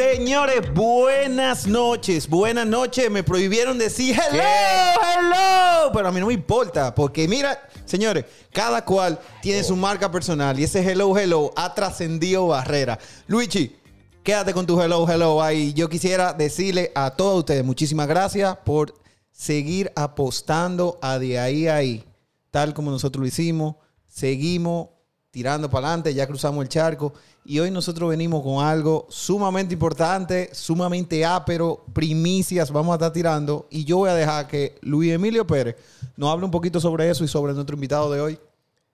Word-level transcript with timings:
Señores, 0.00 0.62
buenas 0.72 1.66
noches, 1.66 2.26
buenas 2.26 2.66
noches. 2.66 3.10
Me 3.10 3.22
prohibieron 3.22 3.76
decir 3.76 4.16
hello, 4.16 4.42
hello, 4.42 5.92
pero 5.92 6.08
a 6.08 6.10
mí 6.10 6.18
no 6.20 6.28
me 6.28 6.32
importa, 6.32 6.94
porque 6.94 7.28
mira, 7.28 7.68
señores, 7.84 8.24
cada 8.50 8.82
cual 8.82 9.20
tiene 9.42 9.62
su 9.62 9.76
marca 9.76 10.10
personal 10.10 10.58
y 10.58 10.64
ese 10.64 10.80
hello, 10.80 11.18
hello 11.18 11.52
ha 11.54 11.74
trascendido 11.74 12.46
barreras. 12.46 12.96
Luigi, 13.26 13.76
quédate 14.22 14.54
con 14.54 14.64
tu 14.64 14.80
hello, 14.80 15.06
hello 15.06 15.42
ahí. 15.42 15.74
Yo 15.74 15.90
quisiera 15.90 16.32
decirle 16.32 16.92
a 16.94 17.10
todos 17.10 17.40
ustedes 17.40 17.62
muchísimas 17.62 18.08
gracias 18.08 18.56
por 18.64 18.94
seguir 19.30 19.92
apostando 19.96 20.98
a 21.02 21.18
de 21.18 21.38
ahí 21.38 21.68
a 21.68 21.76
ahí, 21.76 22.06
tal 22.50 22.72
como 22.72 22.90
nosotros 22.90 23.20
lo 23.20 23.26
hicimos. 23.26 23.76
Seguimos 24.08 24.88
tirando 25.30 25.68
para 25.68 25.88
adelante, 25.88 26.14
ya 26.14 26.26
cruzamos 26.26 26.62
el 26.62 26.70
charco 26.70 27.12
y 27.44 27.58
hoy 27.58 27.70
nosotros 27.70 28.10
venimos 28.10 28.42
con 28.42 28.64
algo 28.64 29.06
sumamente 29.08 29.74
importante, 29.74 30.50
sumamente 30.52 31.24
ápero, 31.24 31.84
primicias 31.92 32.70
vamos 32.70 32.92
a 32.92 32.96
estar 32.96 33.12
tirando 33.12 33.66
y 33.70 33.84
yo 33.84 33.98
voy 33.98 34.10
a 34.10 34.14
dejar 34.14 34.46
que 34.46 34.76
Luis 34.82 35.12
Emilio 35.12 35.46
Pérez 35.46 35.76
nos 36.16 36.30
hable 36.30 36.44
un 36.44 36.50
poquito 36.50 36.80
sobre 36.80 37.08
eso 37.10 37.24
y 37.24 37.28
sobre 37.28 37.52
nuestro 37.54 37.74
invitado 37.74 38.12
de 38.12 38.20
hoy. 38.20 38.38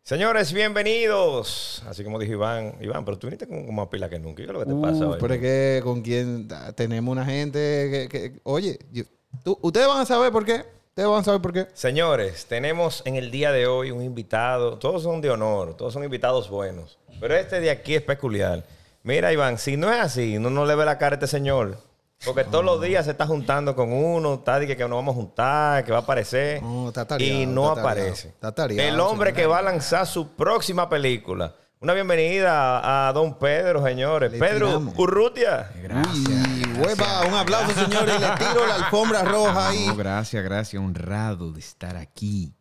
Señores, 0.03 0.53
bienvenidos. 0.53 1.83
Así 1.89 2.05
como 2.05 2.19
dijo 2.21 2.33
Iván, 2.35 2.77
Iván, 2.81 3.05
pero 3.05 3.19
tú 3.19 3.27
viniste 3.27 3.49
con, 3.49 3.75
más 3.75 3.89
pila 3.89 4.09
que 4.09 4.21
nunca. 4.21 4.37
¿Qué 4.37 4.43
es 4.45 4.53
lo 4.53 4.61
que 4.61 4.67
te 4.67 4.75
pasa 4.81 5.05
Uh, 5.07 5.11
hoy? 5.11 5.19
pero 5.21 5.35
es 5.35 5.41
que 5.41 5.81
con 5.83 6.01
quien 6.03 6.49
tenemos 6.77 7.11
una 7.11 7.25
gente 7.25 7.59
que, 7.91 8.09
que- 8.09 8.41
oye, 8.45 8.79
yo- 8.93 9.03
tú- 9.43 9.59
ustedes 9.63 9.89
van 9.89 9.99
a 9.99 10.07
saber 10.07 10.31
por 10.31 10.45
qué, 10.45 10.65
ustedes 10.97 11.11
van 11.11 11.21
a 11.21 11.25
saber 11.25 11.43
por 11.43 11.53
qué. 11.53 11.67
Señores, 11.75 12.47
tenemos 12.47 13.03
en 13.05 13.17
el 13.17 13.31
día 13.31 13.53
de 13.53 13.67
hoy 13.67 13.91
un 13.91 14.03
invitado. 14.03 14.79
Todos 14.79 15.03
son 15.03 15.21
de 15.21 15.29
honor, 15.29 15.77
todos 15.77 15.93
son 15.93 16.03
invitados 16.03 16.49
buenos. 16.49 16.99
Pero 17.21 17.37
este 17.37 17.61
de 17.61 17.71
aquí 17.71 17.95
es 17.95 18.01
peculiar. 18.01 18.65
Mira, 19.03 19.31
Iván, 19.31 19.59
si 19.59 19.77
no 19.77 19.93
es 19.93 20.01
así, 20.01 20.39
no, 20.39 20.49
no 20.49 20.65
le 20.65 20.75
ve 20.75 20.87
la 20.87 20.97
cara 20.97 21.13
a 21.13 21.17
este 21.17 21.27
señor. 21.27 21.77
Porque 22.25 22.45
todos 22.45 22.65
los 22.65 22.81
días 22.81 23.05
se 23.05 23.11
está 23.11 23.27
juntando 23.27 23.77
con 23.77 23.93
uno, 23.93 24.35
está 24.37 24.59
de 24.59 24.67
que, 24.67 24.75
que 24.75 24.85
nos 24.85 24.97
vamos 24.97 25.13
a 25.13 25.17
juntar, 25.17 25.85
que 25.85 25.93
va 25.93 25.99
a 25.99 26.01
aparecer. 26.01 26.63
No, 26.63 26.89
está 26.89 27.07
tareado, 27.07 27.43
y 27.43 27.45
no 27.45 27.69
está 27.69 27.81
aparece. 27.83 28.29
está 28.29 28.53
tareado, 28.53 28.89
el 28.89 28.99
hombre 28.99 29.31
señor. 29.31 29.43
que 29.43 29.47
va 29.49 29.59
a 29.59 29.63
lanzar 29.63 30.07
su 30.07 30.29
próxima 30.29 30.89
película. 30.89 31.53
Una 31.79 31.93
bienvenida 31.93 32.79
a, 32.79 33.09
a 33.09 33.13
don 33.13 33.39
Pedro, 33.39 33.85
señores. 33.85 34.33
Le 34.33 34.39
Pedro 34.39 34.67
tiramos. 34.69 34.99
Urrutia. 34.99 35.71
Uy, 35.75 36.56
hueva, 36.79 37.27
un 37.27 37.35
aplauso, 37.35 37.73
señores, 37.73 38.15
y 38.17 38.21
le 38.21 38.31
tiro 38.37 38.67
la 38.67 38.75
alfombra 38.77 39.23
roja 39.23 39.69
ahí. 39.69 39.87
No, 39.87 39.97
gracias, 39.97 40.43
gracias. 40.45 40.83
Honrado 40.83 41.53
de 41.53 41.61
estar 41.61 41.97
aquí 41.97 42.53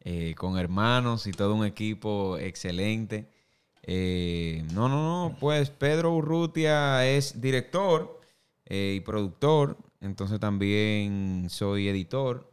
eh, 0.00 0.34
con 0.36 0.58
hermanos 0.58 1.26
y 1.26 1.32
todo 1.32 1.54
un 1.54 1.64
equipo 1.64 2.36
excelente. 2.38 3.28
Eh, 3.82 4.64
no, 4.72 4.88
no, 4.88 5.02
no. 5.28 5.36
Pues 5.38 5.70
Pedro 5.70 6.12
Urrutia 6.14 7.06
es 7.06 7.40
director 7.40 8.20
eh, 8.66 8.94
y 8.96 9.00
productor. 9.00 9.76
Entonces 10.00 10.38
también 10.40 11.46
soy 11.50 11.88
editor 11.88 12.50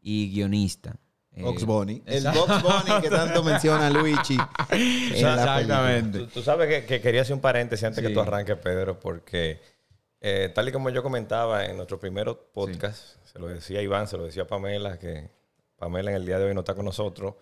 y 0.00 0.30
guionista. 0.30 0.96
Box 1.38 1.64
Bunny. 1.66 2.02
El. 2.06 2.24
Box 2.24 2.62
Bunny 2.62 3.02
que 3.02 3.10
tanto 3.10 3.44
menciona 3.44 3.90
Luigi. 3.90 4.38
Exactamente. 4.70 6.20
Tú, 6.20 6.26
tú 6.26 6.42
sabes 6.42 6.68
que, 6.68 6.86
que 6.86 7.00
quería 7.00 7.22
hacer 7.22 7.34
un 7.34 7.40
paréntesis 7.40 7.84
antes 7.84 8.02
Sí. 8.02 8.08
que 8.08 8.14
tú 8.14 8.20
arranques, 8.20 8.56
Pedro, 8.56 8.98
porque 8.98 9.60
eh, 10.20 10.50
tal 10.54 10.68
y 10.68 10.72
como 10.72 10.90
yo 10.90 11.02
comentaba 11.02 11.64
en 11.66 11.76
nuestro 11.76 11.98
primer 12.00 12.26
podcast, 12.52 13.16
se 13.24 13.38
lo 13.38 13.48
decía 13.48 13.80
a 13.80 13.82
Iván, 13.82 14.08
se 14.08 14.16
lo 14.16 14.24
decía 14.24 14.44
a 14.44 14.46
Pamela, 14.46 14.98
que 14.98 15.30
Pamela 15.76 16.10
en 16.10 16.16
el 16.16 16.26
día 16.26 16.38
de 16.38 16.46
hoy 16.46 16.54
no 16.54 16.60
está 16.60 16.74
con 16.74 16.84
nosotros, 16.86 17.34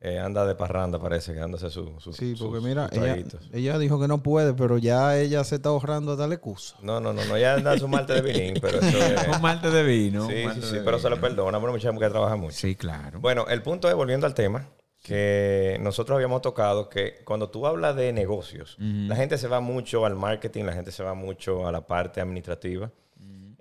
eh, 0.00 0.18
anda 0.18 0.44
de 0.44 0.54
parranda, 0.54 0.98
parece, 1.00 1.32
que 1.32 1.40
anda 1.40 1.56
su, 1.58 1.70
su- 2.00 2.12
Sí, 2.12 2.36
sus- 2.36 2.48
porque 2.48 2.60
mira, 2.66 2.88
sus 2.88 2.98
ella, 2.98 3.04
traguitos. 3.06 3.50
ella 3.52 3.78
dijo 3.78 3.98
que 3.98 4.08
no 4.08 4.22
puede, 4.22 4.52
pero 4.52 4.76
ya 4.76 5.16
ella 5.18 5.42
se 5.44 5.54
está 5.54 5.70
ahorrando 5.70 6.12
a 6.12 6.16
darle 6.16 6.34
excusa. 6.34 6.76
No, 6.82 7.00
no, 7.00 7.12
no, 7.14 7.24
no, 7.24 7.36
ella 7.36 7.54
anda 7.54 7.78
su 7.78 7.88
malte 7.88 8.12
de 8.12 8.20
vinil, 8.20 8.58
pero 8.60 8.78
eso 8.80 8.98
es... 8.98 9.28
Un 9.28 9.40
malte 9.40 9.70
de 9.70 9.82
vino. 9.84 10.26
sí, 10.28 10.44
sí, 10.54 10.60
sí, 10.62 10.76
pero 10.84 10.98
se 10.98 11.08
vino. 11.08 11.20
perdona, 11.20 11.58
pero 11.60 11.72
mucha 11.72 11.90
mujer 11.92 12.10
trabaja 12.10 12.36
mucho. 12.36 12.56
Sí, 12.56 12.74
claro. 12.76 13.20
Bueno, 13.20 13.46
el 13.48 13.62
punto 13.62 13.88
es, 13.88 13.94
volviendo 13.94 14.26
al 14.26 14.34
tema, 14.34 14.68
que 15.06 15.78
nosotros 15.80 16.16
habíamos 16.16 16.42
tocado 16.42 16.88
que 16.88 17.20
cuando 17.24 17.48
tú 17.48 17.66
hablas 17.66 17.94
de 17.96 18.12
negocios, 18.12 18.76
la 18.78 19.14
gente 19.16 19.38
se 19.38 19.48
va 19.48 19.60
mucho 19.60 20.04
al 20.04 20.16
marketing, 20.16 20.64
la 20.64 20.72
gente 20.72 20.90
se 20.92 21.02
va 21.02 21.14
mucho 21.14 21.66
a 21.66 21.72
la 21.72 21.86
parte 21.86 22.20
administrativa, 22.20 22.90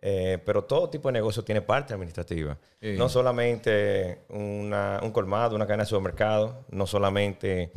eh, 0.01 0.37
pero 0.45 0.63
todo 0.63 0.89
tipo 0.89 1.07
de 1.09 1.13
negocio 1.13 1.43
tiene 1.43 1.61
parte 1.61 1.93
administrativa. 1.93 2.57
No 2.97 3.09
solamente 3.09 4.19
una- 4.29 4.99
un 5.01 5.11
colmado, 5.11 5.55
una 5.55 5.65
cadena 5.65 5.83
de 5.83 5.89
supermercado, 5.89 6.65
no 6.69 6.85
solamente 6.85 7.71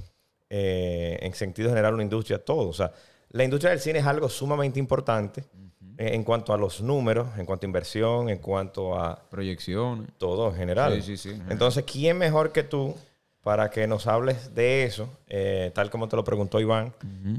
eh, 0.50 1.18
en 1.20 1.34
sentido 1.34 1.68
general 1.68 1.92
una 1.94 2.02
industria, 2.02 2.42
todo. 2.42 2.68
O 2.70 2.72
sea, 2.72 2.90
la 3.30 3.44
industria 3.44 3.70
del 3.70 3.80
cine 3.80 3.98
es 3.98 4.06
algo 4.06 4.28
sumamente 4.30 4.78
importante 4.78 5.44
eh, 5.98 6.14
en 6.14 6.24
cuanto 6.24 6.54
a 6.54 6.56
los 6.56 6.80
números, 6.80 7.28
en 7.36 7.44
cuanto 7.44 7.66
a 7.66 7.68
inversión, 7.68 8.28
en 8.30 8.38
cuanto 8.38 8.94
a 8.98 9.28
Proyecciones. 9.30 10.08
todo 10.16 10.48
en 10.48 10.54
general. 10.56 11.02
Sí, 11.02 11.16
sí, 11.18 11.30
sí. 11.34 11.42
Entonces, 11.50 11.84
¿quién 11.84 12.16
mejor 12.16 12.50
que 12.52 12.62
tú 12.62 12.94
para 13.43 13.71
que 13.71 13.87
nos 13.87 14.06
hables 14.06 14.54
de 14.54 14.84
eso, 14.84 15.09
eh, 15.26 15.71
tal 15.75 15.91
como 15.91 16.09
te 16.09 16.16
lo 16.16 16.25
preguntó 16.25 16.60
Iván, 16.60 16.93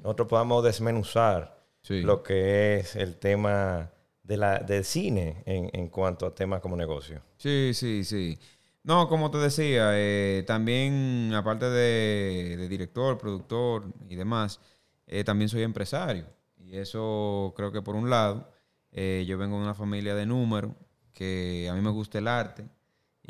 nosotros 0.04 0.28
podamos 0.28 0.64
desmenuzar 0.64 1.58
Sí. 1.82 2.02
lo 2.02 2.24
que 2.24 2.78
es 2.80 2.96
el 2.98 3.16
tema 3.16 3.90
de 4.24 4.38
la, 4.38 4.60
del 4.60 4.84
cine 4.84 5.44
en, 5.46 5.70
en 5.74 5.88
cuanto 5.90 6.26
a 6.26 6.36
temas 6.36 6.60
como 6.62 6.76
negocio? 6.76 7.22
Sí, 7.38 7.72
sí, 7.74 8.04
sí. 8.04 8.38
No, 8.84 9.08
como 9.08 9.32
te 9.32 9.38
decía, 9.38 9.92
eh, 9.94 10.44
también 10.46 11.32
aparte 11.34 11.70
de, 11.70 12.56
de 12.58 12.68
director, 12.68 13.18
productor 13.18 13.86
y 14.10 14.16
demás, 14.16 14.60
eh, 15.08 15.24
también 15.24 15.48
soy 15.50 15.64
empresario. 15.64 16.26
Y 16.58 16.78
eso 16.78 17.54
creo 17.56 17.72
que 17.72 17.82
por 17.82 17.96
un 17.96 18.10
lado, 18.10 18.52
eh, 18.92 19.24
yo 19.28 19.38
vengo 19.38 19.58
de 19.58 19.64
una 19.64 19.74
familia 19.74 20.16
de 20.16 20.26
números, 20.26 20.72
que 21.14 21.68
a 21.72 21.74
mí 21.74 21.82
me 21.82 21.90
gusta 21.92 22.18
el 22.20 22.28
arte, 22.28 22.66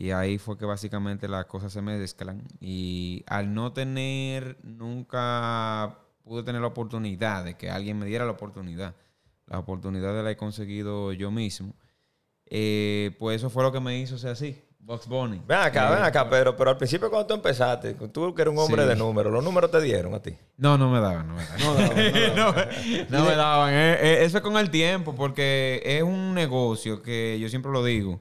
y 0.01 0.11
ahí 0.11 0.37
fue 0.37 0.57
que 0.57 0.65
básicamente 0.65 1.27
las 1.27 1.45
cosas 1.45 1.73
se 1.73 1.81
me 1.81 1.97
mezclan. 1.97 2.41
Y 2.61 3.23
al 3.27 3.53
no 3.53 3.73
tener, 3.73 4.57
nunca 4.63 5.97
pude 6.23 6.43
tener 6.43 6.61
la 6.61 6.67
oportunidad 6.67 7.43
de 7.43 7.55
que 7.55 7.69
alguien 7.69 7.99
me 7.99 8.05
diera 8.05 8.23
la 8.25 8.31
oportunidad. 8.31 8.95
La 9.47 9.59
oportunidad 9.59 10.23
la 10.23 10.31
he 10.31 10.37
conseguido 10.37 11.11
yo 11.11 11.31
mismo. 11.31 11.73
Eh, 12.45 13.15
pues 13.19 13.37
eso 13.37 13.49
fue 13.49 13.63
lo 13.63 13.71
que 13.71 13.79
me 13.79 13.97
hizo 13.99 14.17
ser 14.17 14.31
así. 14.31 14.61
Box 14.79 15.05
Bunny. 15.07 15.41
Ven 15.45 15.57
acá, 15.59 15.89
Eh, 15.91 15.95
ven 15.95 16.03
acá, 16.03 16.29
Pedro, 16.29 16.55
pero 16.55 16.69
al 16.71 16.77
principio 16.77 17.09
cuando 17.09 17.27
tú 17.27 17.33
empezaste, 17.35 17.93
tú 17.93 18.33
que 18.33 18.41
eres 18.41 18.51
un 18.53 18.59
hombre 18.59 18.83
Sí. 18.83 18.87
de 18.89 18.95
números, 18.95 19.31
los 19.31 19.43
números 19.43 19.69
te 19.69 19.81
dieron 19.81 20.13
a 20.15 20.21
ti. 20.21 20.35
No, 20.57 20.77
no 20.77 20.89
me 20.89 20.99
daban, 20.99 21.27
no 21.27 21.35
me 21.35 21.45
daban. 21.45 22.35
No, 22.35 22.53
no 23.19 23.25
me 23.25 23.35
daban. 23.35 23.73
Eh, 23.73 23.97
eh, 24.01 24.17
eso 24.23 24.37
es 24.37 24.43
con 24.43 24.57
el 24.57 24.71
tiempo, 24.71 25.13
porque 25.13 25.81
es 25.83 26.01
un 26.01 26.33
negocio 26.33 27.01
que 27.03 27.37
yo 27.39 27.49
siempre 27.49 27.71
lo 27.71 27.83
digo 27.83 28.19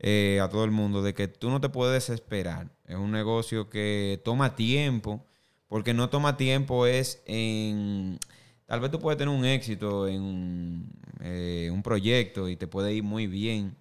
eh, 0.00 0.40
a 0.42 0.48
todo 0.48 0.64
el 0.64 0.70
mundo, 0.70 1.02
de 1.02 1.14
que 1.14 1.28
tú 1.28 1.50
no 1.50 1.60
te 1.60 1.68
puedes 1.68 1.92
desesperar. 2.06 2.70
Es 2.86 2.96
un 2.96 3.12
negocio 3.12 3.68
que 3.68 4.20
toma 4.24 4.56
tiempo, 4.56 5.24
porque 5.68 5.94
no 5.94 6.08
toma 6.08 6.36
tiempo 6.36 6.86
es 6.86 7.22
en... 7.26 8.18
Tal 8.66 8.80
vez 8.80 8.90
tú 8.90 8.98
puedes 8.98 9.18
tener 9.18 9.34
un 9.34 9.44
éxito 9.44 10.08
en 10.08 10.22
un, 10.22 10.92
eh, 11.20 11.70
un 11.72 11.82
proyecto 11.82 12.48
y 12.48 12.56
te 12.56 12.66
puede 12.66 12.94
ir 12.94 13.02
muy 13.02 13.26
bien, 13.26 13.76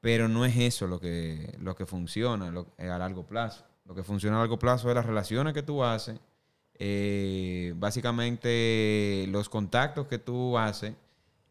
pero 0.00 0.28
no 0.28 0.44
es 0.44 0.56
eso 0.56 0.86
lo 0.86 1.00
que, 1.00 1.54
lo 1.60 1.74
que 1.76 1.86
funciona 1.86 2.52
eh, 2.78 2.88
a 2.88 2.98
largo 2.98 3.26
plazo. 3.26 3.64
Lo 3.84 3.94
que 3.94 4.02
funciona 4.02 4.36
a 4.36 4.40
largo 4.40 4.58
plazo 4.58 4.88
es 4.88 4.94
las 4.94 5.04
relaciones 5.04 5.52
que 5.52 5.62
tú 5.62 5.84
haces, 5.84 6.18
eh, 6.74 7.74
básicamente 7.76 9.26
los 9.28 9.48
contactos 9.48 10.06
que 10.06 10.18
tú 10.18 10.56
haces, 10.56 10.94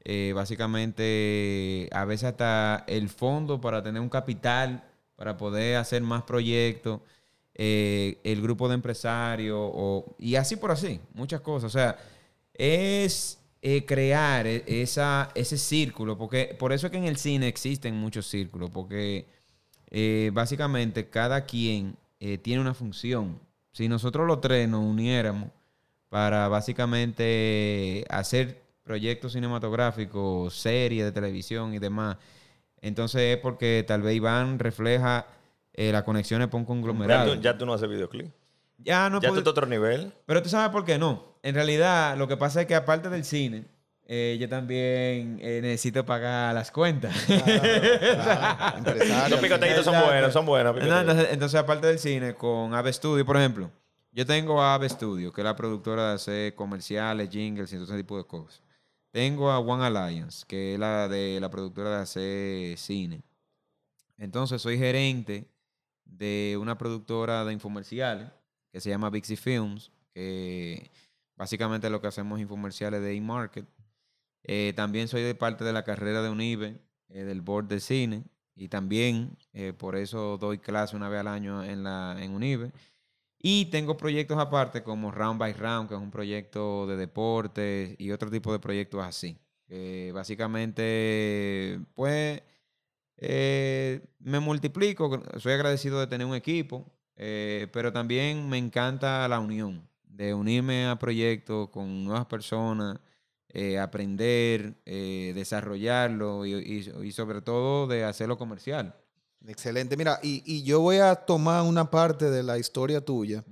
eh, 0.03 0.34
básicamente 0.35 1.88
a 1.91 2.06
veces 2.06 2.29
hasta 2.29 2.84
el 2.88 3.09
fondo 3.09 3.62
para 3.62 3.84
tener 3.84 4.01
un 4.01 4.09
capital, 4.09 4.84
para 5.16 5.38
poder 5.38 5.78
hacer 5.78 6.01
más 6.01 6.23
proyectos, 6.23 7.01
eh, 7.53 8.19
el 8.23 8.41
grupo 8.41 8.67
de 8.67 8.75
empresarios, 8.75 9.71
y 10.18 10.36
así 10.36 10.56
por 10.56 10.71
así, 10.71 11.00
muchas 11.13 11.42
cosas. 11.42 11.68
O 11.68 11.77
sea, 11.77 11.98
es 12.53 13.39
eh, 13.62 13.86
crear 13.86 14.48
e- 14.48 14.63
esa, 14.68 15.30
ese 15.36 15.57
círculo, 15.57 16.18
porque 16.18 16.56
por 16.57 16.74
eso 16.74 16.88
es 16.88 16.92
que 16.92 16.98
en 16.98 17.06
el 17.06 17.18
cine 17.18 17.48
existen 17.48 17.95
muchos 17.95 18.27
círculos, 18.27 18.69
porque 18.71 19.27
básicamente 20.33 21.09
cada 21.09 21.45
quien 21.45 21.98
tiene 22.42 22.62
una 22.62 22.74
función. 22.74 23.38
Si 23.74 23.89
nosotros 23.89 24.25
los 24.25 24.39
tres 24.39 24.69
nos 24.69 24.83
uniéramos 24.83 25.50
para 26.09 26.48
básicamente 26.48 28.06
hacer 28.09 28.62
proyectos 28.83 29.33
cinematográficos, 29.33 30.54
series 30.56 31.06
de 31.06 31.12
televisión 31.12 31.74
y 31.74 31.80
demás, 31.80 32.18
entonces 32.81 33.22
es 33.22 33.38
porque 33.38 33.83
tal 33.88 34.01
vez 34.01 34.16
Iván 34.16 34.60
refleja 34.60 35.28
eh, 35.74 35.92
las 35.92 36.04
conexiones 36.04 36.50
Ya 36.51 36.66
conglomerado. 36.66 37.36
tú, 37.36 37.42
ya 37.42 37.57
tú 37.57 37.66
no 37.66 37.74
haces 37.74 37.89
videoclip. 37.89 38.28
Ya 38.80 39.10
no 39.10 39.22
ya 39.22 39.28
tú 39.28 39.33
puede- 39.33 39.39
estás 39.42 39.48
a 39.48 39.51
otro 39.51 39.66
nivel. 39.68 40.12
pero 40.25 40.42
tú 40.42 40.50
sabes 40.50 40.69
por 40.72 40.83
qué 40.86 40.98
no. 40.98 41.36
En 41.44 41.56
realidad, 41.56 42.18
lo 42.18 42.28
que 42.28 42.38
pasa 42.38 42.62
es 42.62 42.68
que 42.68 42.75
aparte 42.75 43.10
del 43.10 43.24
cine, 43.24 43.66
eh, 44.07 44.38
yo 44.39 44.50
también 44.50 45.38
eh, 45.42 45.60
necesito 45.62 46.06
pagar 46.06 46.54
las 46.56 46.72
cuentas. 46.72 47.16
Los 49.30 49.39
picoteitos 49.39 49.86
son 49.86 49.95
buenos, 50.06 50.34
son 50.34 50.45
buenos. 50.45 50.75
No, 50.75 51.00
entonces, 51.00 51.27
entonces, 51.31 51.60
aparte 51.60 51.88
del 51.88 52.00
cine, 52.00 52.36
con 52.36 52.74
Ave 52.74 52.92
Studio, 52.94 53.25
por 53.25 53.38
ejemplo, 53.38 53.72
yo 54.12 54.25
tengo 54.25 54.62
a 54.62 54.74
Ave 54.74 54.89
Studio, 54.89 55.31
que 55.31 55.42
es 55.42 55.45
la 55.45 55.56
productora 55.56 56.10
de 56.10 56.16
hacer 56.16 56.56
comerciales, 56.56 57.30
jingles 57.30 57.72
y 57.72 57.75
todo 57.75 57.86
ese 57.86 57.98
tipo 57.98 58.18
de 58.18 58.25
cosas. 58.25 58.62
Tengo 59.12 59.52
a 59.52 59.60
One 59.60 59.86
Alliance, 59.86 60.46
que 60.48 60.74
es 60.74 60.80
la 60.80 61.08
de 61.08 61.40
la 61.40 61.50
productora 61.50 61.98
de 61.98 62.02
hacer 62.02 62.78
cine. 62.78 63.24
Entonces 64.18 64.62
soy 64.62 64.78
gerente 64.78 65.48
de 66.06 66.58
una 66.60 66.78
productora 66.78 67.46
de 67.46 67.54
infomerciales 67.54 68.30
que 68.72 68.80
se 68.80 68.90
llama 68.90 69.10
Bixi 69.10 69.36
Films, 69.36 69.92
que 70.13 70.90
básicamente 71.36 71.90
lo 71.90 72.02
que 72.02 72.08
hacemos 72.08 72.40
es 72.40 72.44
infomerciales 72.44 73.02
de 73.02 73.16
e-market. 73.16 73.66
Eh, 74.44 74.74
también 74.75 75.08
soy 75.08 75.22
de 75.24 75.36
parte 75.36 75.63
de 75.63 75.74
la 75.74 75.84
carrera 75.84 76.22
de 76.22 76.30
UNIBE, 76.30 76.80
eh, 77.10 77.24
del 77.24 77.42
board 77.42 77.68
de 77.68 77.80
cine, 77.80 78.24
y 78.56 78.69
también 78.69 79.38
eh, 79.54 79.74
por 79.74 79.96
eso 79.96 80.38
doy 80.38 80.60
clase 80.60 80.96
una 80.96 81.10
vez 81.10 81.19
al 81.19 81.28
año 81.28 81.63
en, 81.63 81.84
la, 81.84 82.16
en. 82.19 82.72
Y 83.41 83.65
tengo 83.65 83.97
proyectos 83.97 84.38
aparte 84.38 84.83
como 84.83 85.11
Round 85.11 85.39
by 85.39 85.53
Round, 85.53 85.89
que 85.89 85.95
es 85.95 86.01
un 86.01 86.11
proyecto 86.11 86.85
de 86.88 86.95
deportes 86.97 87.95
y 87.97 88.11
otro 88.11 88.29
tipo 88.29 88.51
de 88.53 88.59
proyectos 88.59 89.03
así. 89.03 89.38
básicamente, 90.13 91.79
pues, 91.95 92.41
eh, 93.23 94.01
me 94.19 94.39
multiplico, 94.39 95.21
soy 95.38 95.53
agradecido 95.53 95.99
de 95.99 96.07
tener 96.07 96.25
un 96.25 96.33
equipo, 96.35 96.91
eh, 97.15 97.67
pero 97.71 97.93
también 97.93 98.49
me 98.49 98.57
encanta 98.57 99.27
la 99.27 99.39
unión, 99.39 99.88
de 100.03 100.33
unirme 100.33 100.88
a 100.88 100.97
proyectos 100.97 101.69
con 101.69 102.03
nuevas 102.03 102.25
personas, 102.25 102.99
eh, 103.49 103.77
aprender, 103.79 104.75
desarrollarlo 104.85 106.45
y, 106.45 107.11
sobre 107.11 107.41
todo 107.41 107.88
de 107.88 108.03
hacerlo 108.05 108.38
comercial. 108.38 108.95
Excelente. 109.47 109.97
Mira, 109.97 110.19
y, 110.21 110.63
yo 110.63 110.81
voy 110.81 110.97
a 110.97 111.15
tomar 111.15 111.63
una 111.63 111.89
parte 111.89 112.29
de 112.29 112.43
la 112.43 112.57
historia 112.57 113.03
tuya 113.03 113.43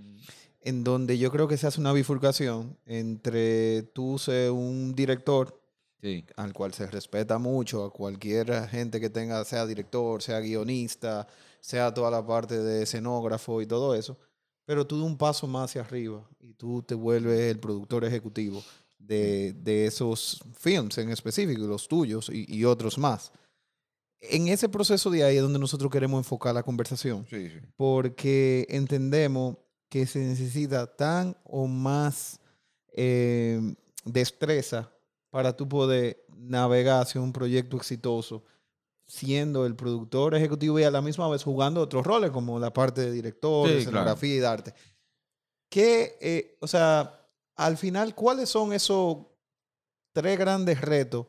en 0.62 0.84
donde 0.84 1.18
yo 1.18 1.32
creo 1.32 1.48
que 1.48 1.58
se 1.58 1.68
hace 1.68 1.80
una 1.80 1.94
bifurcación 1.94 2.78
entre 2.86 3.84
tú 3.84 4.20
ser 4.20 4.52
un 4.52 4.94
director 4.94 5.60
al 6.36 6.54
cual 6.54 6.74
se 6.74 6.88
respeta 6.88 7.38
mucho, 7.40 7.84
a 7.84 7.92
cualquier 7.92 8.68
gente 8.70 9.02
que 9.02 9.10
tenga, 9.10 9.44
sea 9.44 9.66
director, 9.66 10.22
sea 10.22 10.40
guionista, 10.40 11.28
sea 11.60 11.94
toda 11.94 12.10
la 12.10 12.26
parte 12.26 12.58
de 12.58 12.84
escenógrafo 12.84 13.62
y 13.62 13.66
todo 13.66 13.96
eso, 13.96 14.18
pero 14.66 14.88
tú 14.88 14.98
de 14.98 15.04
un 15.04 15.18
paso 15.18 15.46
más 15.48 15.72
hacia 15.72 15.82
arriba 15.82 16.26
y 16.40 16.54
tú 16.54 16.84
te 16.84 16.96
vuelves 16.96 17.40
el 17.40 17.60
productor 17.60 18.06
ejecutivo 18.06 18.64
de, 18.98 19.86
esos 19.86 20.42
films 20.58 20.98
en 21.00 21.10
específico, 21.10 21.68
los 21.68 21.88
tuyos 21.88 22.30
y 22.32 22.64
otros 22.64 22.98
más 22.98 23.34
en 24.22 24.48
ese 24.48 24.70
proceso 24.70 25.10
de 25.10 25.24
ahí 25.24 25.38
es 25.38 25.42
donde 25.42 25.60
nosotros 25.60 25.92
queremos 25.92 26.20
enfocar 26.20 26.54
la 26.54 26.64
conversación. 26.64 27.26
Porque 27.78 28.68
entendemos 28.70 29.58
que 29.90 30.06
se 30.06 30.20
necesita 30.20 30.88
tan 30.96 31.36
o 31.44 31.68
más 31.68 32.40
eh, 32.94 33.60
destreza 34.06 34.92
para 35.30 35.56
tú 35.56 35.68
poder 35.68 36.26
navegar 36.36 37.02
hacia 37.02 37.22
un 37.22 37.34
proyecto 37.34 37.78
exitoso 37.78 38.44
siendo 39.08 39.66
el 39.66 39.76
productor 39.76 40.36
ejecutivo 40.36 40.80
y 40.80 40.84
a 40.84 40.92
la 40.92 41.02
misma 41.02 41.28
vez 41.30 41.44
jugando 41.44 41.82
otros 41.82 42.06
roles 42.06 42.30
como 42.30 42.60
la 42.60 42.72
parte 42.72 43.02
de 43.02 43.12
director, 43.12 43.68
de 43.68 43.80
escenografía 43.80 44.36
y 44.36 44.40
de 44.40 44.48
arte. 44.48 44.74
¿Qué, 45.68 46.18
eh, 46.22 46.58
o 46.62 46.68
sea, 46.68 47.28
al 47.56 47.78
final, 47.78 48.14
cuáles 48.14 48.50
son 48.50 48.72
esos 48.72 49.18
tres 50.14 50.38
grandes 50.38 50.80
retos 50.82 51.26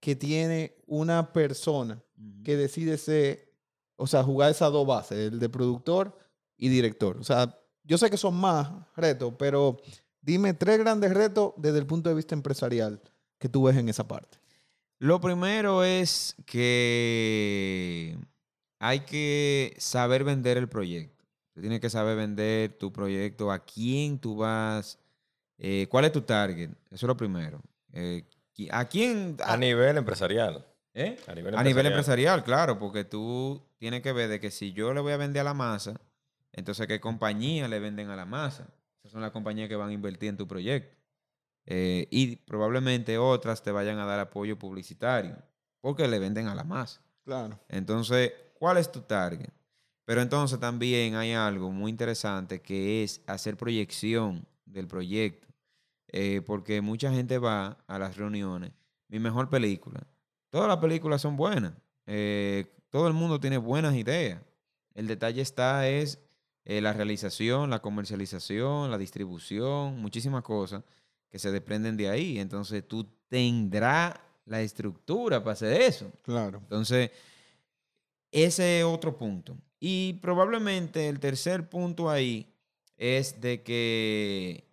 que 0.00 0.16
tiene 0.16 0.76
una 0.86 1.32
persona 1.32 2.02
que 2.44 2.56
decide 2.56 2.98
ser, 2.98 3.52
o 3.96 4.06
sea, 4.06 4.22
jugar 4.22 4.50
esas 4.50 4.72
dos 4.72 4.86
bases, 4.86 5.32
el 5.32 5.38
de 5.38 5.48
productor 5.48 6.16
y 6.56 6.68
director. 6.68 7.16
O 7.18 7.24
sea, 7.24 7.58
yo 7.84 7.98
sé 7.98 8.10
que 8.10 8.16
son 8.16 8.34
más 8.34 8.70
retos, 8.96 9.34
pero 9.38 9.78
dime 10.20 10.54
tres 10.54 10.78
grandes 10.78 11.12
retos 11.12 11.52
desde 11.56 11.78
el 11.78 11.86
punto 11.86 12.08
de 12.08 12.14
vista 12.14 12.34
empresarial 12.34 13.00
que 13.38 13.48
tú 13.48 13.64
ves 13.64 13.76
en 13.76 13.88
esa 13.88 14.06
parte. 14.06 14.38
Lo 14.98 15.20
primero 15.20 15.82
es 15.82 16.36
que 16.44 18.18
hay 18.78 19.00
que 19.00 19.74
saber 19.78 20.24
vender 20.24 20.58
el 20.58 20.68
proyecto. 20.68 21.24
Tú 21.54 21.62
tienes 21.62 21.80
que 21.80 21.90
saber 21.90 22.16
vender 22.16 22.76
tu 22.78 22.92
proyecto, 22.92 23.50
a 23.50 23.64
quién 23.64 24.18
tú 24.18 24.36
vas, 24.36 24.98
eh, 25.58 25.86
cuál 25.90 26.04
es 26.04 26.12
tu 26.12 26.20
target. 26.22 26.70
Eso 26.90 27.06
es 27.06 27.08
lo 27.08 27.16
primero. 27.16 27.60
Eh, 27.92 28.24
¿A 28.70 28.84
quién? 28.86 29.36
A, 29.42 29.56
nivel 29.56 29.96
empresarial. 29.96 30.66
¿Eh? 31.00 31.16
A, 31.26 31.34
nivel, 31.64 31.86
empresarial. 31.86 32.44
claro, 32.44 32.78
porque 32.78 33.04
tú 33.04 33.62
tienes 33.78 34.02
que 34.02 34.12
ver 34.12 34.28
de 34.28 34.38
que 34.38 34.50
si 34.50 34.72
yo 34.72 34.92
le 34.92 35.00
voy 35.00 35.12
a 35.12 35.16
vender 35.16 35.40
a 35.40 35.44
la 35.44 35.54
masa, 35.54 36.00
entonces 36.52 36.86
qué 36.86 37.00
compañía 37.00 37.68
le 37.68 37.78
venden 37.78 38.10
a 38.10 38.16
la 38.16 38.26
masa. 38.26 38.68
Esas 38.98 39.12
son 39.12 39.22
las 39.22 39.30
compañías 39.30 39.68
que 39.68 39.76
van 39.76 39.90
a 39.90 39.92
invertir 39.92 40.28
en 40.28 40.36
tu 40.36 40.46
proyecto. 40.46 40.96
Eh, 41.64 42.06
y 42.10 42.36
probablemente 42.36 43.16
otras 43.16 43.62
te 43.62 43.70
vayan 43.70 43.98
a 43.98 44.04
dar 44.04 44.20
apoyo 44.20 44.58
publicitario, 44.58 45.36
porque 45.80 46.06
le 46.06 46.18
venden 46.18 46.48
a 46.48 46.54
la 46.54 46.64
masa. 46.64 47.00
Claro. 47.24 47.58
Entonces, 47.68 48.32
¿cuál 48.54 48.76
es 48.76 48.90
tu 48.90 49.00
target? 49.00 49.50
Pero 50.04 50.22
entonces 50.22 50.58
también 50.58 51.14
hay 51.14 51.32
algo 51.32 51.70
muy 51.70 51.90
interesante 51.90 52.60
que 52.60 53.04
es 53.04 53.22
hacer 53.26 53.56
proyección 53.56 54.46
del 54.66 54.86
proyecto. 54.88 55.48
Eh, 56.12 56.42
porque 56.44 56.80
mucha 56.80 57.12
gente 57.12 57.38
va 57.38 57.78
a 57.86 57.98
las 57.98 58.16
reuniones. 58.16 58.72
Mi 59.08 59.20
mejor 59.20 59.48
película. 59.48 60.06
Todas 60.50 60.68
las 60.68 60.78
películas 60.78 61.22
son 61.22 61.36
buenas. 61.36 61.72
Eh, 62.06 62.66
todo 62.90 63.06
el 63.06 63.14
mundo 63.14 63.38
tiene 63.38 63.56
buenas 63.56 63.94
ideas. 63.94 64.42
El 64.94 65.06
detalle 65.06 65.40
está 65.40 65.88
es 65.88 66.18
eh, 66.64 66.80
la 66.80 66.92
realización, 66.92 67.70
la 67.70 67.80
comercialización, 67.80 68.90
la 68.90 68.98
distribución, 68.98 70.00
muchísimas 70.00 70.42
cosas 70.42 70.82
que 71.30 71.38
se 71.38 71.52
desprenden 71.52 71.96
de 71.96 72.08
ahí. 72.08 72.40
Entonces 72.40 72.86
tú 72.86 73.06
tendrás 73.28 74.14
la 74.44 74.60
estructura 74.60 75.42
para 75.42 75.52
hacer 75.52 75.80
eso. 75.80 76.10
Claro. 76.22 76.58
Entonces, 76.58 77.12
ese 78.32 78.80
es 78.80 78.84
otro 78.84 79.16
punto. 79.16 79.56
Y 79.78 80.14
probablemente 80.14 81.08
el 81.08 81.20
tercer 81.20 81.68
punto 81.68 82.10
ahí 82.10 82.52
es 82.96 83.40
de 83.40 83.62
que 83.62 84.64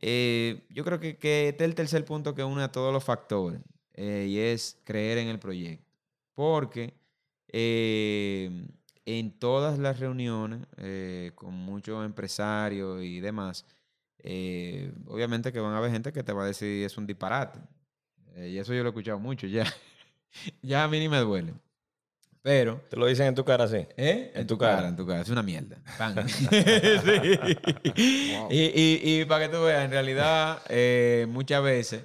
eh, 0.00 0.66
yo 0.70 0.82
creo 0.82 0.98
que, 0.98 1.18
que 1.18 1.50
este 1.50 1.64
es 1.64 1.68
el 1.68 1.74
tercer 1.74 2.04
punto 2.06 2.34
que 2.34 2.42
une 2.42 2.62
a 2.62 2.72
todos 2.72 2.92
los 2.92 3.04
factores 3.04 3.60
eh, 4.00 4.26
y 4.28 4.38
es 4.38 4.78
creer 4.84 5.18
en 5.18 5.28
el 5.28 5.38
proyecto. 5.38 5.84
Porque 6.34 6.94
eh, 7.48 8.66
en 9.04 9.38
todas 9.38 9.78
las 9.78 10.00
reuniones 10.00 10.66
con 11.34 11.54
muchos 11.54 12.04
empresarios 12.04 13.02
y 13.02 13.20
demás, 13.20 13.66
obviamente 15.06 15.52
que 15.52 15.60
van 15.60 15.74
a 15.74 15.78
haber 15.78 15.90
gente 15.90 16.12
que 16.12 16.22
te 16.22 16.32
va 16.32 16.44
a 16.44 16.46
decir 16.46 16.84
es 16.84 16.96
un 16.96 17.06
disparate. 17.06 17.58
y 18.36 18.58
eso 18.58 18.72
yo 18.72 18.82
lo 18.82 18.88
he 18.88 18.92
escuchado 18.92 19.18
mucho 19.18 19.46
ya. 19.46 19.64
ya 20.62 20.84
a 20.84 20.88
mí 20.88 20.98
ni 20.98 21.08
me 21.08 21.18
duele. 21.18 21.54
Pero. 22.42 22.80
Te 22.88 22.96
lo 22.96 23.06
dicen 23.06 23.26
en 23.26 23.34
tu 23.34 23.44
cara, 23.44 23.68
sí. 23.68 23.86
¿Eh? 23.96 24.32
En, 24.34 24.46
tu, 24.46 24.56
cara. 24.56 24.88
En 24.88 24.96
tu 24.96 25.06
cara. 25.06 25.20
Es 25.20 25.28
una 25.28 25.42
mierda. 25.42 25.76
sí. 26.26 26.48
y, 28.50 29.20
y, 29.20 29.24
para 29.26 29.46
que 29.46 29.54
tú 29.54 29.62
veas, 29.62 29.84
en 29.84 29.90
realidad, 29.90 30.62
eh, 30.68 31.26
muchas 31.28 31.62
veces 31.62 32.02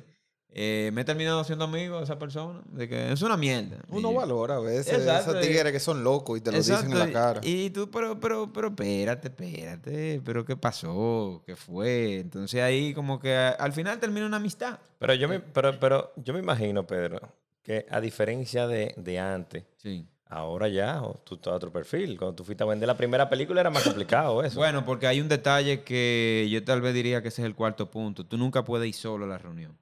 eh, 0.58 0.90
me 0.94 1.02
he 1.02 1.04
terminado 1.04 1.44
siendo 1.44 1.66
amigo 1.66 1.98
de 1.98 2.06
esa 2.06 2.18
persona. 2.18 2.62
De 2.72 2.88
que 2.88 3.12
es 3.12 3.22
una 3.22 3.36
mierda. 3.38 3.78
Uno 3.90 4.14
valora 4.14 4.56
a 4.56 4.60
veces 4.60 5.06
esos 5.06 5.42
tigres 5.42 5.72
que 5.72 5.80
son 5.80 6.04
locos 6.04 6.38
y 6.38 6.42
te 6.42 6.52
lo 6.52 6.58
dicen 6.58 6.92
en 6.92 6.98
la 6.98 7.12
cara. 7.12 7.42
Y 7.44 7.70
tú, 7.72 7.92
pero, 7.92 8.20
pero, 8.20 8.52
pero, 8.52 8.70
espérate, 8.70 9.28
espérate. 9.28 10.22
Pero, 10.24 10.46
¿qué 10.46 10.56
pasó? 10.56 11.44
¿Qué 11.46 11.56
fue? 11.56 12.20
Entonces 12.20 12.62
ahí, 12.62 12.94
como 12.94 13.20
que 13.20 13.36
al 13.36 13.74
final 13.74 14.00
termina 14.00 14.26
una 14.26 14.38
amistad. 14.38 14.80
Pero 14.98 15.14
yo 15.14 15.28
me, 15.28 15.40
pero, 15.42 15.80
pero 15.80 16.14
yo 16.16 16.34
me 16.34 16.40
imagino, 16.40 16.88
Pedro, 16.88 17.20
que 17.62 17.86
a 17.90 18.00
diferencia 18.00 18.66
de, 18.66 18.94
de 18.98 19.20
antes. 19.20 19.66
Sí 19.76 20.08
Ahora 20.28 20.68
ya, 20.68 21.02
tú 21.24 21.36
estás 21.36 21.54
a 21.54 21.56
otro 21.56 21.72
perfil. 21.72 22.18
Cuando 22.18 22.36
tú 22.36 22.44
fuiste 22.44 22.64
a 22.64 22.68
vender 22.68 22.88
la 22.88 22.98
primera 22.98 23.30
película 23.30 23.62
era 23.62 23.70
más 23.70 23.84
complicado 23.84 24.44
eso. 24.44 24.58
Bueno, 24.58 24.84
porque 24.84 25.06
hay 25.08 25.22
un 25.22 25.30
detalle 25.30 25.84
que 25.84 26.48
yo 26.50 26.64
tal 26.64 26.82
vez 26.82 26.94
diría 26.94 27.22
que 27.22 27.28
ese 27.28 27.42
es 27.44 27.46
el 27.46 27.56
cuarto 27.56 27.92
punto. 27.92 28.26
Tú 28.26 28.38
nunca 28.38 28.64
puedes 28.64 28.88
ir 28.88 28.96
solo 28.96 29.26
a 29.26 29.28
la 29.28 29.38
reunión. 29.38 29.78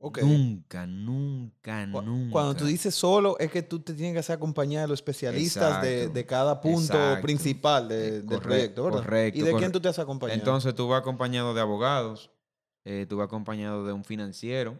Nunca, 0.00 0.86
nunca, 0.86 1.86
nunca. 1.86 2.32
Cuando 2.32 2.54
tú 2.54 2.66
dices 2.66 2.94
solo, 2.94 3.38
es 3.38 3.50
que 3.50 3.62
tú 3.62 3.80
te 3.80 3.94
tienes 3.94 4.12
que 4.12 4.18
hacer 4.18 4.36
acompañar 4.36 4.82
de 4.82 4.88
los 4.88 4.98
especialistas 4.98 5.80
de, 5.82 6.26
cada 6.26 6.60
punto 6.60 6.98
principal 7.22 7.88
del 7.88 8.24
proyecto, 8.24 8.84
¿verdad? 8.84 8.98
Correcto. 8.98 9.40
¿Y 9.40 9.42
de 9.42 9.54
quién 9.54 9.72
tú 9.72 9.80
te 9.80 9.88
has 9.88 9.98
acompañado? 9.98 10.38
Entonces 10.38 10.74
tú 10.74 10.88
vas 10.88 11.00
acompañado 11.00 11.54
de 11.54 11.60
abogados, 11.60 12.30
eh, 12.84 13.06
tú 13.08 13.16
vas 13.16 13.26
acompañado 13.26 13.86
de 13.86 13.92
un 13.92 14.04
financiero 14.04 14.76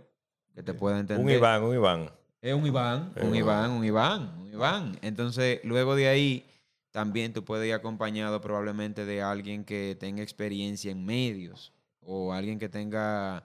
que 0.54 0.62
te 0.62 0.74
pueda 0.74 0.98
entender. 0.98 1.24
Un 1.24 1.30
Iván, 1.30 1.62
un 1.62 1.74
Iván. 1.74 2.10
Es 2.42 2.54
un 2.54 2.66
Iván, 2.66 3.12
un 3.22 3.34
Iván, 3.34 3.70
un 3.70 3.84
Iván, 3.84 4.38
un 4.38 4.52
Iván. 4.52 4.98
Entonces, 5.00 5.60
luego 5.64 5.96
de 5.96 6.08
ahí, 6.08 6.46
también 6.90 7.32
tú 7.32 7.44
puedes 7.44 7.66
ir 7.66 7.72
acompañado 7.72 8.40
probablemente 8.42 9.06
de 9.06 9.22
alguien 9.22 9.64
que 9.64 9.96
tenga 9.98 10.22
experiencia 10.22 10.92
en 10.92 11.04
medios 11.06 11.72
o 12.02 12.34
alguien 12.34 12.58
que 12.58 12.68
tenga 12.68 13.44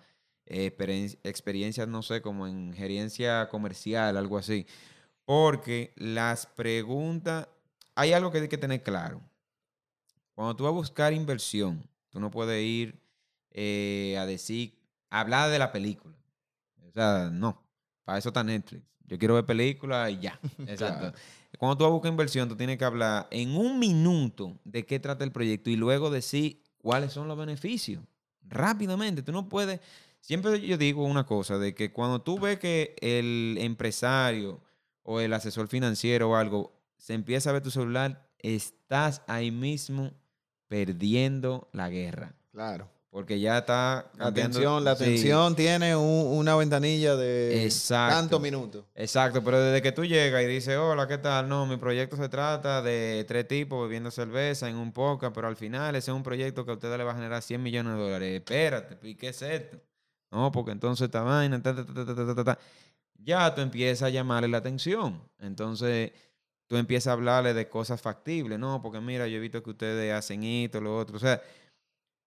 eh, 0.50 0.76
experiencia, 1.24 1.86
no 1.86 2.02
sé, 2.02 2.22
como 2.22 2.48
en 2.48 2.74
gerencia 2.74 3.48
comercial, 3.50 4.18
algo 4.18 4.38
así. 4.38 4.66
Porque 5.26 5.94
las 5.96 6.48
preguntas, 6.48 7.48
hay 7.96 8.14
algo 8.14 8.32
que 8.32 8.40
hay 8.40 8.48
que 8.48 8.58
tener 8.58 8.84
claro. 8.84 9.22
Cuando 10.34 10.56
tú 10.56 10.64
vas 10.64 10.72
a 10.72 10.76
buscar 10.76 11.14
inversión, 11.14 11.88
tú 12.10 12.20
no 12.20 12.32
puedes 12.32 12.64
ir 12.64 13.00
eh, 13.52 14.18
a 14.20 14.26
decir, 14.26 14.74
hablar 15.10 15.52
de 15.52 15.60
la 15.60 15.72
película. 15.72 16.16
O 16.88 16.92
sea, 16.92 17.30
no. 17.32 17.64
Para 18.04 18.18
eso 18.18 18.30
está 18.30 18.44
Netflix. 18.44 18.84
Yo 19.06 19.18
quiero 19.18 19.36
ver 19.36 19.46
películas 19.46 20.12
y 20.12 20.20
ya. 20.20 20.40
Exacto. 20.68 21.14
Cuando 21.58 21.78
tú 21.78 21.92
buscas 21.92 22.10
inversión, 22.10 22.48
tú 22.48 22.56
tienes 22.56 22.78
que 22.78 22.86
hablar 22.86 23.28
en 23.32 23.56
un 23.56 23.80
minuto 23.80 24.60
de 24.64 24.86
qué 24.86 25.00
trata 25.00 25.24
el 25.24 25.32
proyecto 25.32 25.70
y 25.70 25.76
luego 25.76 26.10
decir 26.10 26.64
cuáles 26.78 27.14
son 27.14 27.28
los 27.28 27.38
beneficios. 27.38 28.04
Rápidamente. 28.44 29.22
Tú 29.22 29.32
no 29.32 29.50
puedes. 29.50 29.80
Siempre 30.20 30.60
yo 30.62 30.78
digo 30.78 31.04
una 31.04 31.26
cosa: 31.26 31.58
de 31.58 31.74
que 31.74 31.92
cuando 31.92 32.22
tú 32.22 32.40
ves 32.40 32.60
que 32.60 32.96
el 33.02 33.58
empresario 33.60 34.62
o 35.04 35.20
el 35.20 35.34
asesor 35.34 35.68
financiero 35.68 36.30
o 36.30 36.36
algo 36.36 36.74
se 36.98 37.14
empieza 37.14 37.50
a 37.50 37.54
ver 37.54 37.64
tu 37.64 37.72
celular, 37.72 38.30
estás 38.40 39.22
ahí 39.28 39.52
mismo 39.52 40.12
perdiendo 40.68 41.70
la 41.74 41.90
guerra. 41.90 42.36
Claro. 42.52 42.90
Porque 43.10 43.40
ya 43.40 43.58
está... 43.58 44.12
La 44.18 44.28
atención, 44.28 44.84
la 44.84 44.92
atención 44.92 45.56
tiene 45.56 45.96
una 45.96 46.56
ventanilla 46.56 47.16
de 47.16 47.66
Exacto. 47.66 48.16
tantos 48.16 48.40
minutos. 48.40 48.86
Exacto, 48.94 49.44
pero 49.44 49.60
desde 49.60 49.82
que 49.82 49.92
tú 49.92 50.06
llegas 50.06 50.44
y 50.44 50.46
dices, 50.46 50.78
hola, 50.78 51.08
¿qué 51.08 51.18
tal? 51.18 51.50
No, 51.50 51.66
mi 51.66 51.78
proyecto 51.78 52.18
se 52.18 52.30
trata 52.30 52.84
de 52.84 53.26
tres 53.28 53.48
tipos 53.48 53.82
bebiendo 53.82 54.12
cerveza 54.12 54.70
en 54.70 54.76
un 54.76 54.92
poca, 54.92 55.34
pero 55.34 55.48
al 55.48 55.56
final 55.56 55.96
ese 55.96 56.12
es 56.12 56.16
un 56.16 56.22
proyecto 56.22 56.66
que 56.66 56.72
a 56.72 56.76
ustedes 56.76 57.00
le 57.00 57.04
va 57.04 57.14
a 57.14 57.16
generar 57.16 57.42
100 57.42 57.64
millones 57.64 57.94
de 57.94 58.00
dólares. 58.00 58.36
Espérate, 58.36 59.00
¿y 59.02 59.16
qué 59.16 59.30
es 59.30 59.42
esto? 59.42 59.80
No, 60.32 60.52
porque 60.52 60.72
entonces 60.72 61.06
esta 61.06 61.22
vaina, 61.22 61.62
ta, 61.62 61.76
ta, 61.76 62.44
ta, 62.44 62.60
ya 63.18 63.54
tú 63.54 63.62
empiezas 63.62 64.04
a 64.04 64.10
llamarle 64.10 64.48
la 64.48 64.58
atención. 64.58 65.22
Entonces 65.40 66.12
tú 66.68 66.78
empiezas 66.78 67.08
a 67.08 67.14
hablarle 67.14 67.54
de 67.54 67.68
cosas 67.68 68.02
factibles, 68.02 68.60
¿no? 68.60 68.82
Porque 68.82 69.02
mira, 69.02 69.28
yo 69.28 69.38
he 69.38 69.40
visto 69.40 69.64
que 69.64 69.72
ustedes 69.72 70.14
hacen 70.14 70.44
esto, 70.44 70.80
lo 70.80 70.98
otro. 70.98 71.18
O 71.18 71.20
sea, 71.20 71.42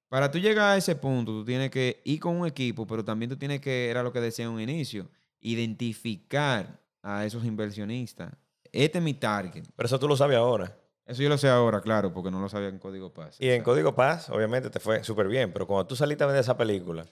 para 0.08 0.30
tú 0.30 0.38
llegar 0.38 0.72
a 0.72 0.76
ese 0.76 0.96
punto, 0.96 1.32
tú 1.32 1.44
tienes 1.44 1.70
que 1.70 2.02
ir 2.04 2.20
con 2.20 2.36
un 2.36 2.46
equipo, 2.46 2.86
pero 2.86 3.04
también 3.04 3.30
tú 3.30 3.36
tienes 3.36 3.60
que, 3.60 3.88
era 3.88 4.02
lo 4.02 4.12
que 4.12 4.20
decía 4.20 4.44
en 4.44 4.50
un 4.50 4.60
inicio, 4.60 5.08
identificar 5.40 6.80
a 7.02 7.24
esos 7.24 7.44
inversionistas. 7.44 8.32
Este 8.72 8.98
es 8.98 9.04
mi 9.04 9.14
target. 9.14 9.64
Pero 9.76 9.86
eso 9.86 9.98
tú 9.98 10.08
lo 10.08 10.16
sabes 10.16 10.36
ahora. 10.36 10.76
Eso 11.06 11.22
yo 11.22 11.28
lo 11.28 11.38
sé 11.38 11.48
ahora, 11.48 11.80
claro, 11.80 12.12
porque 12.12 12.30
no 12.30 12.40
lo 12.40 12.48
sabía 12.48 12.68
en 12.68 12.78
Código 12.78 13.12
Paz. 13.12 13.36
Y 13.40 13.48
en 13.48 13.62
Código 13.62 13.94
Paz, 13.94 14.30
obviamente, 14.30 14.70
te 14.70 14.80
fue 14.80 15.02
súper 15.02 15.28
bien, 15.28 15.52
pero 15.52 15.66
cuando 15.66 15.86
tú 15.86 15.96
saliste 15.96 16.24
a 16.24 16.26
ver 16.28 16.36
esa 16.36 16.56
película, 16.56 17.06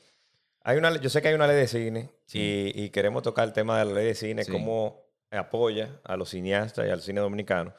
hay 0.62 0.78
una, 0.78 1.00
yo 1.00 1.08
sé 1.08 1.22
que 1.22 1.28
hay 1.28 1.34
una 1.34 1.46
ley 1.46 1.56
de 1.56 1.66
cine 1.66 2.10
y, 2.32 2.90
queremos 2.90 3.22
tocar 3.22 3.46
el 3.46 3.52
tema 3.52 3.78
de 3.78 3.84
la 3.86 3.92
ley 3.92 4.06
de 4.06 4.14
cine, 4.14 4.44
cómo 4.46 5.02
apoya 5.30 6.00
a 6.04 6.16
los 6.16 6.30
cineastas 6.30 6.86
y 6.86 6.90
al 6.90 7.00
cine 7.00 7.20
dominicano. 7.20 7.72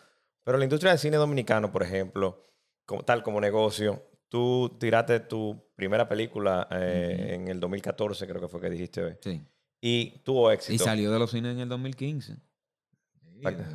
Pero 0.44 0.58
la 0.58 0.64
industria 0.64 0.92
del 0.92 1.00
cine 1.00 1.18
dominicano, 1.18 1.72
por 1.72 1.84
ejemplo, 1.84 2.48
como, 2.86 3.04
tal 3.04 3.24
como 3.24 3.40
negocio, 3.40 4.04
tú 4.30 4.78
tiraste 4.80 5.20
tu 5.20 5.72
primera 5.76 6.08
película 6.08 6.68
eh, 6.72 7.32
en 7.34 7.48
el 7.48 7.60
2014, 7.60 8.28
creo 8.28 8.42
que 8.42 8.48
fue 8.48 8.62
que 8.62 8.70
dijiste 8.70 9.04
hoy. 9.04 9.18
Sí. 9.22 9.42
Y 9.80 10.20
tuvo 10.24 10.52
éxito. 10.52 10.74
Y 10.74 10.78
salió 10.78 11.12
de 11.12 11.20
los 11.20 11.32
cines 11.32 11.54
en 11.54 11.60
el 11.60 11.70
2015. 11.70 12.38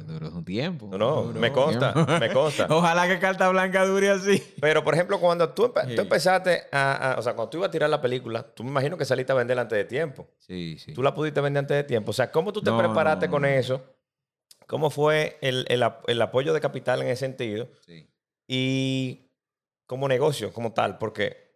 Duró 0.06 0.30
un 0.30 0.44
tiempo. 0.44 0.88
No, 0.90 0.96
no, 0.96 1.40
me 1.40 1.52
consta, 1.52 1.92
me 2.20 2.30
consta. 2.32 2.66
Ojalá 2.70 3.08
que 3.08 3.18
Carta 3.18 3.49
Blanca 3.49 3.85
dure 3.85 4.11
así. 4.11 4.42
Pero, 4.61 4.85
por 4.85 4.94
ejemplo, 4.94 5.20
cuando 5.20 5.50
tú, 5.50 5.73
empezaste 5.76 6.64
a, 6.73 7.16
O 7.18 7.23
sea, 7.23 7.35
cuando 7.35 7.50
tú 7.50 7.58
ibas 7.58 7.68
a 7.68 7.70
tirar 7.70 7.90
la 7.90 8.00
película, 8.00 8.42
tú 8.42 8.64
me 8.64 8.70
imagino 8.70 8.96
que 8.96 9.04
saliste 9.04 9.32
a 9.32 9.37
venderla 9.37 9.62
antes 9.62 9.76
de 9.76 9.85
tiempo. 9.85 10.28
Sí, 10.38 10.78
sí. 10.78 10.92
Tú 10.92 11.02
la 11.02 11.14
pudiste 11.14 11.40
vender 11.40 11.61
antes 11.61 11.76
de 11.76 11.85
tiempo. 11.85 12.11
O 12.11 12.14
sea, 12.14 12.30
¿cómo 12.30 12.52
tú 12.52 12.62
te 12.62 12.73
preparaste 12.73 13.28
con 13.28 13.44
eso? 13.44 13.82
¿Cómo 14.66 14.90
fue 14.90 15.38
el, 15.40 15.64
el, 15.68 16.23
apoyo 16.23 16.52
de 16.52 16.61
capital 16.61 17.02
en 17.02 17.08
ese 17.08 17.20
sentido? 17.20 17.68
Sí. 17.87 18.08
Y 18.49 19.30
como 19.87 20.08
negocio, 20.08 20.52
como 20.52 20.73
tal, 20.73 20.99
porque 20.99 21.46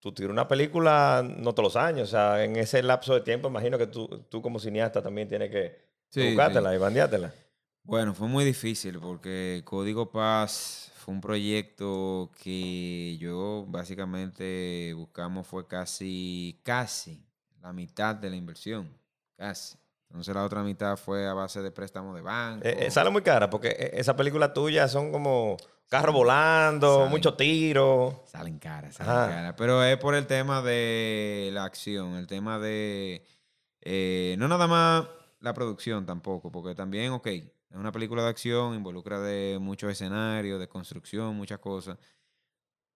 tú 0.00 0.12
tiras 0.12 0.30
una 0.30 0.46
película 0.46 1.22
no 1.24 1.54
todos 1.54 1.74
los 1.74 1.76
años, 1.76 2.08
o 2.08 2.10
sea, 2.10 2.44
en 2.44 2.56
ese 2.56 2.82
lapso 2.82 3.14
de 3.14 3.22
tiempo 3.22 3.48
imagino 3.48 3.78
que 3.78 3.86
tú, 3.86 4.06
tú 4.28 4.42
como 4.42 4.58
cineasta 4.58 5.02
también 5.02 5.28
tienes 5.28 5.50
que 5.50 5.88
buscártela 6.14 6.74
y 6.74 6.78
bandeártela. 6.78 7.32
Bueno, 7.88 8.12
fue 8.12 8.28
muy 8.28 8.44
difícil 8.44 8.98
porque 8.98 9.62
Código 9.64 10.12
Paz 10.12 10.92
fue 10.94 11.14
un 11.14 11.22
proyecto 11.22 12.30
que 12.38 13.16
yo 13.18 13.64
básicamente 13.66 14.92
buscamos 14.94 15.46
fue 15.46 15.66
casi, 15.66 16.60
casi 16.62 17.24
la 17.62 17.72
mitad 17.72 18.14
de 18.14 18.28
la 18.28 18.36
inversión, 18.36 18.94
casi. 19.38 19.78
Entonces 20.10 20.34
la 20.34 20.44
otra 20.44 20.62
mitad 20.62 20.98
fue 20.98 21.26
a 21.26 21.32
base 21.32 21.62
de 21.62 21.70
préstamo 21.70 22.14
de 22.14 22.20
banco. 22.20 22.68
Eh, 22.68 22.76
eh, 22.78 22.90
sale 22.90 23.08
muy 23.08 23.22
cara 23.22 23.48
porque 23.48 23.68
eh, 23.68 23.92
esa 23.94 24.14
película 24.14 24.52
tuya 24.52 24.86
son 24.86 25.10
como 25.10 25.56
carro 25.88 26.12
volando, 26.12 27.06
mucho 27.08 27.32
tiro. 27.32 28.22
Salen 28.26 28.58
caras, 28.58 28.96
salen 28.96 29.34
caras. 29.34 29.54
Pero 29.56 29.82
es 29.82 29.96
por 29.96 30.14
el 30.14 30.26
tema 30.26 30.60
de 30.60 31.48
la 31.54 31.64
acción, 31.64 32.16
el 32.16 32.26
tema 32.26 32.58
de... 32.58 33.24
no 34.36 34.46
nada 34.46 34.66
más 34.66 35.06
la 35.40 35.54
producción 35.54 36.04
tampoco, 36.04 36.52
porque 36.52 36.74
también, 36.74 37.12
ok, 37.12 37.28
es 37.70 37.76
una 37.76 37.92
película 37.92 38.22
de 38.22 38.28
acción, 38.28 38.74
involucra 38.74 39.20
de 39.20 39.58
muchos 39.60 39.90
escenarios, 39.92 40.58
de 40.58 40.68
construcción, 40.68 41.36
muchas 41.36 41.58
cosas. 41.58 41.98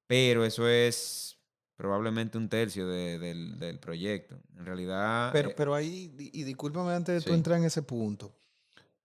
Pero 0.07 0.45
eso 0.45 0.67
es 0.67 1.38
probablemente 1.76 2.38
un 2.38 2.49
tercio 2.49 2.87
del, 2.87 3.79
proyecto. 3.81 4.38
En 4.57 4.64
realidad... 4.64 5.31
Pero, 5.33 5.50
eh, 5.50 5.55
pero 5.57 5.75
ahí, 5.75 6.14
y, 6.19 6.45
discúlpame 6.45 6.93
antes 6.93 7.23
de 7.23 7.29
tú 7.29 7.35
entrar 7.35 7.59
en 7.59 7.64
ese 7.64 7.83
punto. 7.83 8.35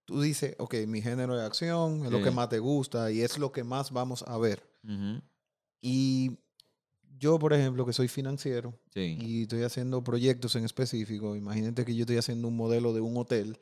Tú 0.04 0.22
dices, 0.22 0.54
ok, 0.58 0.74
mi 0.86 1.02
género 1.02 1.36
de 1.36 1.44
acción 1.44 2.06
es 2.06 2.10
lo 2.10 2.22
que 2.22 2.30
más 2.30 2.48
te 2.48 2.58
gusta 2.58 3.10
y 3.12 3.20
es 3.20 3.36
lo 3.36 3.52
que 3.52 3.62
más 3.62 3.90
vamos 3.90 4.24
a 4.26 4.38
ver. 4.38 4.62
Y 5.82 6.38
yo, 7.18 7.38
por 7.38 7.52
ejemplo, 7.52 7.84
que 7.84 7.92
soy 7.92 8.08
financiero 8.08 8.78
y 8.94 9.42
estoy 9.42 9.64
haciendo 9.64 10.02
proyectos 10.02 10.56
en 10.56 10.64
específico, 10.64 11.36
imagínate 11.36 11.84
que 11.84 11.94
yo 11.94 12.02
estoy 12.02 12.16
haciendo 12.16 12.48
un 12.48 12.56
modelo 12.56 12.94
de 12.94 13.00
un 13.02 13.18
hotel 13.18 13.58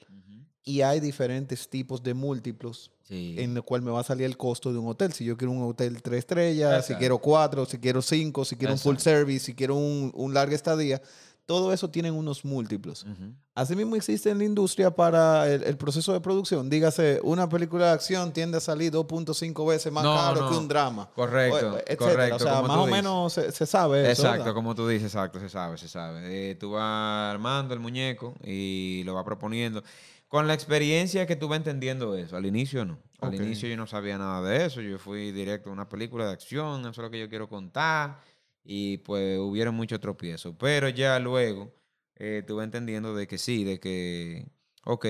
y 0.66 0.82
hay 0.82 1.00
diferentes 1.00 1.70
tipos 1.70 2.02
de 2.02 2.12
múltiplos 2.12 2.90
en 3.08 3.56
el 3.56 3.62
cual 3.62 3.82
me 3.82 3.92
va 3.92 4.00
a 4.00 4.04
salir 4.04 4.26
el 4.26 4.36
costo 4.36 4.72
de 4.72 4.80
un 4.80 4.88
hotel. 4.88 5.12
Si 5.12 5.24
yo 5.24 5.36
quiero 5.36 5.52
un 5.52 5.62
hotel 5.62 6.02
tres 6.02 6.18
estrellas, 6.18 6.84
si 6.84 6.94
quiero 6.96 7.18
cuatro, 7.18 7.64
si 7.64 7.78
quiero 7.78 8.02
cinco, 8.02 8.44
si 8.44 8.56
quiero 8.56 8.74
un 8.74 8.78
full 8.80 8.96
service, 8.96 9.46
si 9.46 9.54
quiero 9.54 9.76
un, 9.76 10.10
un 10.12 10.34
larga 10.34 10.56
estadía, 10.56 11.00
todo 11.46 11.72
eso 11.72 11.88
tienen 11.88 12.12
unos 12.14 12.44
múltiplos. 12.44 13.06
Asimismo 13.54 13.94
existe 13.94 14.28
en 14.30 14.38
la 14.38 14.44
industria 14.44 14.90
para 14.90 15.48
el, 15.48 15.76
proceso 15.76 16.12
de 16.12 16.20
producción. 16.20 16.68
Dígase, 16.68 17.20
una 17.22 17.48
película 17.48 17.86
de 17.86 17.92
acción 17.92 18.32
tiende 18.32 18.58
a 18.58 18.60
salir 18.60 18.92
2.5 18.92 19.68
veces 19.68 19.92
más 19.92 20.02
caro 20.02 20.50
que 20.50 20.56
un 20.56 20.66
drama. 20.66 21.08
Correcto, 21.14 21.78
correcto. 21.96 22.36
O 22.36 22.38
sea, 22.40 22.62
más 22.62 22.76
o 22.76 22.86
menos 22.86 23.32
se, 23.32 23.66
sabe 23.66 24.10
eso. 24.10 24.26
Exacto, 24.26 24.52
como 24.52 24.74
tú 24.74 24.88
dices, 24.88 25.14
exacto, 25.14 25.38
se 25.38 25.48
sabe, 25.48 25.78
se 25.78 25.88
sabe. 25.88 26.50
Eh, 26.50 26.56
tú 26.56 26.72
vas 26.72 27.32
armando 27.32 27.72
el 27.72 27.80
muñeco 27.80 28.34
y 28.44 29.02
lo 29.04 29.14
vas 29.14 29.24
proponiendo. 29.24 29.84
Con 30.28 30.46
la 30.46 30.54
experiencia 30.54 31.26
que 31.26 31.36
tú 31.36 31.48
vas 31.48 31.58
entendiendo 31.58 32.16
eso, 32.16 32.36
al 32.36 32.46
inicio 32.46 32.84
no. 32.84 32.98
Al 33.20 33.34
inicio 33.34 33.68
yo 33.68 33.76
no 33.76 33.86
sabía 33.86 34.18
nada 34.18 34.46
de 34.46 34.66
eso, 34.66 34.80
yo 34.80 34.98
fui 34.98 35.32
directo 35.32 35.70
a 35.70 35.72
una 35.72 35.88
película 35.88 36.26
de 36.26 36.32
acción, 36.32 36.80
eso 36.80 36.90
es 36.90 36.98
lo 36.98 37.10
que 37.10 37.18
yo 37.18 37.28
quiero 37.28 37.48
contar, 37.48 38.20
y 38.62 38.98
pues 38.98 39.38
hubieron 39.38 39.74
muchos 39.74 40.00
tropiezos. 40.00 40.54
Pero 40.58 40.88
ya 40.88 41.18
luego 41.18 41.72
eh, 42.16 42.42
tú 42.46 42.56
vas 42.56 42.64
entendiendo 42.64 43.14
de 43.14 43.26
que 43.26 43.38
sí, 43.38 43.64
de 43.64 43.80
que, 43.80 44.46
ok, 44.84 45.06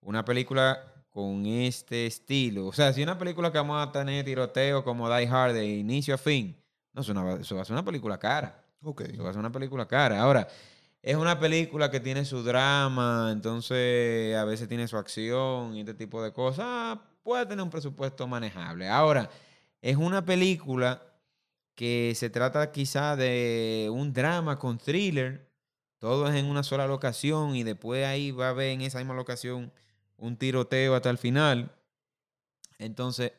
una 0.00 0.24
película 0.24 0.92
con 1.08 1.46
este 1.46 2.06
estilo, 2.06 2.66
o 2.66 2.72
sea, 2.72 2.92
si 2.92 3.02
una 3.02 3.16
película 3.16 3.50
que 3.50 3.58
vamos 3.58 3.86
a 3.86 3.90
tener 3.92 4.24
tiroteo 4.24 4.84
como 4.84 5.08
Die 5.08 5.26
Hard 5.26 5.54
de 5.54 5.66
inicio 5.66 6.14
a 6.14 6.18
fin, 6.18 6.56
no, 6.92 7.02
eso, 7.02 7.36
eso 7.36 7.54
va 7.56 7.62
a 7.62 7.64
ser 7.64 7.74
una 7.74 7.84
película 7.84 8.18
cara. 8.18 8.64
Ok. 8.82 9.02
Eso 9.02 9.22
va 9.22 9.30
a 9.30 9.32
ser 9.32 9.40
una 9.40 9.52
película 9.52 9.86
cara. 9.86 10.20
Ahora, 10.20 10.48
es 11.02 11.16
una 11.16 11.38
película 11.38 11.90
que 11.90 12.00
tiene 12.00 12.24
su 12.24 12.42
drama, 12.42 13.30
entonces 13.32 14.36
a 14.36 14.44
veces 14.44 14.68
tiene 14.68 14.88
su 14.88 14.96
acción 14.96 15.76
y 15.76 15.80
este 15.80 15.94
tipo 15.94 16.22
de 16.22 16.32
cosas. 16.32 16.98
Puede 17.22 17.46
tener 17.46 17.62
un 17.62 17.70
presupuesto 17.70 18.26
manejable. 18.26 18.88
Ahora, 18.88 19.30
es 19.80 19.96
una 19.96 20.24
película 20.24 21.02
que 21.74 22.12
se 22.16 22.30
trata 22.30 22.72
quizá 22.72 23.14
de 23.14 23.88
un 23.92 24.12
drama 24.12 24.58
con 24.58 24.78
thriller. 24.78 25.48
Todo 25.98 26.28
es 26.28 26.34
en 26.34 26.46
una 26.46 26.62
sola 26.62 26.86
locación 26.86 27.54
y 27.54 27.62
después 27.62 28.04
ahí 28.04 28.30
va 28.30 28.46
a 28.46 28.50
haber 28.50 28.70
en 28.70 28.80
esa 28.80 28.98
misma 28.98 29.14
locación 29.14 29.72
un 30.16 30.36
tiroteo 30.36 30.94
hasta 30.94 31.10
el 31.10 31.18
final. 31.18 31.72
Entonces, 32.78 33.32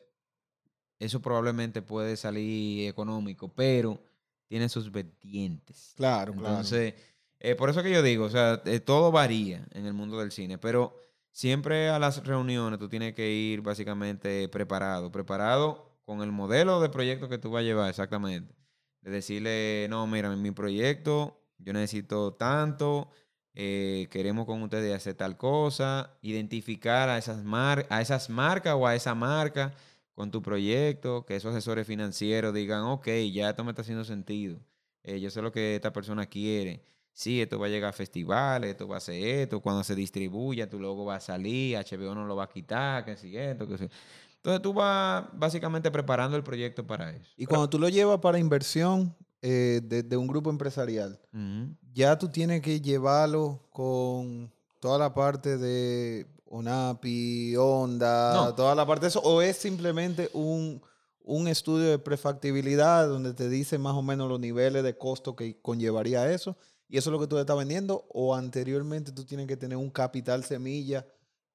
eso 0.98 1.20
probablemente 1.20 1.82
puede 1.82 2.16
salir 2.16 2.88
económico, 2.88 3.48
pero 3.48 4.02
tiene 4.46 4.68
sus 4.68 4.90
vertientes. 4.90 5.94
Claro, 5.96 6.32
Entonces, 6.32 6.94
eh, 7.40 7.54
por 7.54 7.70
eso 7.70 7.82
que 7.82 7.90
yo 7.90 8.02
digo, 8.02 8.26
o 8.26 8.30
sea, 8.30 8.62
eh, 8.66 8.80
todo 8.80 9.10
varía 9.10 9.66
en 9.72 9.86
el 9.86 9.94
mundo 9.94 10.18
del 10.18 10.30
cine, 10.30 10.58
pero 10.58 10.94
siempre 11.32 11.88
a 11.88 11.98
las 11.98 12.24
reuniones 12.26 12.78
tú 12.78 12.88
tienes 12.88 13.14
que 13.14 13.30
ir 13.30 13.62
básicamente 13.62 14.48
preparado, 14.50 15.10
preparado 15.10 15.90
con 16.04 16.22
el 16.22 16.32
modelo 16.32 16.80
de 16.80 16.90
proyecto 16.90 17.28
que 17.30 17.38
tú 17.38 17.50
vas 17.50 17.60
a 17.60 17.64
llevar, 17.64 17.88
exactamente. 17.88 18.54
De 19.00 19.10
decirle, 19.10 19.86
no, 19.88 20.06
mira, 20.06 20.28
mi 20.36 20.50
proyecto 20.50 21.40
yo 21.58 21.72
necesito 21.72 22.34
tanto, 22.34 23.10
eh, 23.54 24.08
queremos 24.10 24.46
con 24.46 24.62
ustedes 24.62 24.94
hacer 24.94 25.14
tal 25.14 25.36
cosa, 25.38 26.18
identificar 26.22 27.08
a 27.08 27.18
esas, 27.18 27.42
mar 27.44 27.86
a 27.90 28.02
esas 28.02 28.30
marcas 28.30 28.74
o 28.74 28.86
a 28.86 28.94
esa 28.94 29.14
marca 29.14 29.72
con 30.14 30.30
tu 30.30 30.42
proyecto, 30.42 31.24
que 31.24 31.36
esos 31.36 31.54
asesores 31.54 31.86
financieros 31.86 32.52
digan, 32.54 32.82
ok, 32.84 33.08
ya 33.32 33.50
esto 33.50 33.64
me 33.64 33.70
está 33.70 33.82
haciendo 33.82 34.04
sentido, 34.04 34.60
yo 35.04 35.30
sé 35.30 35.42
lo 35.42 35.52
que 35.52 35.76
esta 35.76 35.92
persona 35.92 36.26
quiere 36.26 36.84
sí, 37.20 37.42
esto 37.42 37.58
va 37.58 37.66
a 37.66 37.68
llegar 37.68 37.90
a 37.90 37.92
festivales, 37.92 38.70
esto 38.70 38.88
va 38.88 38.96
a 38.96 39.00
ser 39.00 39.22
esto, 39.22 39.60
cuando 39.60 39.84
se 39.84 39.94
distribuya, 39.94 40.70
tu 40.70 40.78
logo 40.80 41.04
va 41.04 41.16
a 41.16 41.20
salir, 41.20 41.76
HBO 41.76 42.14
no 42.14 42.24
lo 42.24 42.34
va 42.34 42.44
a 42.44 42.48
quitar, 42.48 43.04
que 43.04 43.14
si 43.16 43.36
esto, 43.36 43.68
que 43.68 43.76
si... 43.76 43.88
Entonces 44.36 44.62
tú 44.62 44.72
vas 44.72 45.26
básicamente 45.34 45.90
preparando 45.90 46.34
el 46.38 46.42
proyecto 46.42 46.86
para 46.86 47.10
eso. 47.14 47.30
Y 47.36 47.44
cuando 47.44 47.68
tú 47.68 47.78
lo 47.78 47.90
llevas 47.90 48.20
para 48.20 48.38
inversión 48.38 49.14
eh, 49.42 49.82
de, 49.84 50.02
de 50.02 50.16
un 50.16 50.26
grupo 50.28 50.48
empresarial, 50.48 51.20
ya 51.92 52.18
tú 52.18 52.28
tienes 52.28 52.62
que 52.62 52.80
llevarlo 52.80 53.60
con 53.70 54.50
toda 54.80 54.96
la 54.98 55.12
parte 55.12 55.58
de 55.58 56.26
ONAPI, 56.46 57.54
Onda, 57.56 58.32
No. 58.34 58.54
toda 58.54 58.74
la 58.74 58.86
parte 58.86 59.02
de 59.04 59.08
eso, 59.08 59.20
o 59.20 59.42
es 59.42 59.58
simplemente 59.58 60.30
un, 60.32 60.80
un 61.22 61.48
estudio 61.48 61.90
de 61.90 61.98
prefactibilidad 61.98 63.06
donde 63.08 63.34
te 63.34 63.50
dice 63.50 63.76
más 63.76 63.92
o 63.94 64.00
menos 64.02 64.26
los 64.26 64.40
niveles 64.40 64.82
de 64.82 64.96
costo 64.96 65.36
que 65.36 65.60
conllevaría 65.60 66.30
eso, 66.32 66.56
y 66.90 66.98
eso 66.98 67.08
es 67.10 67.12
lo 67.12 67.20
que 67.20 67.26
tú 67.26 67.36
le 67.36 67.42
estás 67.42 67.56
vendiendo, 67.56 68.04
o 68.12 68.34
anteriormente 68.34 69.12
tú 69.12 69.24
tienes 69.24 69.46
que 69.46 69.56
tener 69.56 69.78
un 69.78 69.90
capital 69.90 70.44
semilla 70.44 71.06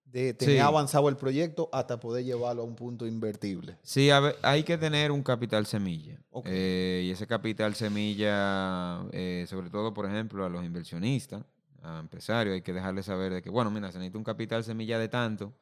de 0.05 0.33
tener 0.33 0.55
Sí. 0.55 0.59
avanzado 0.61 1.09
el 1.09 1.17
proyecto 1.17 1.67
hasta 1.73 1.99
poder 1.99 2.23
llevarlo 2.23 2.61
a 2.61 2.65
un 2.65 2.75
punto 2.75 3.05
invertible. 3.05 3.77
Sí, 3.83 4.09
a 4.11 4.19
ver, 4.21 4.37
hay 4.43 4.63
que 4.63 4.77
tener 4.77 5.11
un 5.11 5.21
capital 5.23 5.65
semilla. 5.65 6.17
Eh, 6.45 7.03
y 7.05 7.11
ese 7.11 7.27
capital 7.27 7.75
semilla, 7.75 9.03
eh, 9.11 9.45
sobre 9.49 9.69
todo, 9.69 9.93
por 9.93 10.05
ejemplo, 10.05 10.45
a 10.45 10.49
los 10.49 10.63
inversionistas, 10.63 11.43
a 11.81 11.99
empresarios, 11.99 12.53
hay 12.53 12.61
que 12.61 12.71
dejarles 12.73 13.05
saber 13.07 13.33
de 13.33 13.41
que, 13.41 13.49
bueno, 13.49 13.69
mira, 13.71 13.91
se 13.91 13.97
necesita 13.97 14.17
un 14.17 14.23
capital 14.23 14.63
semilla 14.63 14.97
de 14.99 15.09
tanto 15.09 15.53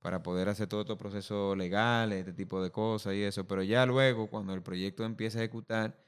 para 0.00 0.22
poder 0.22 0.48
hacer 0.48 0.68
todo 0.68 0.82
estos 0.82 0.96
procesos 0.96 1.56
legales, 1.56 2.20
este 2.20 2.32
tipo 2.32 2.62
de 2.62 2.70
cosas 2.70 3.14
y 3.14 3.22
eso. 3.22 3.46
Pero 3.46 3.62
ya 3.62 3.84
luego, 3.84 4.28
cuando 4.28 4.54
el 4.54 4.62
proyecto 4.62 5.04
empiece 5.04 5.38
a 5.38 5.42
ejecutar, 5.42 5.98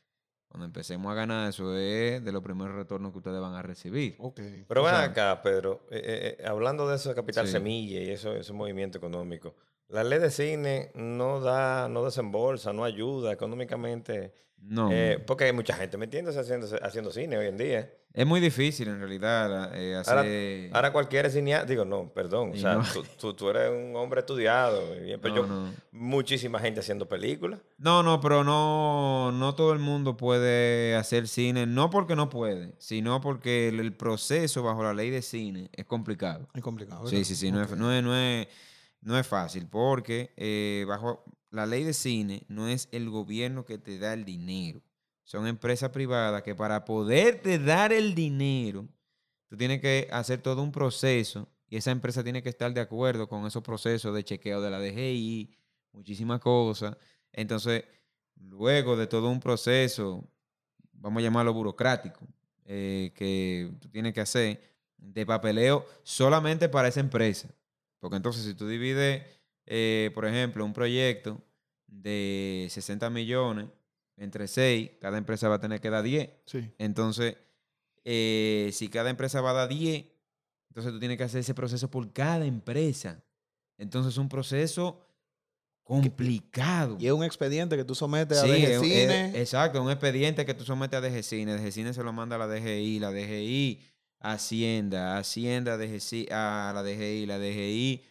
cuando 0.50 0.66
empecemos 0.66 1.11
a 1.12 1.14
ganar, 1.14 1.49
eso 1.49 1.76
es 1.76 2.25
de 2.25 2.33
los 2.33 2.42
primeros 2.42 2.75
retornos 2.75 3.12
que 3.12 3.19
ustedes 3.19 3.40
van 3.40 3.54
a 3.54 3.62
recibir. 3.62 4.16
Ok. 4.19 4.40
Pero 4.66 4.83
ven 4.83 4.97
acá, 4.97 5.40
Pedro, 5.42 5.87
eh, 5.90 6.02
eh, 6.04 6.37
eh, 6.40 6.47
hablando 6.47 6.88
de 6.88 6.97
eso 6.97 7.09
de 7.09 7.14
capital 7.14 7.47
Sí. 7.47 7.52
semilla 7.52 8.00
y 8.00 8.11
eso, 8.11 8.35
ese 8.35 8.52
movimiento 8.52 8.99
económico, 8.99 9.54
la 9.88 10.02
ley 10.02 10.19
de 10.19 10.30
cine 10.30 10.90
no 10.97 11.38
da, 11.40 11.88
no 11.88 12.04
desembolsa, 12.04 12.73
no 12.73 12.83
ayuda 12.85 13.30
económicamente, 13.33 14.33
No. 14.62 14.90
eh, 14.92 15.18
porque 15.26 15.44
hay 15.44 15.52
mucha 15.52 15.74
gente 15.74 15.96
metiéndose 15.96 16.38
haciendo, 16.38 16.66
haciendo 16.82 17.10
cine 17.10 17.36
hoy 17.38 17.46
en 17.46 17.56
día. 17.56 17.90
es 18.12 18.26
muy 18.26 18.40
difícil 18.40 18.88
en 18.88 18.98
realidad 19.00 19.72
eh, 19.74 19.94
Ahora, 20.06 20.20
hacer... 20.20 20.70
ahora 20.74 20.92
cualquier 20.92 21.30
cineasta, 21.30 21.66
digo, 21.66 21.84
no, 21.84 22.12
perdón, 22.12 22.52
o 22.54 22.56
sea, 22.56 22.74
no- 22.74 22.84
tú, 22.92 23.02
tú- 23.18 23.34
tú 23.34 23.48
eres 23.50 23.70
un 23.70 23.96
hombre 23.96 24.20
estudiado, 24.20 24.80
pero 25.20 25.34
No, 25.34 25.36
yo, 25.36 25.46
no. 25.46 25.74
muchísima 25.92 26.58
gente 26.60 26.80
haciendo 26.80 27.08
películas. 27.08 27.58
No, 27.78 28.02
no, 28.02 28.20
pero 28.20 28.44
no, 28.44 29.32
no 29.32 29.54
todo 29.54 29.72
el 29.72 29.78
mundo 29.80 30.16
puede 30.16 30.94
hacer 30.94 31.26
cine, 31.26 31.66
no 31.66 31.90
porque 31.90 32.14
no 32.14 32.28
puede, 32.28 32.74
sino 32.78 33.20
porque 33.20 33.68
el, 33.68 33.80
el 33.80 33.92
proceso 33.94 34.62
bajo 34.62 34.82
la 34.84 34.94
ley 34.94 35.10
de 35.10 35.22
cine 35.22 35.68
es 35.72 35.84
complicado. 35.86 36.48
Es 36.54 36.62
complicado. 36.62 37.06
Sí, 37.08 37.24
sí, 37.24 37.34
sí, 37.34 37.50
no, 37.50 37.62
es, 37.62 37.70
no, 37.76 37.92
es, 37.92 38.02
no, 38.04 38.14
es, 38.16 38.46
no 39.02 39.18
es 39.18 39.26
fácil, 39.26 39.66
porque 39.68 40.32
eh, 40.36 40.84
bajo 40.86 41.24
la 41.50 41.66
ley 41.66 41.85
de 41.85 41.92
cine 41.92 42.45
no 42.49 42.69
es 42.69 42.88
el 42.92 43.11
gobierno 43.11 43.64
que 43.64 43.78
te 43.78 43.99
da 43.99 44.14
el 44.14 44.25
dinero, 44.25 44.83
son 45.25 45.47
empresas 45.47 45.90
privadas 45.90 46.42
que 46.42 46.54
para 46.54 46.85
poderte 46.85 47.59
dar 47.59 47.92
el 47.92 48.14
dinero, 48.14 48.88
tú 49.47 49.57
tienes 49.57 49.80
que 49.80 50.09
hacer 50.11 50.42
todo 50.42 50.62
un 50.62 50.73
proceso 50.73 51.49
y 51.69 51.76
esa 51.76 51.92
empresa 51.92 52.25
tiene 52.25 52.42
que 52.42 52.49
estar 52.49 52.75
de 52.75 52.80
acuerdo 52.80 53.28
con 53.28 53.47
esos 53.47 53.62
procesos 53.62 54.12
de 54.12 54.25
chequeo 54.25 54.61
de 54.61 54.71
la 54.71 54.80
DGI, 54.80 55.54
muchísimas 55.92 56.40
cosas. 56.40 56.97
Entonces, 57.33 57.85
luego 58.35 58.97
de 58.97 59.07
todo 59.07 59.30
un 59.30 59.38
proceso, 59.38 60.28
vamos 60.92 61.21
a 61.21 61.23
llamarlo 61.23 61.54
burocrático, 61.54 62.26
eh, 62.64 63.12
que 63.14 63.71
tú 63.80 63.88
tienes 63.88 64.12
que 64.12 64.21
hacer 64.21 64.61
de 64.97 65.25
papeleo 65.25 65.86
solamente 66.02 66.69
para 66.69 66.89
esa 66.89 66.99
empresa. 66.99 67.49
Porque 68.00 68.17
entonces 68.17 68.45
si 68.45 68.54
tú 68.54 68.67
divides, 68.67 69.23
eh, 69.73 70.11
por 70.15 70.26
ejemplo, 70.26 70.65
un 70.65 70.73
proyecto 70.73 71.41
de 71.87 72.67
60 72.71 73.09
millones 73.09 73.67
entre 74.17 74.49
6, 74.49 74.91
cada 75.00 75.17
empresa 75.17 75.49
va 75.49 75.54
a 75.54 75.61
tener 75.61 75.80
que 75.80 75.91
dar 75.91 76.02
10. 76.02 76.28
Sí. 76.45 76.69
Entonces, 76.78 77.37
eh, 78.04 78.71
si 78.73 78.89
cada 78.89 79.11
empresa 79.11 79.41
va 79.41 79.50
a 79.50 79.54
dar 79.54 79.69
10, 79.69 80.06
entonces 80.71 80.93
tú 80.93 80.99
tienes 80.99 81.17
que 81.19 81.23
hacer 81.25 81.41
ese 81.41 81.54
proceso 81.54 81.89
por 81.91 82.13
cada 82.13 82.45
empresa. 82.47 83.23
Entonces 83.78 84.13
es 84.15 84.19
un 84.19 84.28
proceso 84.28 85.06
complicado. 85.85 86.97
Y 87.00 87.06
es 87.06 87.13
un 87.13 87.25
expediente 87.25 87.76
que 87.76 87.85
tú 87.85 87.95
sometes 87.95 88.39
a 88.39 88.43
Sí, 88.45 88.49
DG 88.50 88.56
es- 88.65 88.71
es- 88.71 88.80
Cine. 88.80 89.41
exacto, 89.41 89.83
un 89.83 89.91
expediente 89.91 90.45
que 90.47 90.54
tú 90.54 90.65
sometes 90.65 90.99
a 90.99 91.00
DGCine. 91.00 91.56
DGCine 91.56 91.93
se 91.95 92.02
lo 92.02 92.13
manda 92.13 92.37
a 92.37 92.39
la 92.39 92.47
DGI, 92.47 92.99
la 93.00 93.11
DGI 93.11 93.80
a 94.21 94.33
Hacienda, 94.33 95.17
Hacienda 95.19 95.76
DGCI, 95.78 96.28
a 96.30 96.73
la 96.75 96.83
DGI, 96.83 97.26
la 97.26 97.39
DGI 97.39 98.04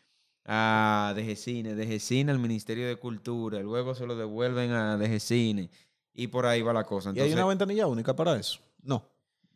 a 0.51 1.13
DGCine, 1.15 1.75
DGCine 1.75 2.31
al 2.31 2.39
Ministerio 2.39 2.87
de 2.87 2.95
Cultura, 2.95 3.59
luego 3.59 3.93
se 3.93 4.07
lo 4.07 4.15
devuelven 4.15 4.71
a 4.71 4.97
DGCine 4.97 5.69
y 6.15 6.27
por 6.27 6.47
ahí 6.47 6.63
va 6.63 6.73
la 6.73 6.85
cosa. 6.85 7.11
y 7.15 7.19
hay 7.19 7.31
una 7.33 7.45
ventanilla 7.45 7.85
única 7.85 8.15
para 8.15 8.35
eso. 8.35 8.59
No. 8.81 9.05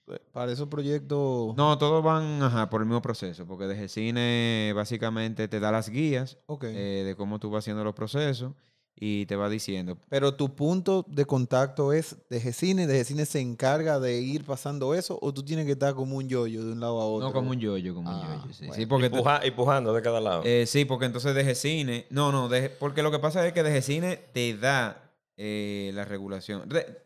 Eh, 0.08 0.20
Para 0.32 0.52
esos 0.52 0.68
proyectos. 0.68 1.56
no, 1.56 1.78
todos 1.80 2.04
van 2.04 2.44
ajá, 2.44 2.70
por 2.70 2.82
el 2.82 2.88
mismo 2.88 3.02
proceso, 3.02 3.46
porque 3.48 3.66
DGCine 3.66 4.74
básicamente 4.76 5.48
te 5.48 5.60
da 5.60 5.72
las 5.72 5.90
guías 5.90 6.38
Ok. 6.46 6.66
eh, 6.66 7.04
de 7.06 7.16
cómo 7.16 7.40
tú 7.40 7.50
vas 7.50 7.64
haciendo 7.64 7.84
los 7.84 7.96
procesos 7.96 8.54
y 8.96 9.26
te 9.26 9.36
va 9.36 9.50
diciendo, 9.50 9.98
Pero 10.10 10.36
tu 10.36 10.56
punto 10.56 11.04
de 11.10 11.26
contacto 11.26 11.92
es 11.94 12.16
DG 12.30 12.54
Cine. 12.54 12.88
DG 12.88 13.04
Cine 13.06 13.26
se 13.26 13.40
encarga 13.42 14.00
de 14.00 14.22
ir 14.22 14.46
pasando 14.46 14.94
eso. 14.94 15.18
O 15.22 15.34
tú 15.34 15.44
tienes 15.44 15.66
que 15.66 15.74
estar 15.74 15.94
como 15.96 16.16
un 16.18 16.28
yoyo 16.30 16.64
de 16.64 16.72
un 16.74 16.80
lado 16.80 17.02
a 17.02 17.06
otro. 17.06 17.28
no 17.28 17.34
como 17.34 17.50
un 17.52 17.60
yoyo, 17.60 17.94
como 17.96 18.10
Ah, 18.10 18.22
un 18.22 18.42
yoyo. 18.44 18.54
Sí, 18.54 18.66
bueno. 18.68 18.74
sí, 18.76 18.86
porque 18.86 19.08
Empuja- 19.10 19.42
empujando 19.44 19.94
de 19.94 20.02
cada 20.02 20.22
lado. 20.22 20.44
Eh, 20.46 20.66
sí, 20.68 20.86
porque 20.86 21.06
entonces 21.06 21.34
DG 21.36 21.56
Cine. 21.56 22.06
No, 22.12 22.32
no, 22.32 22.48
DG 22.50 22.78
porque 22.80 23.02
lo 23.04 23.12
que 23.12 23.20
pasa 23.20 23.46
es 23.46 23.52
que 23.54 23.64
DG 23.64 23.82
Cine 23.82 24.18
te 24.32 24.56
da 24.58 25.12
eh, 25.38 25.92
la 25.96 26.06
regulación. 26.06 26.70
Re- 26.70 27.02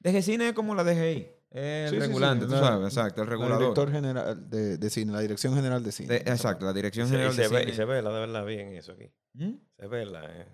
DG 0.00 0.22
Cine 0.22 0.48
es 0.48 0.54
como 0.54 0.74
la 0.74 0.82
DGI. 0.84 1.26
Sí, 1.50 1.58
el 1.58 1.88
sí, 1.90 1.94
sí, 1.96 2.00
regulante, 2.00 2.44
tú 2.46 2.52
la- 2.52 2.60
sabes, 2.60 2.88
exacto, 2.88 3.22
el 3.22 3.26
La 3.26 3.30
regulador. 3.32 3.60
director 3.60 3.90
general 3.90 4.50
de, 4.50 4.76
de 4.76 4.90
cine, 4.90 5.12
la 5.12 5.20
dirección 5.20 5.54
general 5.54 5.82
de 5.82 5.92
cine. 5.92 6.08
De- 6.08 6.30
exacto, 6.30 6.66
la 6.66 6.74
Dirección 6.74 7.06
y 7.06 7.10
General 7.10 7.32
se 7.32 7.42
de 7.42 7.48
ve, 7.48 7.58
Cine. 7.60 7.72
y 7.72 7.74
se 7.74 7.84
ve 7.86 8.02
la 8.02 8.10
de 8.12 8.20
verdad 8.20 8.44
bien 8.44 8.74
eso 8.76 8.92
aquí. 8.92 9.10
¿Mm? 9.32 9.52
Se 9.78 9.86
ve 9.86 10.04
la, 10.04 10.24
eh, 10.26 10.46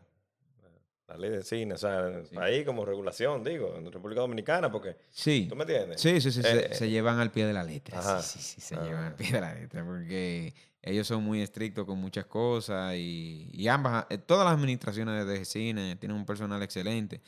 la 1.06 1.18
ley 1.18 1.30
de 1.30 1.42
cine, 1.42 1.74
o 1.74 1.78
sea, 1.78 2.22
Sí. 2.24 2.34
país 2.34 2.64
como 2.64 2.84
regulación, 2.84 3.44
digo, 3.44 3.74
en 3.76 3.90
República 3.92 4.22
Dominicana, 4.22 4.70
porque, 4.72 4.96
Sí. 5.10 5.46
¿tú 5.48 5.54
me 5.56 5.64
entiendes? 5.64 6.00
Sí, 6.00 6.20
sí, 6.20 6.30
sí, 6.32 6.42
se, 6.42 6.66
Eh, 6.72 6.74
se 6.74 6.88
llevan 6.88 7.18
al 7.18 7.30
pie 7.30 7.46
de 7.46 7.52
la 7.52 7.62
letra. 7.62 7.98
ajá. 7.98 8.22
Sí, 8.22 8.38
sí, 8.38 8.54
sí, 8.54 8.60
se 8.60 8.74
Ah. 8.76 8.82
llevan 8.82 9.04
al 9.04 9.14
pie 9.14 9.30
de 9.32 9.40
la 9.40 9.54
letra 9.54 9.84
porque 9.84 10.54
ellos 10.82 11.06
son 11.06 11.22
muy 11.22 11.42
estrictos 11.42 11.84
con 11.84 11.98
muchas 11.98 12.24
cosas 12.26 12.94
y, 12.96 13.50
y 13.52 13.68
ambas, 13.68 14.06
eh, 14.10 14.18
todas 14.18 14.44
las 14.46 14.54
administraciones 14.54 15.26
de 15.26 15.44
Cine 15.44 15.96
tienen 15.96 16.16
un 16.16 16.24
personal 16.24 16.62
excelente, 16.62 17.20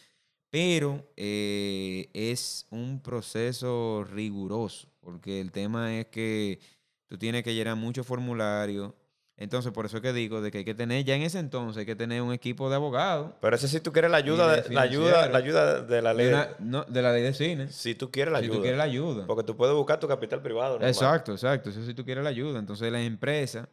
pero 0.50 1.12
eh, 1.16 2.08
es 2.14 2.66
un 2.70 3.02
proceso 3.02 4.04
riguroso 4.10 4.88
porque 5.00 5.38
el 5.40 5.52
tema 5.52 5.94
es 5.98 6.06
que 6.06 6.58
tú 7.06 7.18
tienes 7.18 7.42
que 7.44 7.54
llenar 7.54 7.76
muchos 7.76 8.06
formularios. 8.06 8.92
Entonces, 9.38 9.70
por 9.72 9.84
eso 9.84 9.98
es 9.98 10.02
que 10.02 10.14
digo 10.14 10.40
de 10.40 10.50
que 10.50 10.58
hay 10.58 10.64
que 10.64 10.74
tener, 10.74 11.04
ya 11.04 11.14
en 11.14 11.20
ese 11.20 11.38
entonces, 11.38 11.80
hay 11.80 11.84
que 11.86 11.94
tener 11.94 12.22
un 12.22 12.32
equipo 12.32 12.70
de 12.70 12.76
abogados. 12.76 13.32
Pero 13.40 13.54
ese 13.56 13.68
si 13.68 13.80
tú 13.80 13.92
quieres 13.92 14.10
la 14.10 14.16
ayuda, 14.16 14.62
de 14.62 14.72
la 14.74 14.80
ayuda, 14.80 15.28
la 15.28 15.36
ayuda 15.38 15.82
de 15.82 16.00
la 16.02 16.14
De, 16.14 16.24
ley. 16.24 16.28
una- 16.32 16.48
no, 16.58 16.84
de 16.84 17.02
la 17.02 17.12
ley 17.12 17.22
de 17.22 17.34
cine. 17.34 17.68
si 17.68 17.94
tú 17.94 18.10
quieres 18.10 18.32
la 18.32 18.38
si 18.38 18.44
ayuda. 18.44 18.56
tú 18.56 18.62
quieres 18.62 18.78
la 18.78 18.84
ayuda. 18.84 19.26
Porque 19.26 19.44
tú 19.44 19.54
puedes 19.54 19.74
buscar 19.76 20.00
tu 20.00 20.08
capital 20.08 20.40
privado. 20.40 20.80
Exacto, 20.80 21.32
exacto. 21.32 21.68
Eso 21.68 21.84
si 21.84 21.92
tú 21.92 22.02
quieres 22.04 22.24
la 22.24 22.30
ayuda. 22.30 22.58
Entonces 22.58 22.90
las 22.90 23.02
empresas, 23.02 23.68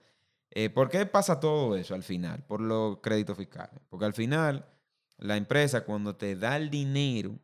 eh, 0.52 0.69
¿por 0.69 0.89
qué 0.89 1.06
pasa 1.06 1.39
todo 1.39 1.78
eso 1.78 1.95
al 1.95 2.04
final? 2.04 2.43
Por 2.45 2.60
los 2.60 2.97
créditos 2.99 3.38
fiscales. 3.38 3.80
Porque 3.89 4.04
al 4.06 4.13
final, 4.13 4.65
la 5.17 5.38
empresa 5.38 5.86
cuando 5.86 6.13
te 6.17 6.36
da 6.36 6.58
el 6.58 6.69
dinero, 6.69 7.39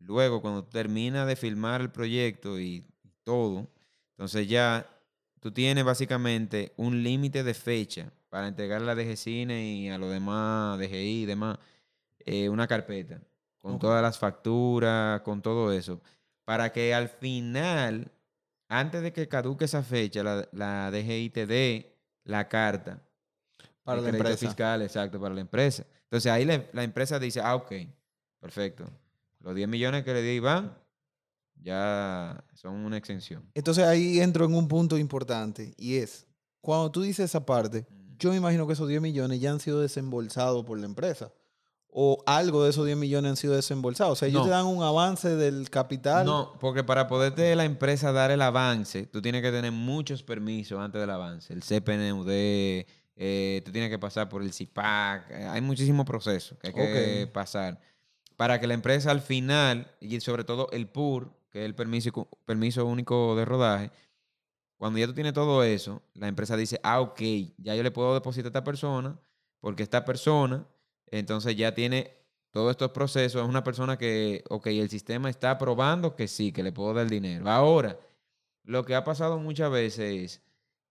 luego 0.00 0.42
cuando 0.42 0.64
termina 0.64 1.24
de 1.24 1.36
filmar 1.36 1.80
el 1.80 1.90
proyecto 1.90 2.60
y 2.60 2.84
todo, 3.24 3.66
entonces 4.10 4.46
ya 4.46 4.86
tú 5.40 5.50
tienes 5.52 5.84
básicamente 5.84 6.72
un 6.76 7.02
límite 7.02 7.42
de 7.42 7.54
fecha 7.54 8.12
para 8.28 8.46
entregarle 8.48 8.90
a 8.92 8.94
DG 8.94 9.16
Cine 9.16 9.74
y 9.74 9.88
a 9.88 9.98
los 9.98 10.10
demás, 10.10 10.78
DGI 10.78 11.22
y 11.22 11.26
demás, 11.26 11.58
eh, 12.20 12.48
una 12.48 12.66
carpeta 12.66 13.20
con 13.58 13.78
todas 13.78 14.00
las 14.02 14.18
facturas, 14.18 15.20
con 15.22 15.42
todo 15.42 15.72
eso, 15.72 16.00
para 16.44 16.72
que 16.72 16.94
al 16.94 17.08
final, 17.08 18.10
antes 18.68 19.02
de 19.02 19.12
que 19.12 19.28
caduque 19.28 19.66
esa 19.66 19.82
fecha, 19.82 20.22
la, 20.22 20.48
la 20.52 20.90
DGI 20.90 21.30
te 21.30 21.46
dé 21.46 21.96
la 22.24 22.48
carta 22.48 23.02
Para 23.82 24.00
la 24.00 24.08
empresa. 24.10 24.36
fiscal, 24.36 24.82
exacto, 24.82 25.20
para 25.20 25.34
la 25.34 25.40
empresa. 25.40 25.84
Entonces 26.04 26.30
ahí 26.32 26.44
la, 26.44 26.64
la 26.72 26.84
empresa 26.84 27.18
dice, 27.18 27.40
ah, 27.42 27.54
ok, 27.56 27.72
perfecto. 28.38 28.84
Los 29.40 29.54
10 29.54 29.68
millones 29.68 30.04
que 30.04 30.12
le 30.14 30.22
di 30.22 30.36
Iván 30.36 30.74
ya 31.62 32.42
son 32.54 32.74
una 32.84 32.96
exención. 32.96 33.42
Entonces 33.54 33.84
ahí 33.84 34.20
entro 34.20 34.44
en 34.44 34.54
un 34.54 34.68
punto 34.68 34.96
importante 34.98 35.74
y 35.76 35.96
es, 35.96 36.26
cuando 36.60 36.90
tú 36.90 37.02
dices 37.02 37.26
esa 37.26 37.44
parte, 37.46 37.86
yo 38.18 38.30
me 38.30 38.36
imagino 38.36 38.66
que 38.66 38.74
esos 38.74 38.88
10 38.88 39.00
millones 39.00 39.40
ya 39.40 39.50
han 39.50 39.60
sido 39.60 39.80
desembolsados 39.80 40.64
por 40.64 40.78
la 40.78 40.86
empresa. 40.86 41.32
o 41.92 42.22
algo 42.24 42.62
de 42.62 42.70
esos 42.70 42.86
10 42.86 42.96
millones 42.96 43.30
han 43.30 43.36
sido 43.36 43.54
desembolsados. 43.56 44.12
O 44.12 44.14
sea, 44.14 44.28
ellos 44.28 44.42
No. 44.42 44.44
te 44.46 44.50
dan 44.52 44.64
un 44.66 44.80
avance 44.84 45.28
del 45.34 45.68
capital. 45.70 46.24
No, 46.24 46.52
porque 46.60 46.84
para 46.84 47.08
poderte 47.08 47.52
la 47.56 47.64
empresa 47.64 48.12
dar 48.12 48.30
el 48.30 48.42
avance, 48.42 49.06
tú 49.06 49.20
tienes 49.20 49.42
que 49.42 49.50
tener 49.50 49.72
muchos 49.72 50.22
permisos 50.22 50.78
antes 50.78 51.00
del 51.00 51.10
avance. 51.10 51.52
El 51.52 51.62
CPNUD, 51.64 52.28
eh, 52.30 53.62
tú 53.64 53.72
tienes 53.72 53.90
que 53.90 53.98
pasar 53.98 54.28
por 54.28 54.40
el 54.42 54.52
CIPAC. 54.52 55.30
eh, 55.32 55.46
hay 55.48 55.60
muchísimos 55.60 56.06
procesos 56.06 56.56
que 56.60 56.68
hay 56.68 56.72
que 56.74 57.26
pasar 57.32 57.80
para 58.36 58.60
que 58.60 58.68
la 58.68 58.74
empresa 58.74 59.10
al 59.10 59.20
final, 59.20 59.90
y 60.00 60.20
sobre 60.20 60.44
todo 60.44 60.68
el 60.70 60.86
PUR, 60.86 61.32
que 61.50 61.60
es 61.60 61.66
el 61.66 61.74
permiso, 61.74 62.28
permiso 62.44 62.86
único 62.86 63.34
de 63.36 63.44
rodaje, 63.44 63.90
cuando 64.76 64.98
ya 64.98 65.06
tú 65.06 65.12
tienes 65.12 65.34
todo 65.34 65.62
eso, 65.62 66.02
la 66.14 66.28
empresa 66.28 66.56
dice, 66.56 66.80
ah, 66.82 67.00
ok, 67.00 67.20
ya 67.58 67.74
yo 67.74 67.82
le 67.82 67.90
puedo 67.90 68.14
depositar 68.14 68.46
a 68.46 68.48
esta 68.48 68.64
persona, 68.64 69.20
porque 69.60 69.82
esta 69.82 70.04
persona, 70.04 70.66
entonces 71.06 71.54
ya 71.56 71.74
tiene 71.74 72.16
todos 72.50 72.70
estos 72.70 72.90
procesos, 72.92 73.42
es 73.42 73.48
una 73.48 73.62
persona 73.62 73.98
que, 73.98 74.42
ok, 74.48 74.68
el 74.68 74.88
sistema 74.88 75.28
está 75.28 75.58
probando 75.58 76.16
que 76.16 76.28
sí, 76.28 76.52
que 76.52 76.62
le 76.62 76.72
puedo 76.72 76.94
dar 76.94 77.08
dinero. 77.08 77.48
Ahora, 77.50 77.98
lo 78.64 78.84
que 78.84 78.94
ha 78.94 79.04
pasado 79.04 79.38
muchas 79.38 79.70
veces 79.70 80.00
es 80.00 80.42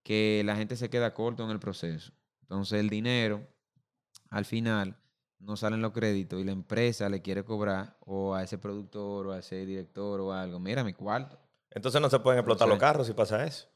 que 0.03 0.43
la 0.45 0.55
gente 0.55 0.75
se 0.75 0.89
queda 0.89 1.13
corto 1.13 1.43
en 1.43 1.49
el 1.49 1.59
proceso. 1.59 2.13
Entonces 2.41 2.79
el 2.79 2.89
dinero, 2.89 3.47
al 4.29 4.45
final, 4.45 4.97
no 5.39 5.55
salen 5.57 5.81
los 5.81 5.91
créditos 5.91 6.39
y 6.39 6.43
la 6.43 6.51
empresa 6.51 7.07
le 7.09 7.21
quiere 7.21 7.43
cobrar 7.43 7.95
o 8.05 8.33
a 8.35 8.43
ese 8.43 8.57
productor 8.57 9.27
o 9.27 9.31
a 9.31 9.39
ese 9.39 9.65
director 9.65 10.19
o 10.21 10.33
algo, 10.33 10.59
mira 10.59 10.83
mi 10.83 10.93
cuarto. 10.93 11.37
Entonces 11.71 12.01
no 12.01 12.09
se 12.09 12.19
pueden 12.19 12.39
explotar 12.39 12.67
los 12.67 12.77
carros 12.77 13.07
si 13.07 13.13
pasa 13.13 13.43
eso. 13.45 13.67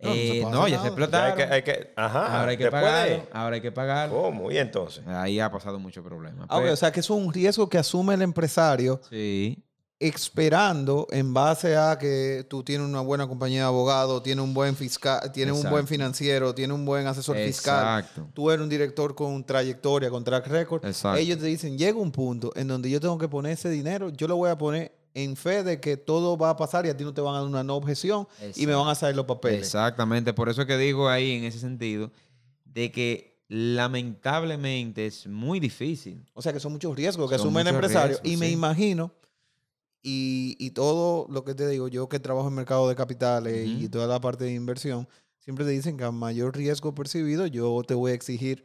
No, 0.00 0.10
Eh, 0.14 0.42
no, 0.48 0.68
ya 0.68 0.76
se 0.76 0.82
Ya 0.84 0.88
explotaron. 0.88 1.30
hay 1.30 1.36
que, 1.36 1.54
hay 1.54 1.62
que, 1.62 1.92
ajá, 1.96 2.38
ahora 2.38 2.50
hay 2.52 2.56
que 2.56 2.64
de- 2.64 3.28
Ahora 3.32 3.54
hay 3.56 3.60
que 3.62 3.72
pagarlo. 3.72 4.14
¿Cómo? 4.22 4.50
¿Y 4.52 4.58
entonces? 4.58 5.04
Ahí 5.08 5.40
ha 5.40 5.50
pasado 5.50 5.80
mucho 5.80 6.04
problema. 6.04 6.46
Ah, 6.48 6.58
Pero- 6.60 6.72
o 6.72 6.76
sea, 6.76 6.92
que 6.92 7.00
eso 7.00 7.18
es 7.18 7.24
un 7.26 7.32
riesgo 7.32 7.68
que 7.68 7.78
asume 7.78 8.14
el 8.14 8.22
empresario 8.22 9.00
sí. 9.10 9.64
Esperando 10.00 11.08
en 11.10 11.34
base 11.34 11.76
a 11.76 11.98
que 11.98 12.46
tú 12.48 12.62
tienes 12.62 12.86
una 12.88 13.00
buena 13.00 13.26
compañía 13.26 13.62
de 13.62 13.66
abogados, 13.66 14.22
tienes 14.22 14.44
un 14.44 14.54
buen 14.54 14.76
fiscal, 14.76 15.32
tienes 15.32 15.54
un 15.54 15.68
buen 15.68 15.88
financiero, 15.88 16.54
tienes 16.54 16.74
un 16.74 16.84
buen 16.84 17.06
asesor 17.06 17.36
fiscal. 17.36 18.00
Exacto. 18.00 18.28
Tú 18.32 18.50
eres 18.50 18.62
un 18.62 18.68
director 18.68 19.14
con 19.14 19.44
trayectoria, 19.44 20.08
con 20.08 20.22
track 20.22 20.46
record. 20.46 20.84
Exacto. 20.86 21.18
Ellos 21.18 21.38
te 21.38 21.46
dicen, 21.46 21.76
llega 21.76 21.98
un 21.98 22.12
punto 22.12 22.52
en 22.54 22.68
donde 22.68 22.88
yo 22.90 23.00
tengo 23.00 23.18
que 23.18 23.28
poner 23.28 23.52
ese 23.52 23.70
dinero, 23.70 24.10
yo 24.10 24.28
lo 24.28 24.36
voy 24.36 24.50
a 24.50 24.56
poner 24.56 24.96
en 25.14 25.34
fe 25.34 25.64
de 25.64 25.80
que 25.80 25.96
todo 25.96 26.36
va 26.38 26.50
a 26.50 26.56
pasar 26.56 26.86
y 26.86 26.90
a 26.90 26.96
ti 26.96 27.02
no 27.02 27.12
te 27.12 27.20
van 27.20 27.34
a 27.34 27.38
dar 27.38 27.46
una 27.46 27.64
no 27.64 27.74
objeción 27.74 28.28
y 28.54 28.66
me 28.66 28.74
van 28.74 28.88
a 28.88 28.94
salir 28.94 29.16
los 29.16 29.26
papeles. 29.26 29.60
Exactamente, 29.60 30.32
por 30.32 30.48
eso 30.48 30.60
es 30.60 30.68
que 30.68 30.76
digo 30.76 31.08
ahí 31.08 31.32
en 31.32 31.44
ese 31.44 31.58
sentido 31.58 32.12
de 32.64 32.92
que 32.92 33.42
lamentablemente 33.48 35.06
es 35.06 35.26
muy 35.26 35.58
difícil. 35.58 36.24
O 36.34 36.42
sea 36.42 36.52
que 36.52 36.60
son 36.60 36.70
muchos 36.72 36.94
riesgos 36.94 37.28
que 37.30 37.38
Son 37.38 37.48
asume 37.48 37.62
el 37.62 37.66
muchos 37.66 37.76
empresario. 37.76 38.18
riesgos, 38.20 38.30
y 38.32 38.36
me 38.36 38.50
imagino, 38.50 39.10
y, 40.02 40.56
y 40.58 40.70
todo 40.70 41.26
lo 41.28 41.44
que 41.44 41.54
te 41.54 41.68
digo, 41.68 41.88
yo 41.88 42.08
que 42.08 42.20
trabajo 42.20 42.48
en 42.48 42.54
mercado 42.54 42.88
de 42.88 42.94
capitales 42.94 43.66
y 43.66 43.84
Ujú. 43.84 43.90
toda 43.90 44.06
la 44.06 44.20
parte 44.20 44.44
de 44.44 44.54
inversión, 44.54 45.08
siempre 45.38 45.64
te 45.64 45.72
dicen 45.72 45.96
que 45.96 46.04
a 46.04 46.10
mayor 46.12 46.56
riesgo 46.56 46.94
percibido, 46.94 47.46
yo 47.46 47.82
te 47.86 47.94
voy 47.94 48.12
a 48.12 48.14
exigir 48.14 48.64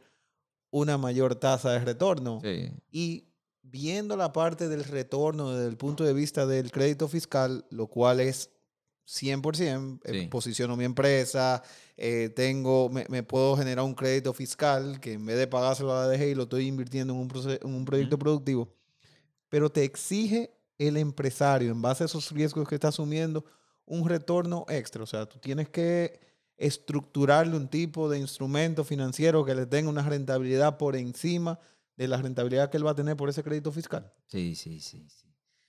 una 0.70 0.98
mayor 0.98 1.34
tasa 1.36 1.72
de 1.72 1.80
retorno. 1.80 2.40
Sí. 2.42 2.70
Y 2.90 3.28
viendo 3.62 4.16
la 4.16 4.32
parte 4.32 4.68
del 4.68 4.84
retorno 4.84 5.50
desde 5.52 5.68
el 5.68 5.76
punto 5.76 6.04
de 6.04 6.12
vista 6.12 6.46
del 6.46 6.70
crédito 6.70 7.08
fiscal, 7.08 7.64
lo 7.70 7.86
cual 7.88 8.20
es 8.20 8.50
100%, 9.06 10.00
eh, 10.04 10.22
Sí. 10.22 10.28
posiciono 10.28 10.76
mi 10.76 10.84
empresa, 10.84 11.62
eh, 11.96 12.30
tengo, 12.34 12.88
me, 12.88 13.06
me 13.08 13.22
puedo 13.22 13.56
generar 13.56 13.84
un 13.84 13.94
crédito 13.94 14.32
fiscal 14.32 14.98
que 15.00 15.12
en 15.12 15.26
vez 15.26 15.36
de 15.36 15.46
pagárselo 15.46 15.92
a 15.92 16.06
la 16.06 16.08
DGI 16.08 16.34
lo 16.34 16.44
estoy 16.44 16.66
invirtiendo 16.66 17.12
en 17.12 17.20
un, 17.20 17.30
en 17.62 17.74
un 17.74 17.84
proyecto 17.84 18.16
Ujú. 18.16 18.20
productivo, 18.24 18.68
pero 19.48 19.70
te 19.70 19.84
exige 19.84 20.50
el 20.78 20.96
empresario, 20.96 21.70
en 21.70 21.82
base 21.82 22.04
a 22.04 22.06
esos 22.06 22.30
riesgos 22.30 22.68
que 22.68 22.74
está 22.74 22.88
asumiendo, 22.88 23.44
un 23.86 24.08
retorno 24.08 24.64
extra. 24.68 25.02
O 25.02 25.06
sea, 25.06 25.26
tú 25.26 25.38
tienes 25.38 25.68
que 25.68 26.20
estructurarle 26.56 27.56
un 27.56 27.68
tipo 27.68 28.08
de 28.08 28.18
instrumento 28.18 28.84
financiero 28.84 29.44
que 29.44 29.54
le 29.54 29.66
tenga 29.66 29.90
una 29.90 30.02
rentabilidad 30.02 30.78
por 30.78 30.96
encima 30.96 31.58
de 31.96 32.08
la 32.08 32.16
rentabilidad 32.20 32.70
que 32.70 32.76
él 32.76 32.86
va 32.86 32.92
a 32.92 32.94
tener 32.94 33.16
por 33.16 33.28
ese 33.28 33.42
crédito 33.42 33.72
fiscal. 33.72 34.12
Sí, 34.26 34.54
sí, 34.54 34.80
sí, 34.80 35.06
sí. 35.08 35.24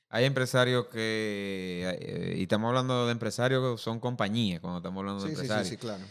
Hay 0.09 0.25
empresarios 0.25 0.85
que, 0.87 1.97
eh, 1.99 2.35
y 2.37 2.43
estamos 2.43 2.69
hablando 2.69 3.05
de 3.05 3.11
empresarios 3.11 3.77
que 3.77 3.83
son 3.83 3.99
compañías, 3.99 4.61
cuando 4.61 4.77
estamos 4.77 5.01
hablando 5.01 5.23
de 5.23 5.31
empresarios. 5.31 5.79
claro. 5.79 6.03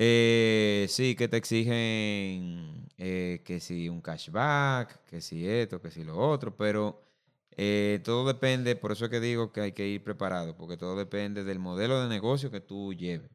Eh, 0.00 0.86
sí, 0.88 1.16
que 1.16 1.26
te 1.26 1.38
exigen 1.38 2.88
eh, 2.98 3.42
que 3.44 3.58
si 3.58 3.88
un 3.88 4.00
cashback, 4.00 5.04
que 5.04 5.20
si 5.20 5.48
esto, 5.48 5.80
que 5.80 5.90
si 5.90 6.04
lo 6.04 6.16
otro, 6.16 6.56
pero 6.56 7.07
eh, 7.60 8.00
todo 8.04 8.24
depende, 8.24 8.76
por 8.76 8.92
eso 8.92 9.06
es 9.06 9.10
que 9.10 9.18
digo 9.18 9.50
que 9.50 9.60
hay 9.60 9.72
que 9.72 9.88
ir 9.88 10.04
preparado, 10.04 10.54
porque 10.56 10.76
todo 10.76 10.96
depende 10.96 11.42
del 11.42 11.58
modelo 11.58 12.00
de 12.00 12.08
negocio 12.08 12.52
que 12.52 12.60
tú 12.60 12.94
lleves. 12.94 13.32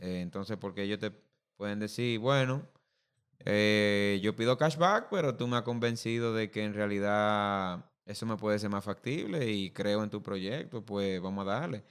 Eh, 0.00 0.20
entonces, 0.22 0.56
porque 0.56 0.84
ellos 0.84 0.98
te 0.98 1.10
pueden 1.54 1.78
decir, 1.78 2.18
bueno, 2.18 2.66
eh, 3.44 4.20
yo 4.22 4.34
pido 4.34 4.56
cashback, 4.56 5.08
pero 5.10 5.36
tú 5.36 5.46
me 5.46 5.58
has 5.58 5.64
convencido 5.64 6.32
de 6.32 6.50
que 6.50 6.64
en 6.64 6.72
realidad 6.72 7.84
eso 8.06 8.24
me 8.24 8.38
puede 8.38 8.58
ser 8.58 8.70
más 8.70 8.84
factible 8.84 9.50
y 9.50 9.70
creo 9.70 10.02
en 10.02 10.08
tu 10.08 10.22
proyecto, 10.22 10.82
pues 10.82 11.20
vamos 11.20 11.46
a 11.46 11.50
darle. 11.50 11.84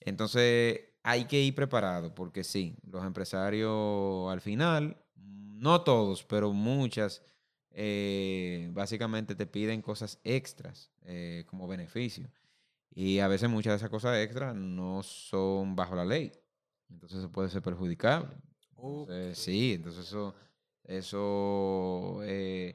Entonces, 0.00 0.90
hay 1.02 1.24
que 1.24 1.40
ir 1.40 1.54
preparado, 1.54 2.14
porque 2.14 2.44
sí, 2.44 2.76
los 2.82 3.02
empresarios 3.06 4.30
al 4.30 4.42
final, 4.42 5.02
no 5.16 5.80
todos, 5.80 6.22
pero 6.24 6.52
muchas, 6.52 7.22
eh, 7.80 8.70
básicamente 8.72 9.36
te 9.36 9.46
piden 9.46 9.82
cosas 9.82 10.18
extras 10.24 10.90
eh, 11.04 11.44
como 11.46 11.68
beneficio. 11.68 12.28
Y 12.92 13.20
a 13.20 13.28
veces 13.28 13.48
muchas 13.48 13.70
de 13.70 13.76
esas 13.76 13.88
cosas 13.88 14.18
extras 14.18 14.56
no 14.56 15.04
son 15.04 15.76
bajo 15.76 15.94
la 15.94 16.04
ley. 16.04 16.32
Entonces 16.90 17.20
eso 17.20 17.30
puede 17.30 17.50
ser 17.50 17.62
perjudicable. 17.62 18.30
Entonces, 18.76 19.38
sí, 19.38 19.74
entonces 19.74 20.08
eso, 20.08 20.34
eso, 20.82 22.18
eh, 22.24 22.74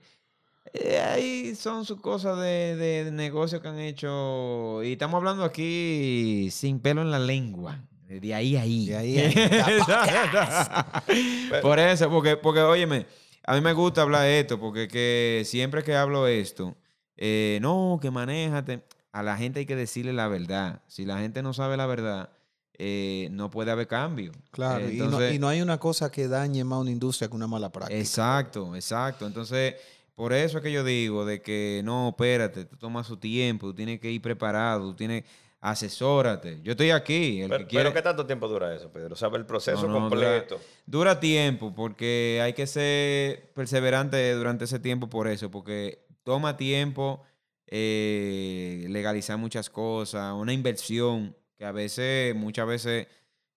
ahí 1.05 1.53
son 1.55 1.83
sus 1.83 1.99
cosas 1.99 2.39
de, 2.39 2.77
de 2.77 3.11
negocio 3.11 3.61
que 3.61 3.67
han 3.67 3.79
hecho. 3.79 4.81
Y 4.83 4.93
estamos 4.93 5.17
hablando 5.17 5.43
aquí 5.43 6.47
sin 6.49 6.79
pelo 6.79 7.01
en 7.01 7.11
la 7.11 7.19
lengua. 7.19 7.85
De 8.07 8.33
ahí 8.33 8.55
a 8.55 8.61
ahí. 8.61 8.85
De 8.85 8.95
ahí 8.95 9.17
a 9.19 11.03
Por 11.61 11.77
eso, 11.79 12.09
porque, 12.09 12.37
porque, 12.37 12.61
óyeme, 12.61 13.05
a 13.45 13.55
mí 13.55 13.61
me 13.61 13.73
gusta 13.73 14.01
hablar 14.01 14.23
de 14.23 14.39
esto, 14.39 14.59
porque 14.59 14.87
que 14.87 15.43
siempre 15.45 15.83
que 15.83 15.95
hablo 15.95 16.27
esto, 16.27 16.75
eh, 17.17 17.59
no, 17.61 17.99
que 18.01 18.11
manéjate. 18.11 18.83
A 19.11 19.21
la 19.21 19.37
gente 19.37 19.59
hay 19.59 19.65
que 19.65 19.75
decirle 19.75 20.13
la 20.13 20.27
verdad. 20.27 20.81
Si 20.87 21.05
la 21.05 21.19
gente 21.19 21.43
no 21.43 21.53
sabe 21.53 21.77
la 21.77 21.85
verdad, 21.85 22.31
eh, 22.77 23.27
no 23.31 23.49
puede 23.51 23.69
haber 23.71 23.87
cambio. 23.87 24.31
Claro, 24.51 24.89
y, 24.89 24.97
no, 24.97 25.29
y 25.29 25.37
no 25.37 25.47
hay 25.47 25.61
una 25.61 25.79
cosa 25.79 26.11
que 26.11 26.27
dañe 26.27 26.63
más 26.63 26.79
una 26.79 26.91
industria 26.91 27.27
que 27.27 27.35
una 27.35 27.47
mala 27.47 27.71
práctica. 27.71 27.99
Exacto, 27.99 28.75
exacto. 28.75 29.27
Entonces, 29.27 29.75
por 30.15 30.33
eso 30.33 30.57
es 30.57 30.63
que 30.63 30.71
yo 30.71 30.83
digo 30.83 31.25
de 31.25 31.41
que 31.41 31.81
no, 31.83 32.09
espérate, 32.09 32.65
tú 32.65 32.77
tomas 32.77 33.05
su 33.05 33.17
tiempo, 33.17 33.67
tú 33.67 33.73
tienes 33.75 33.99
que 33.99 34.11
ir 34.11 34.21
preparado, 34.21 34.89
tú 34.89 34.95
tienes, 34.95 35.23
asesórate. 35.63 36.59
Yo 36.61 36.71
estoy 36.71 36.91
aquí, 36.91 37.41
el 37.41 37.49
Pero, 37.49 37.59
que 37.63 37.67
quiere... 37.67 37.83
pero 37.85 37.93
¿qué 37.95 38.01
tanto 38.01 38.25
tiempo 38.25 38.47
dura 38.47 38.75
eso, 38.75 38.91
Pedro? 38.91 39.13
O 39.13 39.15
sea, 39.15 39.29
el 39.29 39.45
proceso 39.45 39.87
No, 39.87 39.93
no, 39.93 39.99
completo. 40.09 40.59
Dura 40.85 41.19
tiempo 41.19 41.73
porque 41.73 42.39
hay 42.43 42.51
que 42.53 42.67
ser 42.67 43.51
perseverante 43.53 44.33
durante 44.33 44.65
ese 44.65 44.79
tiempo 44.79 45.09
por 45.09 45.27
eso, 45.27 45.49
porque 45.49 46.05
toma 46.23 46.57
tiempo 46.57 47.23
eh, 47.67 48.85
legalizar 48.89 49.37
muchas 49.37 49.69
cosas, 49.69 50.33
una 50.33 50.53
inversión 50.53 51.35
que 51.57 51.65
a 51.65 51.71
veces, 51.71 52.35
muchas 52.35 52.67
veces 52.67 53.07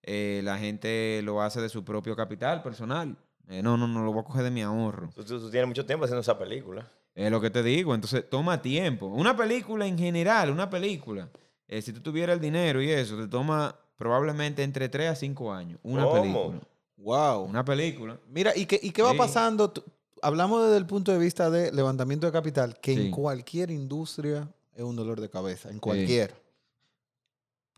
eh, 0.03 0.41
la 0.43 0.57
gente 0.57 1.19
lo 1.23 1.41
hace 1.41 1.59
de 1.61 1.69
su 1.69 1.83
propio 1.83 2.15
capital 2.15 2.63
personal. 2.63 3.17
Eh, 3.49 3.61
no, 3.61 3.77
no, 3.77 3.87
no 3.87 4.03
lo 4.03 4.11
voy 4.13 4.21
a 4.21 4.25
coger 4.25 4.43
de 4.43 4.51
mi 4.51 4.61
ahorro. 4.61 5.09
Tú, 5.13 5.23
tú- 5.23 5.39
tú 5.39 5.49
tienes 5.51 5.67
mucho 5.67 5.85
tiempo 5.85 6.05
haciendo 6.05 6.21
esa 6.21 6.37
película. 6.37 6.89
Es 7.15 7.31
lo 7.31 7.41
que 7.41 7.49
te 7.49 7.63
digo. 7.63 7.95
Entonces, 7.95 8.29
toma 8.29 8.61
tiempo. 8.61 9.07
Una 9.07 9.35
película 9.35 9.85
en 9.87 9.97
general, 9.97 10.51
una 10.51 10.69
película, 10.69 11.29
eh, 11.67 11.81
si 11.81 11.93
tú 11.93 12.01
tuvieras 12.01 12.35
el 12.35 12.41
dinero 12.41 12.81
y 12.81 12.89
eso, 12.91 13.17
te 13.17 13.27
toma 13.27 13.75
probablemente 13.97 14.63
entre 14.63 14.89
3 14.89 15.09
a 15.09 15.15
5 15.15 15.51
años. 15.53 15.79
Una 15.83 16.03
¿Cómo? 16.05 16.21
película. 16.21 16.59
Wow. 16.97 17.43
Una 17.43 17.63
película. 17.65 18.19
Mira, 18.29 18.55
¿y 18.55 18.65
qué, 18.65 18.79
y 18.81 18.91
qué 18.91 19.01
va 19.01 19.11
Sí. 19.11 19.17
pasando? 19.17 19.69
Tú- 19.71 19.83
Hablamos 20.21 20.63
desde 20.63 20.77
el 20.77 20.87
punto 20.87 21.11
de 21.11 21.19
vista 21.19 21.51
de 21.51 21.71
levantamiento 21.71 22.25
de 22.25 22.31
capital, 22.33 22.79
que 22.79 22.93
en 22.93 23.11
cualquier 23.11 23.69
industria 23.69 24.47
es 24.73 24.81
un 24.83 24.95
dolor 24.95 25.21
de 25.21 25.29
cabeza, 25.29 25.69
en 25.69 25.77
cualquiera. 25.79 26.33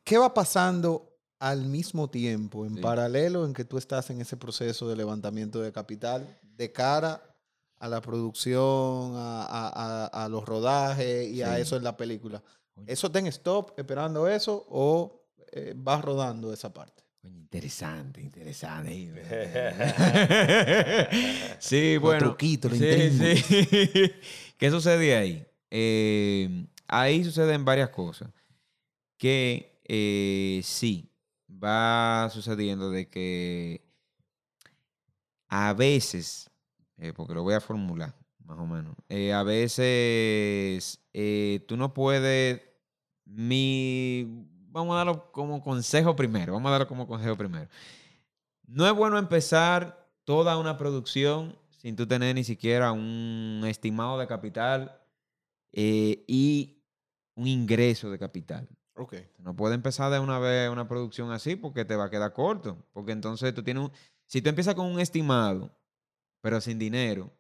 ¿Qué 0.06 0.18
va 0.18 0.34
pasando 0.34 1.18
al 1.40 1.66
mismo 1.66 2.10
tiempo, 2.10 2.66
en 2.66 2.76
Sí. 2.76 2.82
paralelo 2.82 3.46
en 3.46 3.54
que 3.54 3.66
tú 3.66 3.78
estás 3.78 4.10
en 4.10 4.22
ese 4.22 4.38
proceso 4.38 4.88
de 4.90 4.96
levantamiento 4.96 5.60
de 5.62 5.72
capital 5.72 6.40
de 6.56 6.72
cara 6.72 7.22
a 7.78 7.88
la 7.88 8.02
producción, 8.02 9.16
a, 9.16 9.44
a- 9.44 10.06
a- 10.06 10.26
a 10.26 10.30
los 10.30 10.46
rodajes 10.46 11.30
y 11.30 11.42
a 11.42 11.60
eso 11.60 11.76
en 11.78 11.84
la 11.84 11.96
película? 11.98 12.42
¿Eso 12.88 13.08
está 13.08 13.20
en 13.20 13.28
stop 13.28 13.74
esperando 13.78 14.28
eso 14.28 14.66
o 14.70 15.26
eh, 15.52 15.74
vas 15.76 16.04
rodando 16.04 16.54
esa 16.54 16.74
parte? 16.74 17.04
Interesante, 17.24 18.22
interesante. 18.22 18.90
sí, 21.60 21.98
bueno. 21.98 22.20
truquitos, 22.20 22.72
lo 22.72 22.78
sí. 22.78 22.86
¿Qué 24.58 24.70
sucede 24.70 25.16
ahí? 25.16 25.46
Eh, 25.70 26.66
ahí 26.88 27.24
suceden 27.24 27.66
varias 27.66 27.90
cosas. 27.90 28.30
Que 29.18 29.82
eh, 29.86 30.62
sí, 30.64 31.12
va 31.50 32.30
sucediendo 32.32 32.90
de 32.90 33.10
que 33.10 33.84
a 35.50 35.74
veces, 35.74 36.50
eh, 36.98 37.12
porque 37.14 37.34
lo 37.34 37.44
voy 37.44 37.56
a 37.56 37.62
formular 37.62 38.16
más 38.46 38.60
o 38.60 38.66
menos, 38.66 38.96
a 39.34 39.44
veces 39.44 41.02
tú 41.68 41.78
no 41.78 41.94
puedes, 41.94 42.62
mi, 43.30 44.48
vamos 44.70 44.94
a 44.96 44.98
darlo 44.98 45.32
como 45.32 45.62
consejo 45.62 46.16
primero, 46.16 46.54
vamos 46.54 46.70
a 46.70 46.72
darlo 46.72 46.88
como 46.88 47.08
consejo 47.08 47.38
primero. 47.38 47.70
No 48.68 48.86
es 48.88 48.94
bueno 48.94 49.18
empezar 49.18 50.10
toda 50.24 50.58
una 50.58 50.78
producción 50.78 51.58
sin 51.78 51.96
tú 51.96 52.06
tener 52.06 52.36
ni 52.36 52.44
siquiera 52.44 52.92
un 52.92 53.64
estimado 53.66 54.20
de 54.20 54.28
capital 54.28 55.00
eh, 55.72 56.26
y 56.28 56.84
un 57.36 57.48
ingreso 57.48 58.12
de 58.12 58.20
capital. 58.20 58.68
Ok. 58.96 59.16
No 59.38 59.56
puedes 59.56 59.76
empezar 59.76 60.12
de 60.12 60.20
una 60.20 60.40
vez 60.40 60.70
una 60.70 60.88
producción 60.90 61.32
así 61.32 61.56
porque 61.56 61.86
te 61.86 61.96
va 61.96 62.06
a 62.06 62.10
quedar 62.10 62.34
corto. 62.34 62.86
Porque 62.92 63.14
entonces 63.14 63.54
tú 63.54 63.64
tienes 63.64 63.86
un... 63.86 63.92
Si 64.26 64.42
tú 64.42 64.50
empiezas 64.50 64.76
con 64.76 64.88
un 64.88 65.00
estimado, 65.00 65.72
pero 66.42 66.60
sin 66.60 66.78
dinero, 66.78 67.32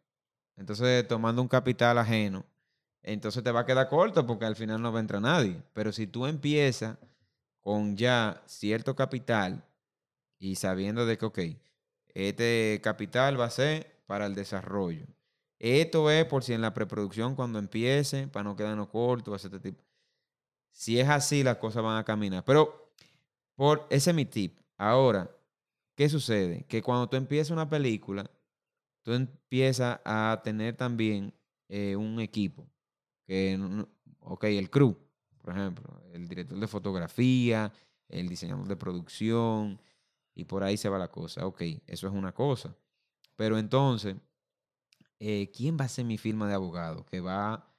entonces 0.55 1.05
tomando 1.07 1.41
un 1.41 1.49
capital 1.49 1.97
ajeno, 1.97 2.45
entonces 3.03 3.43
te 3.43 3.51
va 3.51 3.61
a 3.61 3.65
quedar 3.65 3.89
corto 3.89 4.25
porque 4.25 4.45
al 4.45 4.55
final 4.55 4.81
no 4.81 4.91
va 4.91 4.99
a 4.99 5.01
entrar 5.01 5.21
nadie. 5.21 5.61
Pero 5.73 5.91
si 5.91 6.07
tú 6.07 6.25
empiezas 6.25 6.97
con 7.61 7.95
ya 7.97 8.41
cierto 8.45 8.95
capital 8.95 9.63
y 10.37 10.55
sabiendo 10.55 11.05
de 11.05 11.17
que, 11.17 11.25
ok, 11.25 11.39
este 12.13 12.79
capital 12.83 13.39
va 13.39 13.45
a 13.45 13.51
ser 13.51 14.01
para 14.07 14.25
el 14.25 14.35
desarrollo. 14.35 15.05
Esto 15.59 16.09
es 16.09 16.25
por 16.25 16.43
si 16.43 16.53
en 16.53 16.61
la 16.61 16.73
preproducción 16.73 17.35
cuando 17.35 17.59
empiece, 17.59 18.27
para 18.27 18.43
no 18.43 18.55
quedarnos 18.55 18.87
cortos, 18.87 19.43
este 19.43 19.59
tipo. 19.59 19.83
Si 20.71 20.99
es 20.99 21.09
así, 21.09 21.43
las 21.43 21.57
cosas 21.57 21.83
van 21.83 21.97
a 21.97 22.05
caminar. 22.05 22.43
Pero 22.45 22.93
por 23.55 23.85
ese 23.89 24.11
es 24.11 24.15
mi 24.15 24.25
tip. 24.25 24.57
Ahora, 24.77 25.29
¿qué 25.95 26.07
sucede? 26.07 26.63
Que 26.63 26.81
cuando 26.81 27.09
tú 27.09 27.17
empiezas 27.17 27.51
una 27.51 27.69
película, 27.69 28.29
tú 29.03 29.13
empiezas 29.13 29.99
a 30.05 30.41
tener 30.43 30.77
también 30.77 31.33
eh, 31.67 31.95
un 31.97 32.21
equipo. 32.21 32.65
Ok, 34.21 34.43
el 34.45 34.69
crew, 34.69 34.97
por 35.37 35.55
ejemplo, 35.55 36.01
el 36.13 36.27
director 36.27 36.59
de 36.59 36.67
fotografía, 36.67 37.71
el 38.07 38.27
diseñador 38.27 38.67
de 38.67 38.75
producción, 38.75 39.79
y 40.35 40.45
por 40.45 40.63
ahí 40.63 40.77
se 40.77 40.89
va 40.89 40.97
la 40.97 41.11
cosa. 41.11 41.45
Ok, 41.45 41.61
eso 41.87 42.07
es 42.07 42.13
una 42.13 42.33
cosa. 42.33 42.75
Pero 43.35 43.57
entonces, 43.57 44.15
eh, 45.19 45.51
¿quién 45.55 45.77
va 45.79 45.85
a 45.85 45.89
ser 45.89 46.05
mi 46.05 46.17
firma 46.17 46.47
de 46.47 46.53
abogado? 46.53 47.05
Que 47.05 47.19
va 47.19 47.73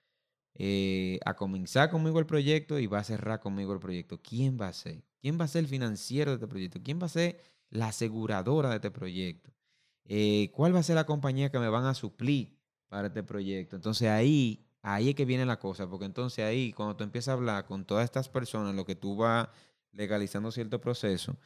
eh, 0.55 1.19
a 1.25 1.35
comenzar 1.35 1.91
conmigo 1.91 2.19
el 2.19 2.27
proyecto 2.27 2.79
y 2.79 2.87
va 2.87 2.99
a 2.99 3.05
cerrar 3.05 3.41
conmigo 3.41 3.73
el 3.73 3.81
proyecto. 3.81 4.21
¿Quién 4.23 4.59
va 4.61 4.69
a 4.69 4.73
ser? 4.73 5.05
¿Quién 5.21 5.39
va 5.41 5.45
a 5.45 5.49
ser 5.49 5.65
el 5.65 5.69
financiero 5.69 6.31
de 6.31 6.37
este 6.37 6.49
proyecto? 6.49 6.81
¿Quién 6.83 7.01
va 7.01 7.07
a 7.07 7.09
ser 7.11 7.41
la 7.71 7.89
aseguradora 7.89 8.71
de 8.71 8.77
este 8.77 8.91
proyecto? 8.91 9.51
Eh, 10.05 10.51
¿Cuál 10.53 10.75
va 10.75 10.81
a 10.81 10.83
ser 10.83 10.97
la 10.97 11.07
compañía 11.07 11.51
que 11.51 11.59
me 11.59 11.69
van 11.69 11.85
a 11.85 11.95
suplir 11.95 12.59
para 12.89 13.09
este 13.09 13.23
proyecto? 13.23 13.77
Entonces 13.77 14.09
ahí, 14.09 14.67
ahí 14.83 15.11
es 15.11 15.15
que 15.15 15.25
viene 15.25 15.45
la 15.47 15.59
cosa, 15.59 15.89
porque 15.89 16.07
entonces 16.07 16.45
ahí, 16.45 16.73
cuando 16.73 16.97
tú 16.97 17.05
empiezas 17.05 17.29
a 17.29 17.33
hablar 17.35 17.67
con 17.67 17.85
todas 17.85 18.05
estas 18.05 18.29
personas, 18.29 18.75
lo 18.75 18.85
que 18.85 18.95
tú 18.95 19.17
vas 19.17 19.49
legalizando 19.93 20.51
cierto 20.53 20.81
proceso, 20.81 21.37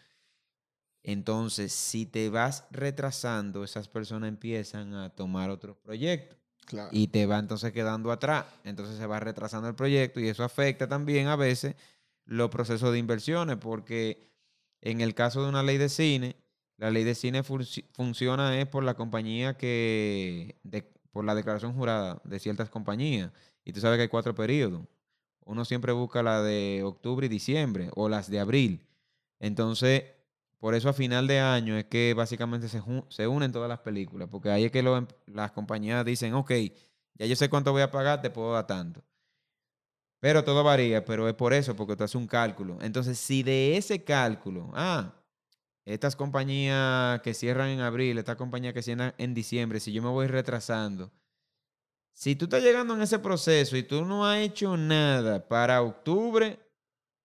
entonces 1.02 1.72
si 1.72 2.06
te 2.06 2.30
vas 2.30 2.64
retrasando, 2.70 3.62
esas 3.64 3.88
personas 3.88 4.28
empiezan 4.28 4.94
a 4.94 5.10
tomar 5.10 5.50
otros 5.50 5.76
proyectos 5.76 6.38
Claro. 6.66 6.88
y 6.92 7.08
te 7.08 7.26
va 7.26 7.38
entonces 7.38 7.72
quedando 7.72 8.10
atrás. 8.10 8.46
Entonces 8.64 8.96
se 8.96 9.06
va 9.06 9.20
retrasando 9.20 9.68
el 9.68 9.74
proyecto 9.74 10.18
y 10.18 10.28
eso 10.28 10.44
afecta 10.44 10.88
también 10.88 11.26
a 11.26 11.36
veces 11.36 11.74
los 12.24 12.48
procesos 12.48 12.90
de 12.90 12.98
inversiones, 12.98 13.56
porque 13.58 14.30
en 14.80 15.02
el 15.02 15.14
caso 15.14 15.42
de 15.42 15.50
una 15.50 15.62
ley 15.62 15.76
de 15.76 15.90
cine, 15.90 16.36
la 16.78 16.90
ley 16.90 17.04
de 17.04 17.14
cine 17.14 17.44
funci- 17.44 17.84
funciona 17.92 18.58
es 18.58 18.66
por 18.66 18.82
la 18.82 18.94
compañía 18.94 19.58
que, 19.58 20.56
de- 20.62 20.90
por 21.14 21.24
la 21.24 21.36
declaración 21.36 21.74
jurada 21.74 22.20
de 22.24 22.40
ciertas 22.40 22.68
compañías. 22.68 23.30
Y 23.64 23.72
tú 23.72 23.80
sabes 23.80 23.98
que 23.98 24.02
hay 24.02 24.08
cuatro 24.08 24.34
periodos. 24.34 24.82
Uno 25.44 25.64
siempre 25.64 25.92
busca 25.92 26.24
la 26.24 26.42
de 26.42 26.82
octubre 26.84 27.26
y 27.26 27.28
diciembre 27.28 27.90
o 27.94 28.08
las 28.08 28.28
de 28.28 28.40
abril. 28.40 28.84
Entonces, 29.38 30.04
por 30.58 30.74
eso 30.74 30.88
a 30.88 30.92
final 30.92 31.28
de 31.28 31.38
año 31.38 31.76
es 31.76 31.84
que 31.84 32.14
básicamente 32.14 32.68
se, 32.68 32.82
se 33.10 33.28
unen 33.28 33.52
todas 33.52 33.68
las 33.68 33.78
películas, 33.78 34.28
porque 34.28 34.50
ahí 34.50 34.64
es 34.64 34.72
que 34.72 34.80
em- 34.80 35.06
las 35.26 35.52
compañías 35.52 36.04
dicen, 36.04 36.34
ok, 36.34 36.50
ya 37.14 37.26
yo 37.26 37.36
sé 37.36 37.48
cuánto 37.48 37.70
voy 37.72 37.82
a 37.82 37.92
pagar, 37.92 38.20
te 38.20 38.30
puedo 38.30 38.52
dar 38.52 38.66
tanto. 38.66 39.04
Pero 40.18 40.42
todo 40.42 40.64
varía, 40.64 41.04
pero 41.04 41.28
es 41.28 41.34
por 41.34 41.52
eso, 41.52 41.76
porque 41.76 41.94
tú 41.96 42.02
haces 42.04 42.16
un 42.16 42.26
cálculo. 42.26 42.78
Entonces, 42.80 43.18
si 43.18 43.42
de 43.44 43.76
ese 43.76 44.02
cálculo, 44.02 44.70
ah, 44.74 45.12
estas 45.84 46.16
compañías 46.16 47.20
que 47.20 47.34
cierran 47.34 47.68
en 47.68 47.80
abril, 47.80 48.18
estas 48.18 48.36
compañías 48.36 48.74
que 48.74 48.82
cierran 48.82 49.14
en 49.18 49.34
diciembre, 49.34 49.80
si 49.80 49.92
yo 49.92 50.02
me 50.02 50.08
voy 50.08 50.26
retrasando, 50.26 51.10
si 52.12 52.36
tú 52.36 52.44
estás 52.44 52.62
llegando 52.62 52.94
en 52.94 53.02
ese 53.02 53.18
proceso 53.18 53.76
y 53.76 53.82
tú 53.82 54.04
no 54.04 54.24
has 54.24 54.38
hecho 54.38 54.76
nada 54.76 55.46
para 55.46 55.82
octubre, 55.82 56.58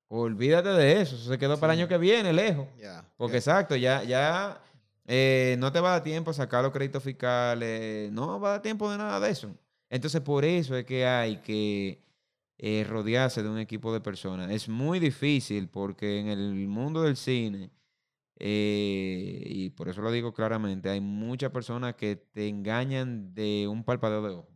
olvídate 0.08 0.70
de 0.70 1.02
eso, 1.02 1.16
eso 1.16 1.30
se 1.30 1.38
quedó 1.38 1.60
para 1.60 1.74
el 1.74 1.80
año 1.80 1.88
que 1.88 1.98
viene, 1.98 2.34
lejos. 2.34 2.68
Porque 3.16 3.38
exacto, 3.38 3.76
ya, 3.76 4.04
ya 4.04 4.62
eh, 5.06 5.56
no 5.60 5.72
te 5.72 5.80
va 5.80 5.90
a 5.90 5.92
dar 5.94 6.04
tiempo 6.04 6.32
a 6.32 6.34
sacar 6.34 6.64
los 6.64 6.74
créditos 6.74 7.04
fiscales, 7.04 8.12
no 8.12 8.40
va 8.40 8.50
a 8.50 8.52
dar 8.54 8.62
tiempo 8.62 8.92
de 8.92 8.98
nada 8.98 9.20
de 9.20 9.30
eso. 9.30 9.56
Entonces, 9.90 10.22
por 10.22 10.44
eso 10.46 10.76
es 10.76 10.86
que 10.86 11.06
hay 11.06 11.38
que 11.38 12.02
eh, 12.58 12.86
rodearse 12.88 13.42
de 13.42 13.50
un 13.50 13.60
equipo 13.60 13.94
de 13.94 14.02
personas. 14.02 14.52
Es 14.52 14.68
muy 14.70 15.00
difícil 15.00 15.68
porque 15.70 16.20
en 16.20 16.28
el 16.28 16.68
mundo 16.68 17.04
del 17.04 17.16
cine, 17.16 17.72
eh, 18.40 19.44
y 19.46 19.70
por 19.72 19.90
eso 19.90 20.02
lo 20.02 20.12
digo 20.12 20.34
claramente, 20.34 20.90
hay 20.90 21.02
muchas 21.02 21.52
personas 21.52 21.96
que 21.96 22.16
te 22.16 22.48
engañan 22.48 23.34
de 23.34 23.68
un 23.68 23.84
palpadeo 23.84 24.22
de 24.22 24.30
ojo. 24.30 24.50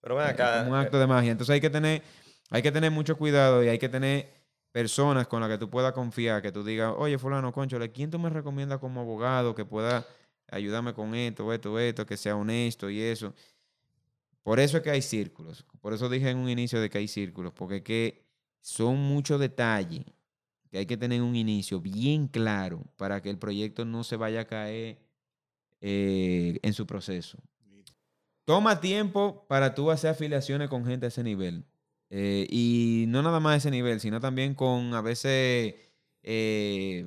Pero 0.00 0.16
ven 0.16 0.26
Es 0.26 0.32
acá. 0.32 0.64
un 0.66 0.74
eh, 0.74 0.78
acto 0.78 0.98
de 0.98 1.06
magia. 1.06 1.32
Entonces 1.32 1.52
hay 1.52 1.60
que 1.60 1.70
tener, 1.70 2.02
hay 2.50 2.62
que 2.62 2.72
tener 2.72 2.90
mucho 2.90 3.16
cuidado 3.16 3.62
y 3.62 3.68
hay 3.68 3.78
que 3.78 3.88
tener 3.88 4.32
personas 4.72 5.26
con 5.26 5.40
las 5.40 5.50
que 5.50 5.58
tú 5.58 5.68
puedas 5.68 5.92
confiar, 5.92 6.40
que 6.40 6.52
tú 6.52 6.64
digas, 6.64 6.94
oye, 6.96 7.18
fulano, 7.18 7.52
concho, 7.52 7.78
¿quién 7.92 8.10
tú 8.10 8.18
me 8.18 8.30
recomiendas 8.30 8.78
como 8.78 9.00
abogado 9.00 9.54
que 9.54 9.64
pueda 9.64 10.06
ayudarme 10.50 10.94
con 10.94 11.14
esto, 11.14 11.52
esto, 11.52 11.78
esto, 11.78 12.06
que 12.06 12.16
sea 12.16 12.36
honesto 12.36 12.88
y 12.88 13.00
eso? 13.00 13.34
Por 14.42 14.60
eso 14.60 14.78
es 14.78 14.82
que 14.82 14.90
hay 14.90 15.02
círculos. 15.02 15.66
Por 15.80 15.92
eso 15.92 16.08
dije 16.08 16.30
en 16.30 16.38
un 16.38 16.48
inicio 16.48 16.80
de 16.80 16.88
que 16.88 16.98
hay 16.98 17.08
círculos, 17.08 17.52
porque 17.52 17.76
es 17.76 17.82
que 17.82 18.24
son 18.60 18.96
muchos 18.96 19.38
detalles 19.40 20.04
que 20.70 20.78
hay 20.78 20.86
que 20.86 20.96
tener 20.96 21.18
en 21.18 21.24
un 21.24 21.36
inicio 21.36 21.80
bien 21.80 22.28
claro 22.28 22.84
para 22.96 23.22
que 23.22 23.30
el 23.30 23.38
proyecto 23.38 23.84
no 23.84 24.04
se 24.04 24.16
vaya 24.16 24.42
a 24.42 24.44
caer 24.46 24.98
eh, 25.80 26.58
en 26.62 26.72
su 26.72 26.86
proceso. 26.86 27.38
Toma 28.44 28.80
tiempo 28.80 29.44
para 29.48 29.74
tú 29.74 29.90
hacer 29.90 30.10
afiliaciones 30.10 30.68
con 30.68 30.84
gente 30.84 31.06
a 31.06 31.08
ese 31.08 31.22
nivel. 31.22 31.64
Eh, 32.10 32.46
y 32.50 33.04
no 33.08 33.22
nada 33.22 33.40
más 33.40 33.54
a 33.54 33.56
ese 33.56 33.70
nivel, 33.70 34.00
sino 34.00 34.20
también 34.20 34.54
con 34.54 34.94
a 34.94 35.02
veces 35.02 35.74
eh, 36.22 37.06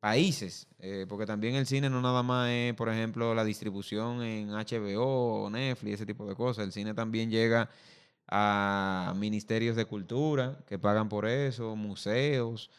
países. 0.00 0.68
porque 1.08 1.26
también 1.26 1.54
el 1.54 1.66
cine 1.66 1.88
no 1.88 2.00
nada 2.02 2.22
más 2.22 2.50
es, 2.50 2.74
por 2.74 2.88
ejemplo, 2.88 3.34
la 3.34 3.44
distribución 3.44 4.22
en 4.22 4.50
HBO 4.50 5.44
o 5.44 5.50
Netflix, 5.50 5.94
ese 5.94 6.06
tipo 6.06 6.26
de 6.26 6.34
cosas. 6.34 6.64
El 6.64 6.72
cine 6.72 6.94
también 6.94 7.30
llega 7.30 7.70
a 8.28 9.14
ministerios 9.16 9.76
de 9.76 9.84
cultura 9.84 10.58
que 10.66 10.78
pagan 10.78 11.08
por 11.08 11.26
eso, 11.26 11.76
museos, 11.76 12.70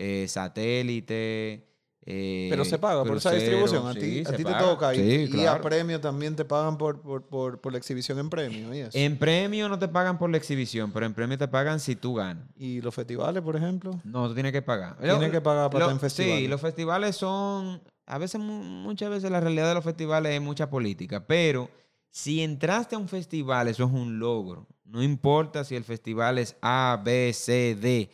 eh, 0.00 0.26
satélites. 0.28 1.62
eh, 2.10 2.46
Pero 2.50 2.64
se 2.64 2.78
paga 2.78 3.04
por 3.04 3.16
esa 3.18 3.32
distribución. 3.32 3.86
A 3.86 3.92
ti, 3.92 4.00
sí, 4.00 4.22
a 4.24 4.30
se 4.30 4.36
ti 4.36 4.44
te 4.44 4.54
toca. 4.54 4.94
Y, 4.94 5.26
Sí, 5.28 5.36
y 5.36 5.44
a 5.44 5.60
premio 5.60 6.00
también 6.00 6.34
te 6.36 6.44
pagan 6.44 6.78
por, 6.78 7.02
por, 7.02 7.26
por, 7.26 7.60
por 7.60 7.72
la 7.72 7.78
exhibición 7.78 8.18
en 8.18 8.30
premio. 8.30 8.72
Y, 8.74 8.78
eso. 8.78 8.90
En 8.96 9.18
premio 9.18 9.68
no 9.68 9.78
te 9.78 9.88
pagan 9.88 10.16
por 10.16 10.30
la 10.30 10.36
exhibición, 10.38 10.90
pero 10.92 11.04
en 11.04 11.12
premio 11.12 11.36
te 11.36 11.48
pagan 11.48 11.80
si 11.80 11.96
tú 11.96 12.14
ganas. 12.14 12.46
y 12.56 12.80
los 12.80 12.94
festivales, 12.94 13.42
por 13.42 13.56
ejemplo. 13.56 14.00
No, 14.04 14.28
tú 14.28 14.34
tienes 14.34 14.52
que 14.52 14.62
pagar. 14.62 14.96
Tienes 14.98 15.20
Lo- 15.20 15.30
que 15.30 15.40
pagar 15.40 15.68
para 15.70 15.84
estar 15.84 15.94
en 15.94 16.00
festivales. 16.00 16.38
Sí, 16.42 16.48
los 16.48 16.60
festivales 16.60 17.16
son. 17.16 17.82
A 18.06 18.16
veces, 18.16 18.40
mu- 18.40 18.62
muchas 18.62 19.10
veces 19.10 19.30
la 19.30 19.40
realidad 19.40 19.68
de 19.68 19.74
los 19.74 19.84
festivales 19.84 20.32
es 20.32 20.40
mucha 20.40 20.70
política, 20.70 21.26
pero 21.26 21.68
si 22.08 22.40
entraste 22.40 22.94
a 22.94 22.98
un 22.98 23.08
festival, 23.08 23.68
eso 23.68 23.84
es 23.84 23.90
un 23.92 24.18
logro. 24.18 24.66
No 24.86 25.02
importa 25.02 25.62
si 25.64 25.76
el 25.76 25.84
festival 25.84 26.38
es 26.38 26.56
A, 26.62 26.98
B, 27.04 27.32
C, 27.34 27.76
D. 27.78 28.08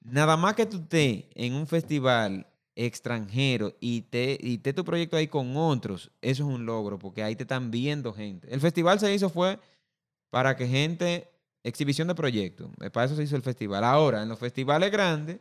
Nada 0.00 0.36
más 0.36 0.54
que 0.54 0.66
tú 0.66 0.78
estés 0.78 1.24
en 1.34 1.54
un 1.54 1.66
festival 1.66 2.46
extranjero 2.74 3.74
y 3.80 4.02
te, 4.02 4.38
y 4.40 4.58
te 4.58 4.72
tu 4.72 4.84
proyecto 4.84 5.16
ahí 5.16 5.28
con 5.28 5.56
otros, 5.56 6.10
eso 6.22 6.48
es 6.48 6.54
un 6.54 6.64
logro, 6.64 6.98
porque 6.98 7.22
ahí 7.22 7.36
te 7.36 7.42
están 7.42 7.70
viendo 7.70 8.12
gente. 8.12 8.52
El 8.52 8.60
festival 8.60 8.98
se 8.98 9.12
hizo 9.14 9.28
fue 9.28 9.58
para 10.30 10.56
que 10.56 10.66
gente, 10.66 11.28
exhibición 11.62 12.08
de 12.08 12.14
proyectos, 12.14 12.70
para 12.92 13.06
eso 13.06 13.16
se 13.16 13.24
hizo 13.24 13.36
el 13.36 13.42
festival. 13.42 13.84
Ahora, 13.84 14.22
en 14.22 14.28
los 14.28 14.38
festivales 14.38 14.90
grandes 14.90 15.38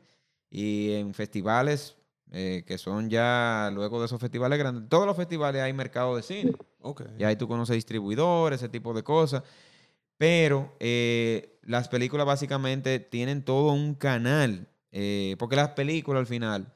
y 0.50 0.94
en 0.94 1.14
festivales 1.14 1.96
eh, 2.32 2.64
que 2.68 2.78
son 2.78 3.10
ya 3.10 3.72
luego 3.74 4.00
de 4.00 4.06
esos 4.06 4.20
festivales 4.20 4.60
grandes. 4.60 4.88
Todos 4.88 5.08
los 5.08 5.18
festivales 5.18 5.64
hay 5.64 5.74
mercado 5.74 6.16
de 6.16 6.22
cine. 6.22 6.52
Ok. 6.82 7.02
Y 7.18 7.24
ahí 7.24 7.36
tú 7.36 7.48
conoces 7.48 7.76
distribuidores, 7.76 8.62
ese 8.62 8.70
tipo 8.70 8.94
de 8.94 9.02
cosas. 9.02 9.44
Pero 10.20 10.76
eh, 10.82 11.58
las 11.64 11.88
películas 11.88 12.26
básicamente 12.26 13.00
tienen 13.00 13.42
todo 13.42 13.72
un 13.72 13.96
canal. 13.96 14.68
eh, 14.92 15.38
porque 15.40 15.56
las 15.56 15.70
películas 15.70 16.20
al 16.20 16.28
final 16.28 16.74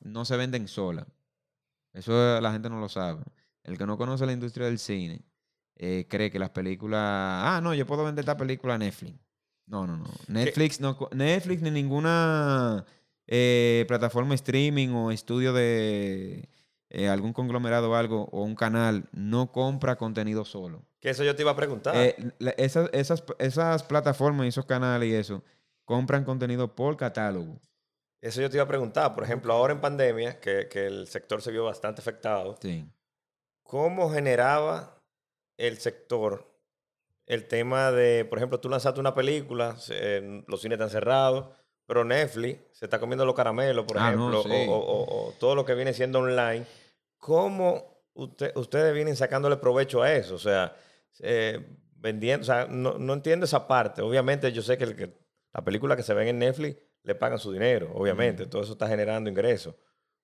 no 0.00 0.24
se 0.24 0.36
venden 0.36 0.66
solas. 0.66 1.06
Eso 1.92 2.40
la 2.40 2.50
gente 2.50 2.68
no 2.68 2.80
lo 2.80 2.88
sabe. 2.88 3.22
El 3.62 3.78
que 3.78 3.86
no 3.86 3.96
conoce 3.96 4.26
la 4.26 4.32
industria 4.32 4.66
del 4.66 4.80
cine 4.80 5.22
eh, 5.76 6.06
cree 6.10 6.32
que 6.32 6.40
las 6.40 6.50
películas. 6.50 7.00
Ah, 7.00 7.60
no, 7.62 7.72
yo 7.72 7.86
puedo 7.86 8.04
vender 8.04 8.24
esta 8.24 8.36
película 8.36 8.74
a 8.74 8.78
Netflix. 8.78 9.16
No, 9.66 9.86
no, 9.86 9.96
no. 9.96 10.10
Netflix, 10.26 10.80
no, 10.80 10.98
Netflix 11.12 11.62
ni 11.62 11.70
ninguna 11.70 12.84
plataforma 13.86 14.34
streaming 14.34 14.88
o 14.88 15.12
estudio 15.12 15.52
de 15.52 16.48
algún 17.08 17.32
conglomerado 17.32 17.92
o 17.92 17.94
algo 17.94 18.24
o 18.32 18.42
un 18.42 18.56
canal 18.56 19.08
no 19.12 19.52
compra 19.52 19.94
contenido 19.94 20.44
solo. 20.44 20.84
Que 21.02 21.10
eso 21.10 21.24
yo 21.24 21.34
te 21.36 21.42
iba 21.42 21.50
a 21.50 21.56
preguntar. 21.56 21.94
Eh, 21.96 22.14
esas, 22.56 22.88
esas, 22.92 23.24
esas 23.38 23.82
plataformas 23.82 24.46
y 24.46 24.48
esos 24.50 24.64
canales 24.64 25.08
y 25.10 25.14
eso 25.14 25.42
compran 25.84 26.24
contenido 26.24 26.74
por 26.76 26.96
catálogo. 26.96 27.60
Eso 28.20 28.40
yo 28.40 28.48
te 28.48 28.56
iba 28.56 28.64
a 28.64 28.68
preguntar. 28.68 29.12
Por 29.14 29.24
ejemplo, 29.24 29.52
ahora 29.52 29.72
en 29.74 29.80
pandemia, 29.80 30.38
que, 30.38 30.68
que 30.68 30.86
el 30.86 31.08
sector 31.08 31.42
se 31.42 31.50
vio 31.50 31.64
bastante 31.64 32.00
afectado, 32.00 32.56
Sí. 32.62 32.86
¿cómo 33.64 34.10
generaba 34.10 35.02
el 35.58 35.78
sector 35.78 36.48
el 37.26 37.46
tema 37.48 37.90
de, 37.90 38.24
por 38.24 38.38
ejemplo, 38.38 38.60
tú 38.60 38.68
lanzaste 38.68 39.00
una 39.00 39.14
película, 39.14 39.76
eh, 39.90 40.44
los 40.46 40.60
cines 40.60 40.76
están 40.76 40.90
cerrados, 40.90 41.46
pero 41.86 42.04
Netflix 42.04 42.60
se 42.72 42.86
está 42.86 43.00
comiendo 43.00 43.24
los 43.26 43.34
caramelos, 43.34 43.84
por 43.86 43.98
Ah, 43.98 44.12
no, 44.12 44.28
ejemplo, 44.30 44.42
sí. 44.44 44.66
o- 44.68 44.74
o- 44.76 45.28
o 45.28 45.32
todo 45.32 45.54
lo 45.56 45.64
que 45.64 45.74
viene 45.74 45.92
siendo 45.94 46.20
online. 46.20 46.64
¿Cómo 47.18 48.04
usted- 48.14 48.52
ustedes 48.56 48.94
vienen 48.94 49.16
sacándole 49.16 49.56
provecho 49.56 50.02
a 50.02 50.12
eso? 50.12 50.34
O 50.34 50.38
sea, 50.38 50.74
eh, 51.20 51.76
vendiendo, 51.96 52.42
o 52.42 52.46
sea, 52.46 52.66
no, 52.68 52.98
no 52.98 53.12
entiendo 53.14 53.44
esa 53.44 53.66
parte. 53.66 54.02
Obviamente 54.02 54.50
yo 54.52 54.62
sé 54.62 54.76
que, 54.78 54.84
el 54.84 54.96
que 54.96 55.16
la 55.52 55.64
película 55.64 55.96
que 55.96 56.02
se 56.02 56.14
ven 56.14 56.28
en 56.28 56.38
Netflix 56.38 56.76
le 57.04 57.14
pagan 57.14 57.38
su 57.38 57.52
dinero, 57.52 57.90
obviamente, 57.94 58.46
todo 58.46 58.62
eso 58.62 58.72
está 58.72 58.86
generando 58.88 59.28
ingresos. 59.30 59.74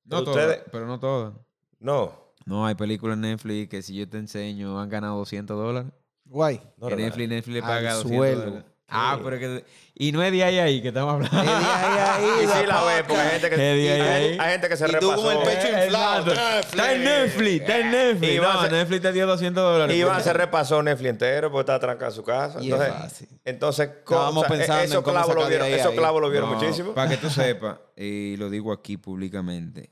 No 0.04 0.20
Pero 0.20 0.30
ustedes- 0.30 0.62
pero 0.72 0.86
no 0.86 0.98
todas. 0.98 1.34
No, 1.80 2.34
No, 2.46 2.64
hay 2.66 2.74
películas 2.74 3.16
en 3.16 3.22
Netflix 3.22 3.68
que 3.68 3.82
si 3.82 3.94
yo 3.96 4.08
te 4.08 4.16
enseño 4.18 4.80
han 4.80 4.88
ganado 4.88 5.18
200 5.18 5.56
dólares. 5.56 5.92
Guay. 6.24 6.60
no. 6.78 6.88
Netflix, 6.90 7.28
Netflix 7.28 7.54
le 7.54 7.60
paga 7.62 7.94
200 7.94 8.08
suelo. 8.18 8.44
dólares. 8.44 8.64
Ah, 8.90 9.18
pero 9.22 9.38
que... 9.38 9.64
Y 10.00 10.12
no 10.12 10.22
es 10.22 10.30
de 10.32 10.44
ahí 10.44 10.58
ahí 10.58 10.80
que 10.80 10.88
estamos 10.88 11.12
hablando. 11.14 11.36
Y 11.42 12.46
sí 12.46 12.66
la 12.66 12.84
ve, 12.84 13.04
porque 13.04 13.20
hay 13.20 13.30
gente 13.32 13.50
que, 13.50 13.56
día 13.74 13.98
y 13.98 14.00
hay, 14.00 14.24
ahí. 14.30 14.36
hay 14.40 14.50
gente 14.52 14.68
que 14.68 14.76
se 14.76 14.86
Y 14.88 14.92
tú 14.98 15.08
con 15.12 15.16
repasó. 15.16 15.32
el 15.32 15.38
pecho 15.48 15.66
Eh, 15.76 15.84
inflado. 15.84 16.32
Está 16.60 16.92
en 16.94 17.04
Netflix, 17.04 17.60
está 17.60 17.78
en 17.80 17.90
Netflix. 17.90 18.32
Iván 18.34 18.54
no, 18.54 18.62
se- 18.62 18.70
Netflix 18.70 19.02
te 19.02 19.12
dio 19.12 19.26
200 19.26 19.62
dólares. 19.62 19.96
Iván 19.96 20.22
se 20.22 20.32
repasó 20.32 20.82
Netflix 20.82 21.10
entero 21.10 21.50
porque 21.50 21.60
estaba 21.62 21.80
trancado 21.80 22.10
en 22.12 22.16
su 22.16 22.22
casa. 22.22 22.60
Y 22.62 22.68
es 22.68 22.72
Entonces, 22.72 22.94
fácil. 22.94 23.28
entonces 23.44 23.90
¿cómo- 24.04 24.20
Estábamos 24.20 24.46
sea, 24.46 24.56
pensando 24.56 24.84
esos 24.84 25.04
clavos 25.04 25.34
lo 25.34 25.42
de 25.42 25.48
vieron, 25.48 25.66
ahí 25.66 25.72
esos 25.74 25.90
ahí. 25.92 25.96
clavos 25.98 26.22
lo 26.22 26.30
vieron 26.30 26.54
muchísimo. 26.54 26.94
Para 26.94 27.10
que 27.10 27.16
tú 27.16 27.28
sepas, 27.28 27.78
y 27.96 28.36
lo 28.36 28.48
digo 28.50 28.72
aquí 28.72 28.96
públicamente, 28.96 29.90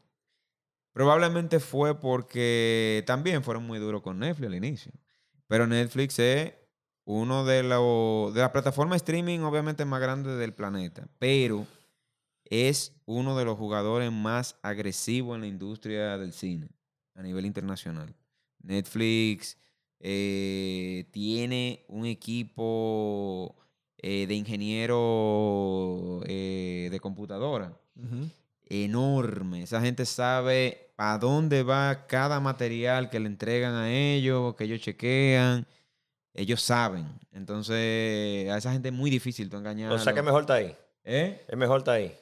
probablemente 0.93 1.61
fue 1.61 2.01
porque 2.01 3.03
también 3.07 3.43
fueron 3.43 3.65
muy 3.67 3.79
duros 3.79 4.03
con 4.03 4.19
Netflix 4.21 4.47
al 4.47 4.55
inicio. 4.55 4.93
Pero 5.49 5.67
Netflix 5.67 6.19
es 6.19 6.53
uno 7.07 7.45
de, 7.45 7.63
los 7.63 8.35
de 8.35 8.41
las 8.41 8.51
plataformas 8.51 8.97
streaming 8.97 9.39
obviamente 9.41 9.85
más 9.85 10.01
grandes 10.01 10.39
del 10.39 10.53
planeta, 10.53 11.07
pero 11.19 11.67
es 12.45 12.93
uno 13.07 13.37
de 13.39 13.45
los 13.45 13.57
jugadores 13.57 14.11
más 14.13 14.57
agresivos 14.61 15.37
en 15.37 15.43
la 15.43 15.47
industria 15.47 16.19
del 16.19 16.33
cine 16.33 16.69
a 17.15 17.23
nivel 17.23 17.47
internacional. 17.47 18.15
Netflix 18.61 19.57
eh, 20.01 21.09
tiene 21.13 21.85
un 21.89 22.07
equipo 22.07 23.55
eh, 23.99 24.27
de 24.27 24.35
ingeniero 24.35 26.23
eh, 26.27 26.89
de 26.91 27.01
computadora 27.01 27.81
enorme. 28.69 29.63
Esa 29.63 29.81
gente 29.81 30.05
sabe 30.07 30.93
a 30.97 31.19
dónde 31.19 31.63
va 31.63 32.07
cada 32.09 32.41
material 32.41 33.11
que 33.11 33.21
le 33.21 33.27
entregan 33.27 33.75
a 33.75 33.93
ellos, 33.93 34.57
que 34.57 34.65
ellos 34.65 34.81
chequean. 34.81 35.67
Ellos 36.37 36.61
saben. 36.61 37.07
Entonces, 37.33 38.51
a 38.51 38.59
esa 38.59 38.71
gente 38.71 38.91
es 38.91 38.95
muy 38.95 39.11
difícil 39.11 39.49
tú 39.49 39.57
engañar. 39.57 39.91
O 39.91 39.99
sea 39.99 40.13
que 40.13 40.23
mejor 40.23 40.43
está 40.43 40.55
ahí. 40.55 40.77
¿Eh? 41.03 41.43
Es 41.49 41.57
mejor 41.57 41.79
está 41.79 41.93
ahí. 41.93 42.15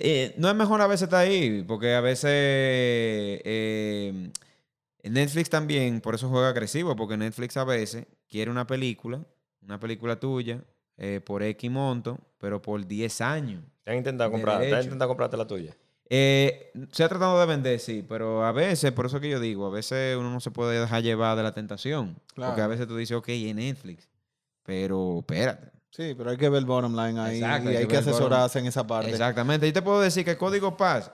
Eh, 0.00 0.34
no 0.38 0.48
es 0.48 0.56
mejor 0.56 0.80
a 0.80 0.88
veces 0.88 1.04
estar 1.04 1.20
ahí, 1.20 1.62
porque 1.62 1.94
a 1.94 2.00
veces 2.00 2.30
eh, 2.32 4.30
Netflix 5.04 5.50
también, 5.50 6.00
por 6.00 6.14
eso 6.14 6.28
juega 6.28 6.48
agresivo, 6.48 6.96
porque 6.96 7.16
Netflix 7.16 7.56
a 7.56 7.64
veces 7.64 8.06
quiere 8.28 8.50
una 8.50 8.66
película, 8.66 9.20
una 9.62 9.78
película 9.78 10.18
tuya, 10.18 10.64
eh, 10.96 11.20
por 11.24 11.42
X 11.42 11.70
monto, 11.70 12.18
pero 12.38 12.60
por 12.60 12.84
10 12.84 13.20
años. 13.20 13.62
Te 13.84 13.92
han 13.92 13.98
intentado 13.98 14.32
comprar, 14.32 14.60
te 14.60 14.74
han 14.74 14.82
intentado 14.82 15.08
comprarte 15.08 15.36
la 15.36 15.46
tuya. 15.46 15.76
Eh, 16.12 16.72
se 16.90 17.04
ha 17.04 17.08
tratado 17.08 17.38
de 17.38 17.46
vender, 17.46 17.78
sí, 17.78 18.04
pero 18.06 18.44
a 18.44 18.50
veces, 18.50 18.90
por 18.90 19.06
eso 19.06 19.20
que 19.20 19.30
yo 19.30 19.38
digo, 19.38 19.66
a 19.66 19.70
veces 19.70 20.16
uno 20.16 20.28
no 20.28 20.40
se 20.40 20.50
puede 20.50 20.80
dejar 20.80 21.04
llevar 21.04 21.36
de 21.36 21.44
la 21.44 21.54
tentación. 21.54 22.20
Porque 22.34 22.60
a 22.60 22.66
veces 22.66 22.88
tú 22.88 22.96
dices, 22.96 23.16
ok, 23.16 23.28
en 23.28 23.56
Netflix, 23.56 24.08
pero 24.64 25.20
espérate. 25.20 25.70
Sí, 25.90 26.14
pero 26.16 26.30
hay 26.30 26.36
que 26.36 26.48
ver 26.48 26.58
el 26.58 26.66
bottom 26.66 26.96
line 26.96 27.18
ahí. 27.20 27.38
Exacto, 27.38 27.70
y 27.70 27.76
hay 27.76 27.86
que 27.86 27.96
asesorarse 27.96 28.58
en 28.58 28.66
esa 28.66 28.84
parte. 28.86 29.10
Exactamente. 29.10 29.66
Yo 29.66 29.72
te 29.72 29.82
puedo 29.82 30.00
decir 30.00 30.24
que 30.24 30.36
Código 30.36 30.76
Paz 30.76 31.12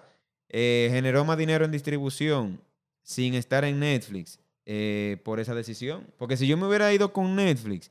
eh, 0.49 0.89
generó 0.91 1.25
más 1.25 1.37
dinero 1.37 1.65
en 1.65 1.71
distribución 1.71 2.61
sin 3.03 3.35
estar 3.35 3.65
en 3.65 3.79
Netflix 3.79 4.39
eh, 4.65 5.21
por 5.25 5.41
esa 5.41 5.55
decisión. 5.55 6.07
Porque 6.17 6.37
si 6.37 6.47
yo 6.47 6.57
me 6.57 6.67
hubiera 6.67 6.93
ido 6.93 7.13
con 7.13 7.37
Netflix, 7.37 7.91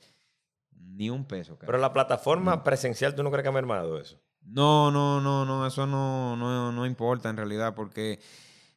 ni 0.72 1.10
un 1.10 1.24
peso. 1.24 1.56
cara. 1.56 1.66
Pero 1.66 1.78
la 1.78 1.92
plataforma 1.92 2.64
presencial, 2.64 3.14
¿tú 3.14 3.22
no 3.22 3.30
crees 3.30 3.42
que 3.42 3.48
ha 3.48 3.52
mermado 3.52 4.00
eso? 4.00 4.18
No, 4.46 4.90
no, 4.90 5.20
no, 5.20 5.44
no, 5.44 5.66
eso 5.66 5.86
no, 5.86 6.36
no, 6.36 6.72
no 6.72 6.86
importa 6.86 7.28
en 7.28 7.36
realidad 7.36 7.74
porque 7.74 8.20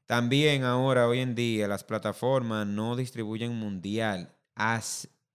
también 0.10 0.64
ahora, 0.64 1.08
hoy 1.08 1.20
en 1.20 1.36
día, 1.36 1.68
las 1.68 1.84
plataformas 1.84 2.66
no 2.66 2.96
distribuyen 2.96 3.56
mundial, 3.56 4.36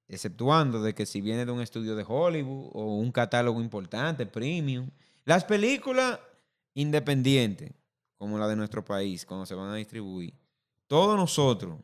exceptuando 0.09 0.83
de 0.83 0.97
que 0.97 1.07
si 1.07 1.21
viene 1.21 1.47
de 1.47 1.53
un 1.53 1.61
estudio 1.61 1.95
de 1.95 2.05
Hollywood 2.05 2.71
o 2.73 2.97
un 2.97 3.13
catálogo 3.13 3.61
importante, 3.61 4.27
premium. 4.27 4.91
Las 5.25 5.45
películas 5.45 6.19
independientes, 6.75 7.73
como 8.19 8.37
la 8.37 8.49
de 8.49 8.57
nuestro 8.57 8.85
país, 8.85 9.25
cuando 9.25 9.47
se 9.47 9.55
van 9.55 9.71
a 9.71 9.77
distribuir, 9.77 10.35
todos 10.89 11.17
nosotros, 11.17 11.79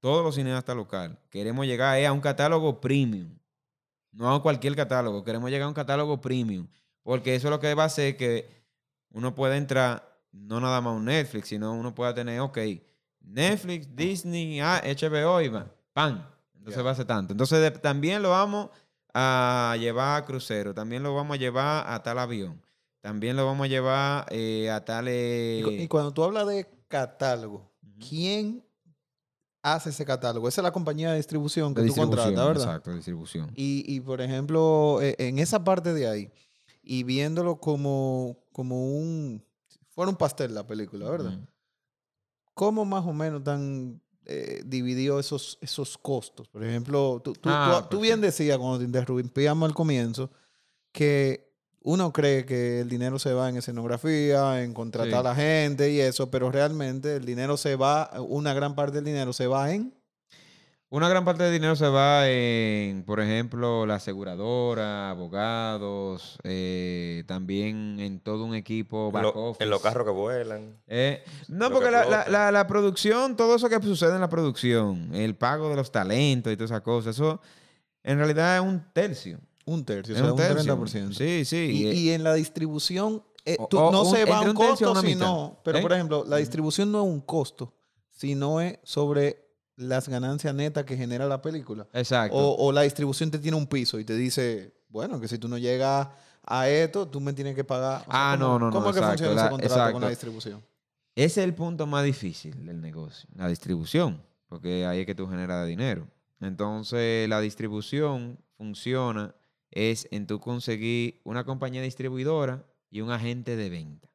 todos 0.00 0.22
los 0.22 0.34
cineastas 0.34 0.76
locales, 0.76 1.16
queremos 1.30 1.64
llegar 1.64 1.98
eh, 1.98 2.06
a 2.06 2.12
un 2.12 2.20
catálogo 2.20 2.82
premium. 2.82 3.30
No 4.12 4.34
a 4.34 4.42
cualquier 4.42 4.76
catálogo, 4.76 5.24
queremos 5.24 5.50
llegar 5.50 5.64
a 5.64 5.68
un 5.68 5.74
catálogo 5.74 6.20
premium. 6.20 6.68
Porque 7.06 7.36
eso 7.36 7.46
es 7.46 7.50
lo 7.52 7.60
que 7.60 7.72
va 7.74 7.84
a 7.84 7.86
hacer 7.86 8.16
que 8.16 8.48
uno 9.12 9.32
pueda 9.32 9.56
entrar, 9.56 10.18
no 10.32 10.58
nada 10.60 10.80
más 10.80 10.90
a 10.92 10.96
un 10.96 11.04
Netflix, 11.04 11.46
sino 11.46 11.72
uno 11.72 11.94
pueda 11.94 12.12
tener, 12.12 12.40
ok, 12.40 12.58
Netflix, 13.20 13.94
Disney, 13.94 14.58
ah, 14.60 14.82
HBO 14.84 15.40
y 15.40 15.46
va, 15.48 15.72
¡pam! 15.92 16.26
Entonces 16.58 16.84
va 16.84 16.90
a 16.90 16.94
ser 16.96 17.04
tanto. 17.04 17.32
Entonces 17.32 17.60
de- 17.60 17.70
también 17.78 18.22
lo 18.22 18.30
vamos 18.30 18.70
a 19.14 19.76
llevar 19.78 20.20
a 20.20 20.26
crucero, 20.26 20.74
también 20.74 21.04
lo 21.04 21.14
vamos 21.14 21.36
a 21.36 21.38
llevar 21.38 21.84
a 21.88 22.02
tal 22.02 22.18
avión, 22.18 22.60
también 23.00 23.36
lo 23.36 23.46
vamos 23.46 23.66
a 23.66 23.68
llevar 23.68 24.26
eh, 24.30 24.68
a 24.68 24.84
tal... 24.84 25.04
Y, 25.08 25.62
cu- 25.62 25.70
eh, 25.70 25.82
y 25.84 25.86
cuando 25.86 26.12
tú 26.12 26.24
hablas 26.24 26.48
de 26.48 26.66
catálogo, 26.88 27.70
¿quién 28.08 28.64
hace 29.62 29.90
ese 29.90 30.04
catálogo? 30.04 30.48
Esa 30.48 30.60
es 30.60 30.64
la 30.64 30.72
compañía 30.72 31.10
de 31.12 31.18
distribución 31.18 31.72
que 31.72 31.82
de 31.82 31.86
tú 31.88 31.94
contratas, 31.94 32.34
¿verdad? 32.34 32.64
Exacto, 32.66 32.92
distribución. 32.92 33.50
Y, 33.54 33.84
y, 33.86 34.00
por 34.00 34.20
ejemplo, 34.20 34.98
eh, 35.00 35.14
en 35.18 35.38
esa 35.38 35.62
parte 35.62 35.94
de 35.94 36.08
ahí, 36.08 36.30
y 36.88 37.02
viéndolo 37.02 37.58
como, 37.60 38.38
como 38.52 38.96
un... 38.96 39.44
Fuera 39.90 40.08
un 40.10 40.16
pastel 40.16 40.54
la 40.54 40.66
película, 40.66 41.10
¿verdad? 41.10 41.38
¿Cómo 42.54 42.84
más 42.84 43.04
o 43.04 43.12
menos 43.12 43.40
están 43.40 44.00
eh, 44.24 44.62
divididos 44.64 45.26
esos, 45.26 45.58
esos 45.60 45.98
costos? 45.98 46.48
Por 46.48 46.64
ejemplo, 46.64 47.20
tú, 47.22 47.32
tú- 47.34 47.48
Ah, 47.52 47.80
tú- 47.90 47.96
tú 47.96 48.02
bien 48.02 48.20
decías 48.20 48.56
cuando 48.58 48.78
te 48.78 48.84
interrumpíamos 48.84 49.68
al 49.68 49.74
comienzo 49.74 50.30
que 50.92 51.52
uno 51.82 52.12
cree 52.12 52.44
que 52.46 52.80
el 52.80 52.88
dinero 52.88 53.18
se 53.18 53.32
va 53.32 53.48
en 53.48 53.56
escenografía, 53.56 54.62
en 54.62 54.72
contratar 54.74 55.12
Sí. 55.12 55.18
a 55.18 55.22
la 55.22 55.34
gente 55.34 55.90
y 55.92 56.00
eso, 56.00 56.30
pero 56.30 56.50
realmente 56.50 57.16
el 57.16 57.24
dinero 57.24 57.56
se 57.56 57.76
va, 57.76 58.10
una 58.20 58.54
gran 58.54 58.74
parte 58.74 58.96
del 58.96 59.04
dinero 59.04 59.32
se 59.32 59.46
va 59.46 59.72
en... 59.72 59.92
Una 60.88 61.08
gran 61.08 61.24
parte 61.24 61.42
del 61.42 61.52
dinero 61.52 61.74
se 61.74 61.88
va 61.88 62.28
en, 62.30 63.02
por 63.04 63.18
ejemplo, 63.20 63.86
la 63.86 63.96
aseguradora, 63.96 65.10
abogados, 65.10 66.38
eh, 66.44 67.24
también 67.26 67.98
en 67.98 68.20
todo 68.20 68.44
un 68.44 68.54
equipo 68.54 69.08
En, 69.08 69.12
back 69.12 69.22
lo- 69.24 69.30
office. 69.34 69.64
en 69.64 69.70
los 69.70 69.82
carros 69.82 70.04
que 70.06 70.12
vuelan. 70.12 70.80
Eh, 70.86 71.24
no, 71.48 71.70
porque 71.70 71.86
que 71.86 71.90
la, 71.92 72.04
la- 72.04 72.28
la- 72.28 72.52
la 72.52 72.66
producción, 72.68 73.34
todo 73.36 73.56
eso 73.56 73.68
que 73.68 73.82
sucede 73.82 74.14
en 74.14 74.20
la 74.20 74.28
producción, 74.28 75.12
el 75.12 75.34
pago 75.34 75.68
de 75.68 75.74
los 75.76 75.90
talentos 75.90 76.52
y 76.52 76.56
todas 76.56 76.70
esas 76.70 76.82
cosas, 76.82 77.16
eso 77.16 77.40
en 78.04 78.18
realidad 78.18 78.56
es 78.56 78.62
un 78.62 78.80
tercio. 78.92 79.40
Un 79.64 79.84
tercio, 79.84 80.14
Es 80.14 80.20
o 80.20 80.24
sea, 80.24 80.32
un 80.34 80.40
un, 80.40 80.46
tercio. 80.46 80.76
30%. 80.76 81.12
Sí, 81.14 81.44
sí. 81.44 81.56
Y, 81.72 81.86
eh, 81.88 81.94
y 81.94 82.10
en 82.10 82.22
la 82.22 82.34
distribución, 82.34 83.24
eh, 83.44 83.56
O- 83.58 83.66
tú- 83.66 83.78
o 83.80 83.90
no 83.90 84.02
un- 84.04 84.14
se 84.14 84.24
va 84.24 84.38
a 84.38 84.42
un 84.42 84.54
costo, 84.54 84.94
sino... 85.00 85.58
Pero, 85.64 85.78
¿Eh? 85.78 85.82
por 85.82 85.92
ejemplo, 85.92 86.24
la 86.28 86.36
distribución 86.36 86.92
no 86.92 87.00
es 87.04 87.08
un 87.08 87.20
costo, 87.22 87.74
sino 88.12 88.60
es 88.60 88.78
sobre 88.84 89.45
las 89.76 90.08
ganancias 90.08 90.54
netas 90.54 90.84
que 90.84 90.96
genera 90.96 91.26
la 91.26 91.40
película. 91.42 91.86
Exacto. 91.92 92.36
O, 92.36 92.66
o 92.66 92.72
la 92.72 92.82
distribución 92.82 93.30
te 93.30 93.38
tiene 93.38 93.56
un 93.56 93.66
piso 93.66 93.98
y 93.98 94.04
te 94.04 94.14
dice, 94.16 94.74
bueno, 94.88 95.20
que 95.20 95.28
si 95.28 95.38
tú 95.38 95.48
no 95.48 95.58
llegas 95.58 96.08
a 96.44 96.68
esto, 96.68 97.06
tú 97.08 97.20
me 97.20 97.32
tienes 97.32 97.54
que 97.54 97.64
pagar. 97.64 98.02
O 98.02 98.10
sea, 98.10 98.32
Ah, 98.32 98.36
¿cómo- 98.38 98.52
no, 98.52 98.58
no, 98.58 98.66
no, 98.66 98.72
¿Cómo 98.72 98.88
es 98.90 98.94
que 98.94 99.00
exacto, 99.00 99.24
funciona 99.24 99.40
ese 99.42 99.50
contrato 99.50 99.92
con 99.92 100.02
la 100.02 100.08
distribución? 100.08 100.64
Ese 101.14 101.40
es 101.40 101.44
el 101.46 101.54
punto 101.54 101.86
más 101.86 102.04
difícil 102.04 102.64
del 102.66 102.80
negocio, 102.80 103.28
la 103.34 103.48
distribución, 103.48 104.22
porque 104.48 104.84
ahí 104.86 105.00
es 105.00 105.06
que 105.06 105.14
tú 105.14 105.26
generas 105.26 105.66
dinero. 105.66 106.06
Entonces, 106.40 107.28
la 107.28 107.40
distribución 107.40 108.38
funciona 108.56 109.34
es 109.70 110.06
en 110.10 110.26
tú 110.26 110.40
conseguir 110.40 111.20
una 111.24 111.44
compañía 111.44 111.82
distribuidora 111.82 112.64
y 112.90 113.00
un 113.00 113.10
agente 113.10 113.56
de 113.56 113.68
venta. 113.70 114.08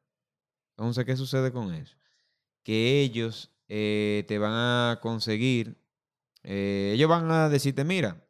Entonces, 0.76 1.04
¿qué 1.04 1.16
sucede 1.16 1.52
con 1.52 1.72
eso? 1.74 1.96
Que 2.62 3.00
ellos 3.02 3.50
eh, 3.74 4.24
te 4.28 4.38
van 4.38 4.52
a 4.52 5.00
conseguir, 5.00 5.78
eh, 6.42 6.92
ellos 6.94 7.08
van 7.08 7.30
a 7.30 7.48
decirte, 7.48 7.84
mira, 7.84 8.22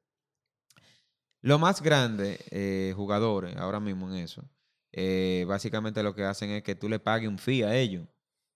lo 1.41 1.59
más 1.59 1.83
grande, 1.83 2.39
eh, 2.53 2.93
jugadores, 2.95 3.57
ahora 3.57 3.81
mismo 3.81 4.09
en 4.09 4.19
eso, 4.23 4.49
eh, 4.93 5.45
básicamente 5.49 6.05
lo 6.05 6.15
que 6.15 6.23
hacen 6.23 6.51
es 6.51 6.63
que 6.63 6.77
tú 6.77 6.89
le 6.89 7.01
pagues 7.01 7.29
un 7.29 7.39
fee 7.39 7.65
a 7.65 7.75
ellos. 7.77 8.07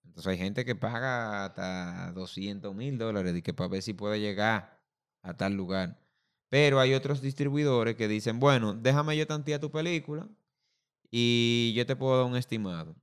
Entonces 0.05 0.31
hay 0.31 0.39
gente 0.39 0.65
que 0.65 0.77
paga 0.77 1.47
hasta 1.47 2.13
200 2.13 2.73
mil 2.73 2.99
dólares 2.99 3.35
y 3.35 3.43
que 3.43 3.53
para 3.53 3.69
ver 3.69 3.83
si 3.83 3.93
puede 3.93 4.21
llegar 4.21 4.81
a 5.23 5.37
tal 5.37 5.55
lugar. 5.55 5.99
Pero 6.49 6.79
hay 6.79 6.95
otros 6.95 7.21
distribuidores 7.21 7.97
que 7.97 8.07
dicen, 8.07 8.39
bueno, 8.39 8.75
déjame 8.75 9.17
yo 9.17 9.27
tantear 9.27 9.61
tu 9.61 9.73
película 9.73 10.29
y 11.11 11.73
yo 11.75 11.85
te 11.85 11.97
puedo 11.97 12.17
dar 12.19 12.27
un 12.27 12.37
estimado. 12.37 12.95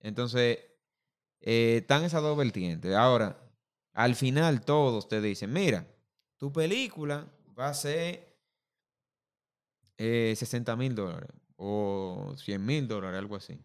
Entonces, 0.00 0.60
eh, 1.46 1.78
están 1.78 2.04
esas 2.04 2.22
dos 2.22 2.36
vertientes. 2.36 2.92
Ahora, 2.94 3.38
al 3.92 4.16
final 4.16 4.62
todos 4.62 5.08
te 5.08 5.20
dicen, 5.20 5.52
mira, 5.52 5.86
tu 6.36 6.52
película 6.52 7.26
va 7.58 7.68
a 7.68 7.74
ser 7.74 8.36
eh, 9.96 10.34
60 10.36 10.74
mil 10.76 10.94
dólares 10.94 11.30
o 11.56 12.34
100 12.36 12.66
mil 12.66 12.88
dólares, 12.88 13.18
algo 13.18 13.36
así. 13.36 13.58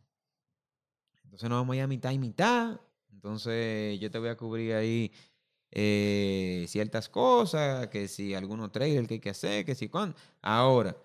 Entonces 1.23 1.49
nos 1.49 1.59
vamos 1.59 1.75
a 1.75 1.83
a 1.83 1.87
mitad 1.87 2.11
y 2.11 2.19
mitad. 2.19 2.79
Entonces 3.11 3.99
yo 3.99 4.11
te 4.11 4.19
voy 4.19 4.29
a 4.29 4.37
cubrir 4.37 4.75
ahí 4.75 5.11
eh, 5.71 6.65
ciertas 6.67 7.09
cosas, 7.09 7.87
que 7.87 8.07
si 8.07 8.35
algunos 8.35 8.71
trailers 8.71 9.07
que 9.07 9.15
hay 9.15 9.19
que 9.19 9.31
hacer, 9.31 9.65
que 9.65 9.73
si 9.73 9.89
cuándo. 9.89 10.15
Ahora, 10.41 10.95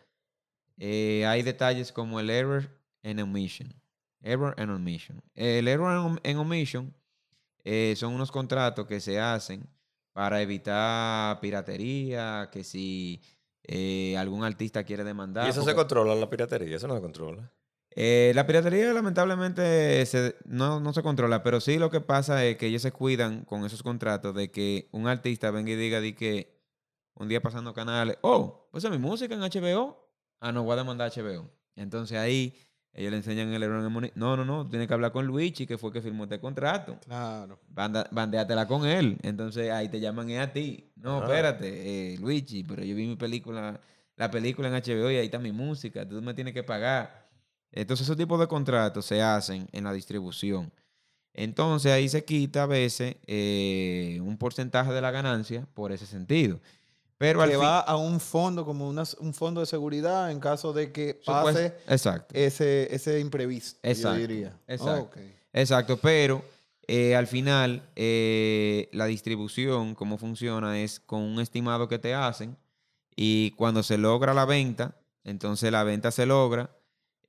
eh, 0.76 1.24
hay 1.26 1.42
detalles 1.42 1.90
como 1.90 2.20
el 2.20 2.28
error 2.28 2.68
and 3.02 3.20
omission. 3.20 3.72
Error 4.22 4.54
and 4.58 4.70
omission. 4.70 5.22
El 5.34 5.68
error 5.68 5.88
and 5.90 6.06
om- 6.06 6.18
and 6.24 6.38
omission 6.38 6.94
eh, 7.64 7.94
son 7.96 8.12
unos 8.14 8.30
contratos 8.30 8.86
que 8.86 9.00
se 9.00 9.20
hacen 9.20 9.68
para 10.12 10.40
evitar 10.42 11.38
piratería, 11.40 12.48
que 12.52 12.64
si 12.64 13.20
eh, 13.64 14.16
algún 14.16 14.44
artista 14.44 14.84
quiere 14.84 15.04
demandar. 15.04 15.46
Y 15.46 15.50
eso 15.50 15.62
se 15.64 15.74
controla, 15.74 16.14
la 16.14 16.30
piratería, 16.30 16.76
eso 16.76 16.88
no 16.88 16.94
se 16.94 17.00
controla. 17.02 17.52
eh, 17.98 18.32
la 18.34 18.46
piratería 18.46 18.92
lamentablemente 18.92 20.04
se- 20.06 20.36
no, 20.44 20.80
no 20.80 20.92
se 20.92 21.02
controla, 21.02 21.42
pero 21.42 21.60
sí 21.60 21.78
lo 21.78 21.90
que 21.90 22.00
pasa 22.00 22.44
es 22.44 22.56
que 22.56 22.66
ellos 22.66 22.82
se 22.82 22.92
cuidan 22.92 23.44
con 23.44 23.64
esos 23.64 23.82
contratos 23.82 24.34
de 24.34 24.50
que 24.50 24.88
un 24.92 25.08
artista 25.08 25.50
venga 25.50 25.70
y 25.72 25.76
diga 25.76 26.00
di 26.00 26.12
que 26.12 26.54
un 27.14 27.28
día 27.28 27.40
pasando 27.40 27.72
canales, 27.74 28.18
oh, 28.22 28.68
pues 28.70 28.84
es 28.84 28.90
mi 28.90 28.98
música 28.98 29.34
en 29.34 29.40
HBO. 29.42 30.10
Ah, 30.40 30.52
no, 30.52 30.62
voy 30.64 30.74
a 30.74 30.76
demandar 30.76 31.10
HBO. 31.10 31.50
Entonces 31.74 32.18
ahí 32.18 32.54
ellos 32.96 33.10
le 33.12 33.18
enseñan 33.18 33.52
el 33.52 33.62
error 33.62 33.78
en 33.78 33.84
el 33.84 33.90
moni- 33.90 34.12
No, 34.14 34.36
no, 34.36 34.44
no, 34.44 34.68
tienes 34.68 34.88
que 34.88 34.94
hablar 34.94 35.12
con 35.12 35.26
Luigi, 35.26 35.66
que 35.66 35.76
fue 35.78 35.90
el 35.90 35.92
que 35.94 36.00
firmó 36.02 36.24
este 36.24 36.40
contrato. 36.40 36.98
Claro. 37.04 37.58
Banda, 37.68 38.08
bandeátela 38.10 38.66
con 38.66 38.86
él. 38.86 39.18
Entonces 39.22 39.70
ahí 39.70 39.88
te 39.88 40.00
llaman 40.00 40.30
a 40.32 40.52
ti. 40.52 40.90
No, 40.96 41.18
Ajá. 41.18 41.26
espérate, 41.26 42.14
eh, 42.14 42.18
Luigi, 42.18 42.64
pero 42.64 42.82
yo 42.82 42.96
vi 42.96 43.06
mi 43.06 43.16
película, 43.16 43.78
la 44.16 44.30
película 44.30 44.68
en 44.68 44.74
HBO 44.74 45.10
y 45.10 45.16
ahí 45.16 45.26
está 45.26 45.38
mi 45.38 45.52
música, 45.52 46.08
tú 46.08 46.20
me 46.22 46.32
tienes 46.34 46.54
que 46.54 46.62
pagar. 46.62 47.28
Entonces 47.70 48.06
esos 48.06 48.16
tipos 48.16 48.40
de 48.40 48.46
contratos 48.46 49.04
se 49.04 49.20
hacen 49.20 49.68
en 49.72 49.84
la 49.84 49.92
distribución. 49.92 50.72
Entonces 51.34 51.92
ahí 51.92 52.08
se 52.08 52.24
quita 52.24 52.62
a 52.62 52.66
veces 52.66 53.16
eh, 53.26 54.18
un 54.22 54.38
porcentaje 54.38 54.90
de 54.92 55.02
la 55.02 55.10
ganancia 55.10 55.66
por 55.74 55.92
ese 55.92 56.06
sentido. 56.06 56.60
Pero 57.18 57.40
al 57.42 57.48
que 57.50 57.56
fin- 57.56 57.64
va 57.64 57.80
a 57.80 57.96
un 57.96 58.20
fondo, 58.20 58.64
como 58.64 58.88
una- 58.88 59.04
un 59.20 59.32
fondo 59.32 59.60
de 59.60 59.66
seguridad 59.66 60.30
en 60.30 60.38
caso 60.40 60.72
de 60.72 60.92
que 60.92 61.14
pase 61.24 61.74
Exacto. 61.88 62.34
ese, 62.34 62.94
ese 62.94 63.20
imprevisto, 63.20 63.78
Exacto, 63.82 64.18
yo 64.20 64.26
diría. 64.26 64.58
exacto. 64.66 65.18
Exacto, 65.52 65.96
pero 65.96 66.44
eh, 66.86 67.16
al 67.16 67.26
final 67.26 67.82
eh, 67.96 68.88
la 68.92 69.06
distribución, 69.06 69.94
cómo 69.94 70.18
funciona, 70.18 70.78
es 70.78 71.00
con 71.00 71.22
un 71.22 71.40
estimado 71.40 71.88
que 71.88 71.98
te 71.98 72.14
hacen 72.14 72.56
y 73.16 73.52
cuando 73.52 73.82
se 73.82 73.96
logra 73.96 74.34
la 74.34 74.44
venta, 74.44 74.94
entonces 75.24 75.72
la 75.72 75.82
venta 75.84 76.10
se 76.10 76.26
logra 76.26 76.70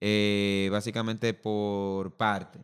eh, 0.01 0.67
básicamente 0.71 1.33
por 1.33 2.17
parte. 2.17 2.59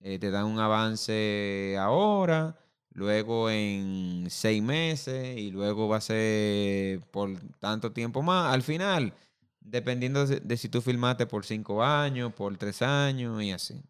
Te 0.00 0.30
dan 0.32 0.46
un 0.46 0.58
avance 0.58 1.76
ahora, 1.78 2.58
luego 2.92 3.50
en 3.50 4.26
seis 4.30 4.62
meses 4.62 5.36
y 5.38 5.50
luego 5.50 5.88
va 5.88 5.98
a 5.98 6.00
ser 6.00 7.00
por 7.10 7.30
tanto 7.58 7.92
tiempo 7.92 8.22
más. 8.22 8.52
Al 8.52 8.62
final, 8.62 9.14
dependiendo 9.60 10.26
de, 10.26 10.40
de 10.40 10.56
si 10.56 10.68
tú 10.68 10.80
filmaste 10.80 11.26
por 11.26 11.44
cinco 11.44 11.82
años, 11.82 12.32
por 12.34 12.56
tres 12.56 12.82
años 12.82 13.42
y 13.42 13.52
así. 13.52 13.82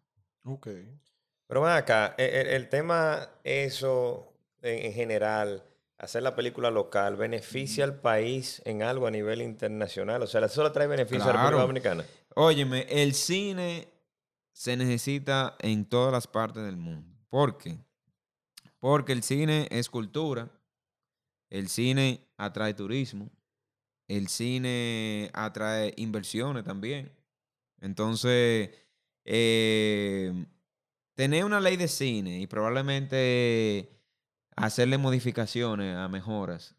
Ok. 0.43 0.67
Pero 1.47 1.61
ven 1.61 1.73
acá, 1.73 2.15
e- 2.17 2.23
e- 2.23 2.55
el, 2.55 2.69
tema, 2.69 3.29
eso 3.43 4.33
en, 4.61 4.85
en 4.85 4.93
general, 4.93 5.63
hacer 5.97 6.23
la 6.23 6.35
película 6.35 6.71
local, 6.71 7.15
¿beneficia 7.15 7.83
al 7.83 7.99
país 7.99 8.61
en 8.65 8.83
algo 8.83 9.07
a 9.07 9.11
nivel 9.11 9.41
internacional? 9.41 10.21
O 10.23 10.27
sea, 10.27 10.43
¿eso 10.45 10.63
le 10.63 10.69
trae 10.71 10.87
beneficio 10.87 11.23
a 11.23 11.27
la. 11.27 11.33
República 11.33 11.61
Dominicana? 11.61 12.05
Óyeme, 12.35 12.87
el 12.89 13.13
cine 13.13 13.87
se 14.51 14.75
necesita 14.77 15.55
en 15.59 15.85
todas 15.85 16.11
las 16.11 16.27
partes 16.27 16.63
del 16.63 16.77
mundo. 16.77 17.15
¿Por 17.29 17.57
qué? 17.57 17.77
Porque 18.83 19.13
el 19.13 19.23
cine 19.23 19.69
es 19.71 19.89
cultura, 19.89 20.51
el 21.49 21.69
cine 21.69 22.27
atrae 22.35 22.73
turismo, 22.73 23.31
el 24.09 24.27
cine 24.27 25.31
atrae 25.31 25.93
inversiones 25.95 26.65
también. 26.65 27.09
Entonces, 27.79 28.71
eh, 29.23 30.33
tener 31.15 31.45
una 31.45 31.61
ley 31.61 31.77
de 31.77 31.87
cine 31.87 32.41
y 32.41 32.45
probablemente 32.45 33.89
hacerle 34.57 34.97
modificaciones 34.97 35.95
a 35.95 36.09
mejoras, 36.09 36.75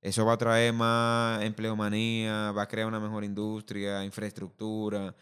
eso 0.00 0.24
va 0.24 0.34
a 0.34 0.38
traer 0.38 0.72
más 0.72 1.42
empleomanía, 1.42 2.52
va 2.52 2.62
a 2.62 2.68
crear 2.68 2.86
una 2.86 3.00
mejor 3.00 3.24
industria, 3.24 4.04
infraestructura, 4.04 5.12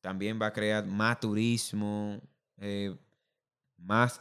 también 0.00 0.40
va 0.40 0.46
a 0.46 0.52
crear 0.52 0.86
más 0.86 1.18
turismo, 1.18 2.20
eh, 2.58 2.96
más 3.76 4.20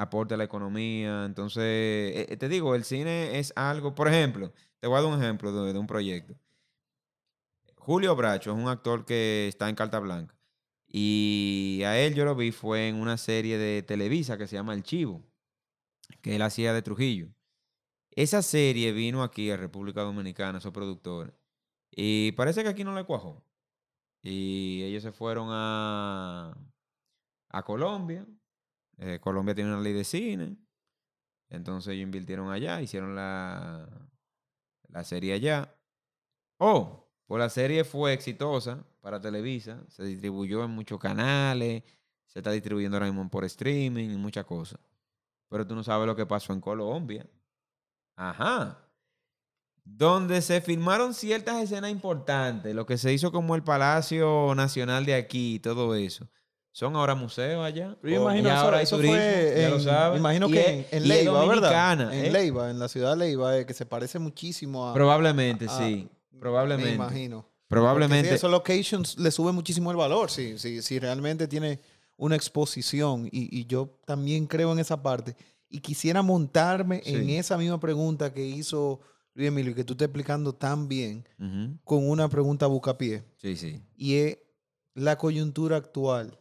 aporte 0.00 0.34
a 0.34 0.36
la 0.36 0.44
economía. 0.44 1.24
Entonces, 1.24 1.62
eh, 1.62 2.26
eh, 2.30 2.36
te 2.36 2.48
digo, 2.48 2.74
el 2.74 2.84
cine 2.84 3.38
es 3.38 3.52
algo, 3.56 3.94
por 3.94 4.08
ejemplo, 4.08 4.52
te 4.80 4.88
voy 4.88 4.98
a 4.98 5.02
dar 5.02 5.12
un 5.12 5.22
ejemplo 5.22 5.52
de, 5.52 5.78
un 5.78 5.86
proyecto. 5.86 6.34
Julio 7.76 8.16
Bracho 8.16 8.52
es 8.52 8.58
un 8.58 8.68
actor 8.68 9.04
que 9.04 9.48
está 9.48 9.68
en 9.68 9.74
Carta 9.74 9.98
Blanca. 10.00 10.36
Y 10.88 11.82
a 11.84 11.98
él 11.98 12.14
yo 12.14 12.24
lo 12.24 12.34
vi 12.34 12.52
fue 12.52 12.88
en 12.88 12.96
una 12.96 13.16
serie 13.16 13.58
de 13.58 13.82
Televisa 13.82 14.38
que 14.38 14.46
se 14.46 14.56
llama 14.56 14.74
El 14.74 14.82
Chivo, 14.82 15.22
que 16.22 16.36
él 16.36 16.42
hacía 16.42 16.72
de 16.72 16.82
Trujillo. 16.82 17.28
Esa 18.10 18.42
serie 18.42 18.92
vino 18.92 19.22
aquí 19.22 19.50
a 19.50 19.56
República 19.56 20.02
Dominicana, 20.02 20.58
esos 20.58 20.72
productores. 20.72 21.34
Y 21.92 22.32
parece 22.32 22.62
que 22.62 22.70
aquí 22.70 22.84
no 22.84 22.94
le 22.94 23.04
cuajó. 23.04 23.44
Y 24.22 24.82
ellos 24.84 25.02
se 25.02 25.12
fueron 25.12 25.48
a, 25.50 26.54
a 27.50 27.62
Colombia. 27.62 28.26
Eh, 29.00 29.18
Colombia 29.18 29.54
tiene 29.54 29.72
una 29.72 29.80
ley 29.80 29.94
de 29.94 30.04
cine. 30.04 30.56
Entonces 31.48 31.94
ellos 31.94 32.04
invirtieron 32.04 32.50
allá, 32.50 32.80
hicieron 32.82 33.16
la, 33.16 33.88
la 34.88 35.04
serie 35.04 35.32
allá. 35.32 35.74
Oh, 36.58 37.08
pues 37.26 37.40
la 37.40 37.48
serie 37.48 37.84
fue 37.84 38.12
exitosa 38.12 38.84
para 39.00 39.20
Televisa. 39.20 39.82
Se 39.88 40.04
distribuyó 40.04 40.62
en 40.64 40.70
muchos 40.72 41.00
canales. 41.00 41.82
Se 42.26 42.40
está 42.40 42.52
distribuyendo 42.52 42.98
ahora 42.98 43.06
mismo 43.06 43.28
por 43.30 43.44
streaming 43.44 44.10
y 44.10 44.16
muchas 44.16 44.44
cosas. 44.44 44.78
Pero 45.48 45.66
tú 45.66 45.74
no 45.74 45.82
sabes 45.82 46.06
lo 46.06 46.14
que 46.14 46.26
pasó 46.26 46.52
en 46.52 46.60
Colombia. 46.60 47.26
Ajá. 48.16 48.86
Donde 49.82 50.42
se 50.42 50.60
filmaron 50.60 51.14
ciertas 51.14 51.62
escenas 51.62 51.90
importantes, 51.90 52.74
lo 52.74 52.84
que 52.84 52.98
se 52.98 53.12
hizo 53.14 53.32
como 53.32 53.56
el 53.56 53.64
Palacio 53.64 54.54
Nacional 54.54 55.06
de 55.06 55.14
aquí 55.14 55.54
y 55.54 55.58
todo 55.58 55.94
eso. 55.94 56.28
Son 56.72 56.94
ahora 56.96 57.14
museos 57.14 57.64
allá. 57.64 57.96
Pero 58.00 58.14
yo 58.14 58.22
imagino 58.22 58.48
y 58.48 58.82
eso, 58.82 58.96
fue 58.98 59.64
en, 59.64 59.70
lo 59.70 60.16
imagino 60.16 60.48
Y 60.48 60.52
que 60.52 60.70
en, 60.70 60.86
en 61.02 61.08
Leiva, 61.08 61.44
¿verdad? 61.46 62.00
En 62.14 62.26
¿eh? 62.26 62.30
Leiva, 62.30 62.70
en 62.70 62.78
la 62.78 62.88
ciudad 62.88 63.10
de 63.10 63.16
Leiva, 63.16 63.58
eh, 63.58 63.66
que 63.66 63.74
se 63.74 63.86
parece 63.86 64.18
muchísimo 64.18 64.88
a... 64.88 64.94
Probablemente, 64.94 65.66
a- 65.68 65.78
sí. 65.78 66.08
Me 66.30 66.38
Probablemente. 66.40 66.94
imagino. 66.94 67.46
Probablemente. 67.68 68.34
Esos 68.34 68.50
locations 68.50 69.18
le 69.18 69.30
sube 69.30 69.52
muchísimo 69.52 69.90
el 69.90 69.96
valor 69.96 70.30
si, 70.30 70.58
si, 70.58 70.80
si 70.82 70.98
realmente 70.98 71.46
tiene 71.48 71.80
una 72.16 72.36
exposición. 72.36 73.26
Y, 73.30 73.56
y 73.58 73.66
yo 73.66 73.98
también 74.06 74.46
creo 74.46 74.72
en 74.72 74.78
esa 74.78 75.02
parte. 75.02 75.36
Y 75.68 75.80
quisiera 75.80 76.22
montarme 76.22 77.02
en 77.04 77.30
esa 77.30 77.56
misma 77.58 77.78
pregunta 77.78 78.32
que 78.32 78.44
hizo 78.44 79.00
Luis 79.34 79.48
Emilio, 79.48 79.72
y 79.72 79.74
que 79.74 79.84
tú 79.84 79.92
estás 79.92 80.06
explicando 80.06 80.52
tan 80.54 80.88
bien, 80.88 81.24
con 81.84 82.08
una 82.08 82.28
pregunta 82.28 82.66
bucapié. 82.66 83.22
Sí, 83.36 83.56
sí. 83.56 83.80
Y 83.96 84.14
es 84.16 84.38
la 84.94 85.16
coyuntura 85.16 85.76
actual. 85.76 86.36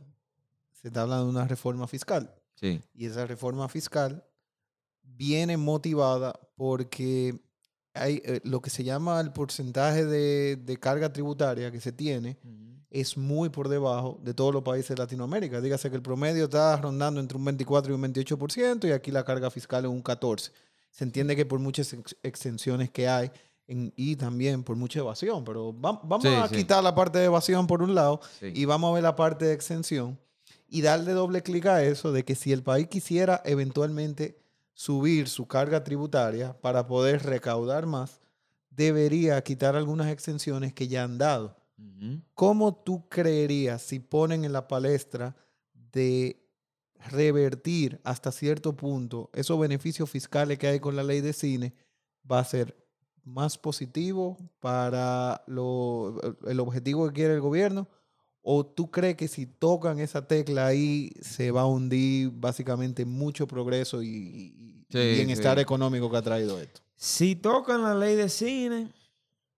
Se 0.81 0.87
está 0.89 1.01
hablando 1.01 1.25
de 1.25 1.31
una 1.31 1.47
reforma 1.47 1.87
fiscal. 1.87 2.33
Sí. 2.55 2.81
Y 2.93 3.05
esa 3.05 3.25
reforma 3.25 3.67
fiscal 3.69 4.23
viene 5.01 5.57
motivada 5.57 6.39
porque 6.55 7.39
hay 7.93 8.21
eh, 8.23 8.41
lo 8.43 8.61
que 8.61 8.69
se 8.69 8.83
llama 8.83 9.19
el 9.19 9.31
porcentaje 9.33 10.05
de, 10.05 10.55
de 10.57 10.77
carga 10.77 11.11
tributaria 11.11 11.71
que 11.71 11.81
se 11.81 11.91
tiene 11.91 12.37
es 12.91 13.17
muy 13.17 13.49
por 13.49 13.67
debajo 13.69 14.19
de 14.23 14.33
todos 14.33 14.53
los 14.53 14.63
países 14.63 14.89
de 14.89 14.95
Latinoamérica. 14.97 15.61
Dígase 15.61 15.89
que 15.89 15.95
el 15.95 16.01
promedio 16.01 16.45
está 16.45 16.75
rondando 16.77 17.19
entre 17.19 17.37
un 17.37 17.45
24 17.45 17.91
y 17.91 17.95
un 17.95 18.01
28% 18.01 18.87
y 18.87 18.91
aquí 18.91 19.11
la 19.11 19.23
carga 19.23 19.51
fiscal 19.51 19.85
es 19.85 19.91
un 19.91 20.03
14%. 20.03 20.51
Se 20.91 21.03
entiende 21.03 21.35
que 21.35 21.45
por 21.45 21.59
muchas 21.59 21.93
ex- 21.93 22.15
exenciones 22.23 22.89
que 22.89 23.07
hay 23.07 23.31
en- 23.67 23.93
y 23.95 24.15
también 24.15 24.63
por 24.63 24.75
mucha 24.75 24.99
evasión, 24.99 25.43
pero 25.43 25.71
va- 25.79 26.01
vamos 26.03 26.23
Sí, 26.23 26.29
a 26.33 26.47
sí. 26.47 26.55
quitar 26.55 26.83
la 26.83 26.95
parte 26.95 27.19
de 27.19 27.25
evasión 27.25 27.67
por 27.67 27.83
un 27.83 27.93
lado 27.93 28.21
Sí. 28.39 28.51
y 28.55 28.65
vamos 28.65 28.89
a 28.89 28.93
ver 28.95 29.03
la 29.03 29.15
parte 29.15 29.45
de 29.45 29.53
exención 29.53 30.19
y 30.69 30.81
darle 30.81 31.13
doble 31.13 31.41
clic 31.43 31.65
a 31.65 31.83
eso 31.83 32.11
de 32.11 32.23
que 32.25 32.35
si 32.35 32.51
el 32.51 32.63
país 32.63 32.87
quisiera 32.87 33.41
eventualmente 33.45 34.39
subir 34.73 35.27
su 35.27 35.47
carga 35.47 35.83
tributaria 35.83 36.59
para 36.61 36.87
poder 36.87 37.23
recaudar 37.23 37.85
más, 37.85 38.21
debería 38.69 39.41
quitar 39.43 39.75
algunas 39.75 40.07
exenciones 40.09 40.73
que 40.73 40.87
ya 40.87 41.03
han 41.03 41.17
dado. 41.17 41.57
¿Cómo 42.33 42.75
tú 42.75 43.07
creerías 43.09 43.81
si 43.81 43.99
ponen 43.99 44.45
en 44.45 44.53
la 44.53 44.67
palestra 44.67 45.35
de 45.73 46.45
revertir 47.09 47.99
hasta 48.03 48.31
cierto 48.31 48.75
punto 48.75 49.29
esos 49.33 49.59
beneficios 49.59 50.09
fiscales 50.09 50.57
que 50.57 50.67
hay 50.67 50.79
con 50.79 50.95
la 50.95 51.03
ley 51.03 51.21
de 51.21 51.33
cine 51.33 51.73
va 52.29 52.39
a 52.39 52.45
ser 52.45 52.75
más 53.23 53.57
positivo 53.57 54.37
para 54.59 55.43
lo- 55.47 56.19
el 56.47 56.59
objetivo 56.59 57.07
que 57.07 57.13
quiere 57.13 57.33
el 57.35 57.41
gobierno? 57.41 57.87
¿O 58.51 58.65
tú 58.65 58.89
crees 58.89 59.15
que 59.15 59.27
si 59.27 59.45
tocan 59.45 59.99
esa 59.99 60.25
tecla 60.27 60.65
ahí 60.65 61.11
se 61.21 61.51
va 61.51 61.61
a 61.61 61.65
hundir 61.67 62.31
básicamente 62.33 63.05
mucho 63.05 63.45
progreso 63.47 64.01
y, 64.01 64.07
y- 64.07 64.53
y 64.57 64.85
Sí, 64.89 64.97
bienestar 65.17 65.57
sí. 65.57 65.61
económico 65.61 66.09
que 66.09 66.17
ha 66.17 66.21
traído 66.23 66.59
esto? 66.59 66.81
Si 66.95 67.35
tocan 67.35 67.83
la 67.83 67.93
ley 67.93 68.15
de 68.15 68.27
cine 68.27 68.91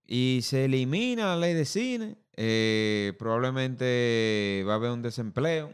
y 0.06 0.42
se 0.44 0.66
elimina 0.66 1.28
la 1.28 1.38
ley 1.38 1.54
de 1.54 1.64
cine, 1.64 2.18
eh, 2.36 3.14
probablemente 3.18 4.64
va 4.68 4.74
a 4.74 4.76
haber 4.76 4.92
un 4.92 5.02
desempleo 5.02 5.74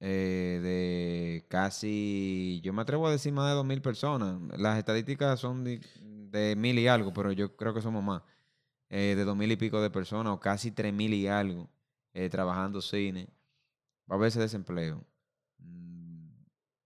eh, 0.00 0.58
de 0.62 1.44
casi, 1.48 2.60
yo 2.64 2.72
me 2.72 2.82
atrevo 2.82 3.06
a 3.06 3.12
decir 3.12 3.32
más 3.32 3.48
de 3.48 3.54
dos 3.54 3.64
mil 3.66 3.80
personas. 3.82 4.40
Las 4.58 4.76
estadísticas 4.78 5.38
son 5.38 5.62
de, 5.62 5.80
de 6.00 6.56
mil 6.56 6.78
y 6.80 6.88
algo, 6.88 7.12
pero 7.12 7.30
yo 7.32 7.54
creo 7.56 7.74
que 7.74 7.82
somos 7.82 8.02
más. 8.02 8.22
eh, 8.88 9.14
de 9.16 9.24
dos 9.24 9.36
mil 9.36 9.52
y 9.52 9.56
pico 9.56 9.80
de 9.80 9.90
personas 9.90 10.32
o 10.32 10.40
casi 10.40 10.72
tres 10.72 10.92
mil 10.92 11.14
y 11.14 11.28
algo 11.28 11.68
eh, 12.14 12.28
trabajando 12.28 12.80
cine. 12.80 13.28
Va 14.10 14.14
a 14.14 14.18
haber 14.18 14.28
ese 14.28 14.40
desempleo. 14.40 15.04
Mm, 15.58 16.28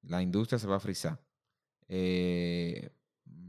La 0.05 0.22
industria 0.22 0.59
se 0.59 0.66
va 0.66 0.77
a 0.77 0.81
frizar. 0.81 1.18
Eh, 1.89 2.91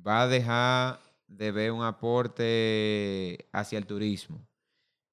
va 0.07 0.23
a 0.23 0.27
dejar 0.27 1.01
de 1.27 1.51
ver 1.51 1.71
un 1.71 1.83
aporte 1.83 3.49
hacia 3.53 3.77
el 3.79 3.87
turismo. 3.87 4.47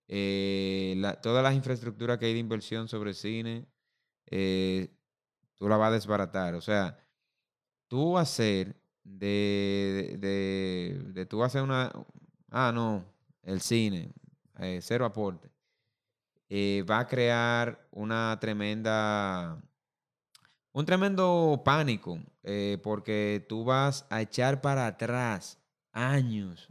Eh, 0.09 0.95
la- 0.99 1.21
todas 1.21 1.43
las 1.43 1.55
infraestructuras 1.55 2.19
que 2.19 2.27
hay 2.27 2.35
de 2.35 2.39
inversión 2.41 2.89
sobre 2.89 3.15
cine, 3.15 3.67
eh, 4.27 4.91
tú 5.57 5.69
la 5.69 5.77
vas 5.79 5.91
a 5.91 5.95
desbaratar. 5.95 6.55
O 6.57 6.61
sea, 6.63 6.99
tú 7.89 8.19
hacer 8.19 8.77
de, 9.05 10.17
de, 10.19 11.01
de 11.13 11.27
tú 11.27 11.45
hacer 11.45 11.63
una, 11.63 11.93
ah, 12.51 12.73
no, 12.75 13.05
el 13.43 13.61
cine, 13.61 14.13
cero 14.81 15.05
aporte, 15.07 15.51
eh, 16.55 16.83
va 16.83 16.99
a 16.99 17.07
crear 17.07 17.89
una 17.93 18.37
tremenda, 18.39 19.59
un 20.73 20.85
tremendo 20.85 21.63
pánico, 21.65 22.19
eh, 22.43 22.77
porque 22.83 23.43
tú 23.49 23.65
vas 23.65 24.05
a 24.11 24.21
echar 24.21 24.61
para 24.61 24.87
atrás 24.87 25.59
años 25.93 26.69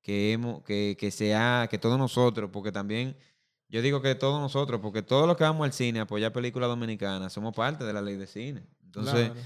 que 0.00 0.32
hemos, 0.32 0.62
que, 0.62 0.96
que 0.96 1.10
sea, 1.10 1.66
que 1.68 1.76
todos 1.76 1.98
nosotros, 1.98 2.50
porque 2.52 2.70
también, 2.70 3.16
yo 3.68 3.82
digo 3.82 4.00
que 4.00 4.14
todos 4.14 4.40
nosotros, 4.40 4.80
porque 4.80 5.02
todos 5.02 5.26
los 5.26 5.36
que 5.36 5.42
vamos 5.42 5.64
al 5.64 5.72
cine 5.72 5.98
a 5.98 6.02
apoyar 6.02 6.32
películas 6.32 6.68
dominicanas, 6.68 7.32
somos 7.32 7.52
parte 7.52 7.82
de 7.82 7.92
la 7.92 8.02
ley 8.02 8.14
de 8.14 8.28
cine. 8.28 8.62
Entonces, 8.84 9.30
Claro. 9.32 9.40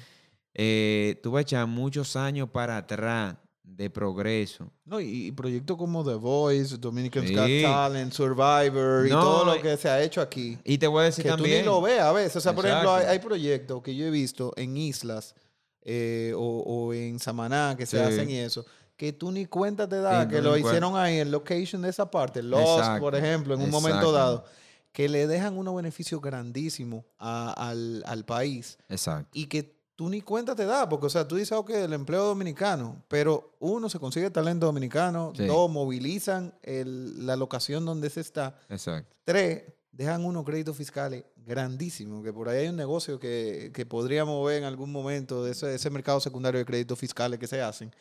eh, 0.52 1.18
tú 1.22 1.30
vas 1.30 1.38
a 1.38 1.42
echar 1.42 1.66
muchos 1.66 2.16
años 2.16 2.50
para 2.50 2.76
atrás 2.76 3.36
de 3.62 3.88
progreso. 3.90 4.70
No, 4.84 5.00
y, 5.00 5.26
y 5.28 5.32
proyectos 5.32 5.76
como 5.76 6.04
The 6.04 6.14
Voice, 6.14 6.76
Dominican 6.78 7.22
Got 7.32 7.46
Sí. 7.46 7.62
Talent, 7.62 8.12
Survivor 8.12 9.06
y 9.06 9.10
No, 9.10 9.20
todo 9.20 9.44
lo 9.44 9.56
y- 9.56 9.60
que 9.60 9.76
se 9.76 9.88
ha 9.88 10.02
hecho 10.02 10.20
aquí. 10.20 10.58
Y 10.64 10.78
te 10.78 10.86
voy 10.86 11.02
a 11.02 11.04
decir 11.04 11.22
que 11.24 11.30
tú 11.30 11.36
también. 11.36 11.60
ni 11.60 11.64
lo 11.66 11.80
ves 11.80 12.00
a 12.00 12.12
veces. 12.12 12.36
O 12.36 12.40
sea, 12.40 12.54
por 12.54 12.66
ejemplo, 12.66 12.90
hay, 12.92 13.02
Exacto. 13.02 13.12
hay 13.12 13.18
proyectos 13.26 13.82
que 13.82 13.94
yo 13.94 14.06
he 14.06 14.10
visto 14.10 14.52
en 14.56 14.76
islas 14.76 15.34
eh, 15.82 16.32
o, 16.36 16.42
o 16.60 16.92
en 16.92 17.18
Samaná 17.18 17.74
que 17.78 17.86
se 17.86 17.96
Sí. 17.96 18.02
hacen 18.02 18.28
y 18.30 18.36
eso, 18.36 18.66
que 18.96 19.12
tú 19.14 19.30
ni 19.32 19.46
cuenta 19.46 19.88
te 19.88 19.96
das, 19.96 20.24
Sí, 20.24 20.30
que 20.30 20.36
tú 20.38 20.42
lo 20.42 20.56
hicieron 20.58 20.94
ahí 20.96 21.18
en 21.20 21.30
location 21.30 21.80
de 21.80 21.88
esa 21.88 22.10
parte, 22.10 22.42
Lost, 22.42 22.78
Exacto, 22.80 23.00
por 23.00 23.14
ejemplo, 23.14 23.54
en 23.54 23.62
un 23.62 23.70
momento 23.70 23.96
exacto. 23.98 24.12
dado, 24.12 24.44
que 24.92 25.08
le 25.08 25.26
dejan 25.26 25.56
unos 25.56 25.74
beneficios 25.74 26.20
grandísimos 26.20 27.04
a- 27.18 27.52
al, 27.70 28.02
al 28.06 28.24
país 28.26 28.76
Exacto. 28.90 29.30
y 29.32 29.46
que 29.46 29.79
tú 30.00 30.08
ni 30.08 30.22
cuenta 30.22 30.56
te 30.56 30.64
da, 30.64 30.88
porque, 30.88 31.04
o 31.04 31.10
sea, 31.10 31.28
tú 31.28 31.36
dices, 31.36 31.52
ok, 31.52 31.68
el 31.68 31.92
empleo 31.92 32.24
dominicano, 32.24 33.04
pero 33.06 33.52
uno, 33.58 33.90
se 33.90 33.98
consigue 33.98 34.30
talento 34.30 34.64
dominicano, 34.64 35.34
Sí. 35.36 35.44
dos, 35.44 35.70
movilizan 35.70 36.54
el- 36.62 37.26
la 37.26 37.36
locación 37.36 37.84
donde 37.84 38.08
se 38.08 38.20
está, 38.22 38.58
Exacto. 38.70 39.14
tres, 39.26 39.64
dejan 39.92 40.24
unos 40.24 40.46
créditos 40.46 40.74
fiscales 40.74 41.24
grandísimos, 41.36 42.24
que 42.24 42.32
por 42.32 42.48
ahí 42.48 42.60
hay 42.60 42.68
un 42.68 42.76
negocio 42.76 43.20
que, 43.20 43.72
que 43.74 43.84
podríamos 43.84 44.42
ver 44.46 44.56
en 44.56 44.64
algún 44.64 44.90
momento 44.90 45.44
de 45.44 45.50
ese, 45.50 45.74
ese 45.74 45.90
mercado 45.90 46.18
secundario 46.18 46.58
de 46.60 46.64
créditos 46.64 46.98
fiscales 46.98 47.38
que 47.38 47.46
se 47.46 47.60
hacen. 47.60 47.94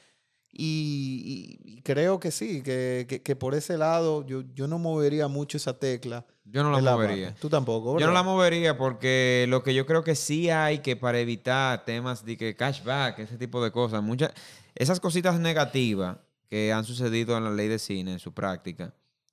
Y, 0.51 1.59
y- 1.63 1.81
creo 1.83 2.19
que 2.19 2.31
sí, 2.31 2.61
que, 2.61 3.05
que- 3.07 3.21
que 3.21 3.35
por 3.35 3.53
ese 3.55 3.77
lado 3.77 4.25
yo, 4.25 4.43
yo 4.53 4.67
no 4.67 4.79
movería 4.79 5.27
mucho 5.27 5.57
esa 5.57 5.77
tecla. 5.77 6.25
Yo 6.45 6.63
no 6.63 6.71
la 6.71 6.81
la 6.81 6.91
movería. 6.91 7.35
Tú 7.39 7.49
tampoco, 7.49 7.99
Yo 7.99 8.07
no 8.07 8.13
la 8.13 8.23
movería 8.23 8.75
porque 8.77 9.45
lo 9.49 9.61
que 9.63 9.73
yo 9.75 9.85
creo 9.85 10.03
que 10.03 10.15
sí 10.15 10.49
hay 10.49 10.79
que 10.79 10.95
para 10.95 11.19
evitar 11.19 11.85
temas 11.85 12.25
de 12.25 12.35
que 12.37 12.55
cashback, 12.55 13.19
ese 13.19 13.37
tipo 13.37 13.63
de 13.63 13.71
cosas, 13.71 14.01
muchas, 14.01 14.31
esas 14.75 14.99
cositas 14.99 15.39
negativas 15.39 16.17
que 16.49 16.73
han 16.73 16.83
sucedido 16.85 17.37
en 17.37 17.43
la 17.43 17.51
ley 17.51 17.67
de 17.67 17.77
cine, 17.77 18.13
en 18.13 18.19
su 18.19 18.33
práctica, 18.33 18.91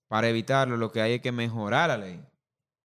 para 0.09 0.29
evitarlo 0.29 0.77
lo 0.77 0.93
que 0.93 1.01
hay 1.01 1.15
es 1.15 1.21
que 1.23 1.33
mejorar 1.33 1.89
la 1.89 1.97
ley. 1.99 2.21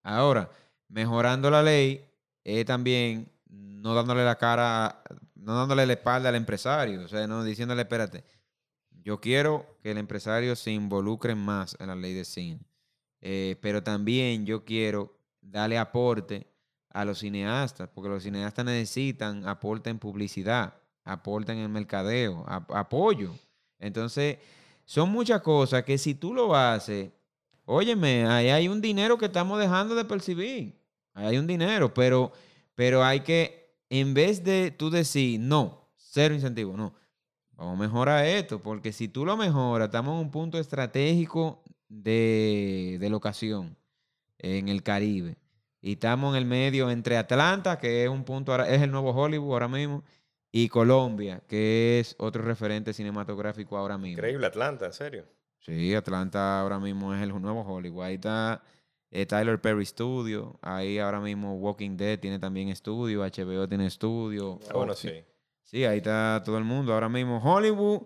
Ahora, 0.03 0.49
mejorando 0.87 1.51
la 1.51 1.61
ley 1.61 2.05
es 2.45 2.65
también 2.65 3.29
no 3.49 3.93
dándole 3.93 4.23
la 4.23 4.37
cara, 4.37 5.03
no 5.41 5.55
dándole 5.55 5.85
la 5.85 5.93
espalda 5.93 6.29
al 6.29 6.35
empresario, 6.35 7.03
o 7.03 7.07
sea, 7.07 7.27
no 7.27 7.43
diciéndole, 7.43 7.81
espérate, 7.81 8.23
yo 9.03 9.19
quiero 9.19 9.77
que 9.81 9.91
el 9.91 9.97
empresario 9.97 10.55
se 10.55 10.71
involucre 10.71 11.33
más 11.35 11.75
en 11.79 11.87
la 11.87 11.95
ley 11.95 12.13
de 12.13 12.25
cine. 12.25 12.59
Eh, 13.21 13.55
pero 13.61 13.83
también 13.83 14.45
yo 14.45 14.63
quiero 14.65 15.17
darle 15.41 15.77
aporte 15.77 16.47
a 16.89 17.05
los 17.05 17.19
cineastas, 17.19 17.89
porque 17.93 18.09
los 18.09 18.23
cineastas 18.23 18.65
necesitan 18.65 19.47
aporte 19.47 19.89
en 19.89 19.97
publicidad, 19.99 20.73
aporte 21.03 21.51
en 21.51 21.59
el 21.59 21.69
mercadeo, 21.69 22.43
ap- 22.47 22.71
apoyo. 22.71 23.33
Entonces, 23.79 24.37
son 24.85 25.09
muchas 25.09 25.41
cosas 25.41 25.83
que 25.83 25.97
si 25.97 26.15
tú 26.15 26.33
lo 26.33 26.55
haces, 26.55 27.09
óyeme, 27.65 28.25
ahí 28.27 28.49
hay 28.49 28.67
un 28.67 28.81
dinero 28.81 29.17
que 29.17 29.25
estamos 29.25 29.59
dejando 29.59 29.95
de 29.95 30.05
percibir. 30.05 30.75
Ahí 31.13 31.27
hay 31.27 31.37
un 31.37 31.47
dinero, 31.47 31.93
pero, 31.93 32.31
pero 32.75 33.03
hay 33.03 33.21
que, 33.21 33.60
en 33.91 34.13
vez 34.13 34.43
de 34.45 34.71
tú 34.71 34.89
decir, 34.89 35.37
no, 35.39 35.89
cero 35.97 36.33
incentivo, 36.33 36.77
no. 36.77 36.93
Vamos 37.51 37.77
a 37.77 37.81
mejorar 37.81 38.25
esto, 38.25 38.61
porque 38.63 38.93
si 38.93 39.09
tú 39.09 39.25
lo 39.25 39.35
mejoras, 39.35 39.89
estamos 39.89 40.13
en 40.13 40.25
un 40.27 40.31
punto 40.31 40.57
estratégico 40.57 41.61
de, 41.89 42.97
de 43.01 43.09
locación 43.09 43.77
en 44.39 44.69
el 44.69 44.81
Caribe. 44.81 45.37
Y 45.81 45.93
estamos 45.93 46.33
en 46.33 46.37
el 46.37 46.45
medio 46.45 46.89
entre 46.89 47.17
Atlanta, 47.17 47.79
que 47.79 48.05
es 48.05 48.09
un 48.09 48.23
punto, 48.23 48.55
es 48.63 48.81
el 48.81 48.91
nuevo 48.91 49.11
Hollywood 49.11 49.51
ahora 49.51 49.67
mismo, 49.67 50.05
y 50.53 50.69
Colombia, 50.69 51.43
que 51.47 51.99
es 51.99 52.15
otro 52.17 52.43
referente 52.43 52.93
cinematográfico 52.93 53.77
ahora 53.77 53.97
mismo. 53.97 54.19
Increíble 54.19 54.47
Atlanta, 54.47 54.85
en 54.85 54.93
serio. 54.93 55.25
Sí, 55.59 55.93
Atlanta 55.93 56.61
ahora 56.61 56.79
mismo 56.79 57.13
es 57.13 57.21
el 57.21 57.29
nuevo 57.41 57.61
Hollywood. 57.61 58.05
Ahí 58.05 58.15
está 58.15 58.63
eh, 59.11 59.25
Tyler 59.25 59.59
Perry 59.61 59.85
Studio. 59.85 60.57
Ahí 60.61 60.97
ahora 60.97 61.19
mismo 61.19 61.55
Walking 61.57 61.97
Dead 61.97 62.19
tiene 62.19 62.39
también 62.39 62.69
estudio. 62.69 63.21
HBO 63.21 63.67
tiene 63.67 63.85
estudio. 63.85 64.59
Ah, 64.69 64.73
bueno, 64.73 64.93
sí. 64.95 65.11
Sí, 65.63 65.85
ahí 65.85 65.97
está 65.97 66.41
todo 66.43 66.57
el 66.57 66.63
mundo. 66.63 66.93
Ahora 66.93 67.09
mismo 67.09 67.37
Hollywood 67.43 68.03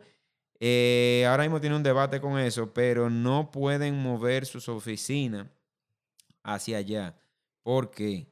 Eh, 0.59 1.25
ahora 1.27 1.43
mismo 1.43 1.59
tiene 1.59 1.75
un 1.75 1.83
debate 1.83 2.21
con 2.21 2.39
eso, 2.39 2.73
pero 2.73 3.09
no 3.09 3.51
pueden 3.51 4.01
mover 4.01 4.45
sus 4.45 4.69
oficinas 4.69 5.47
hacia 6.43 6.77
allá. 6.77 7.19
¿Por 7.61 7.91
qué? 7.91 8.27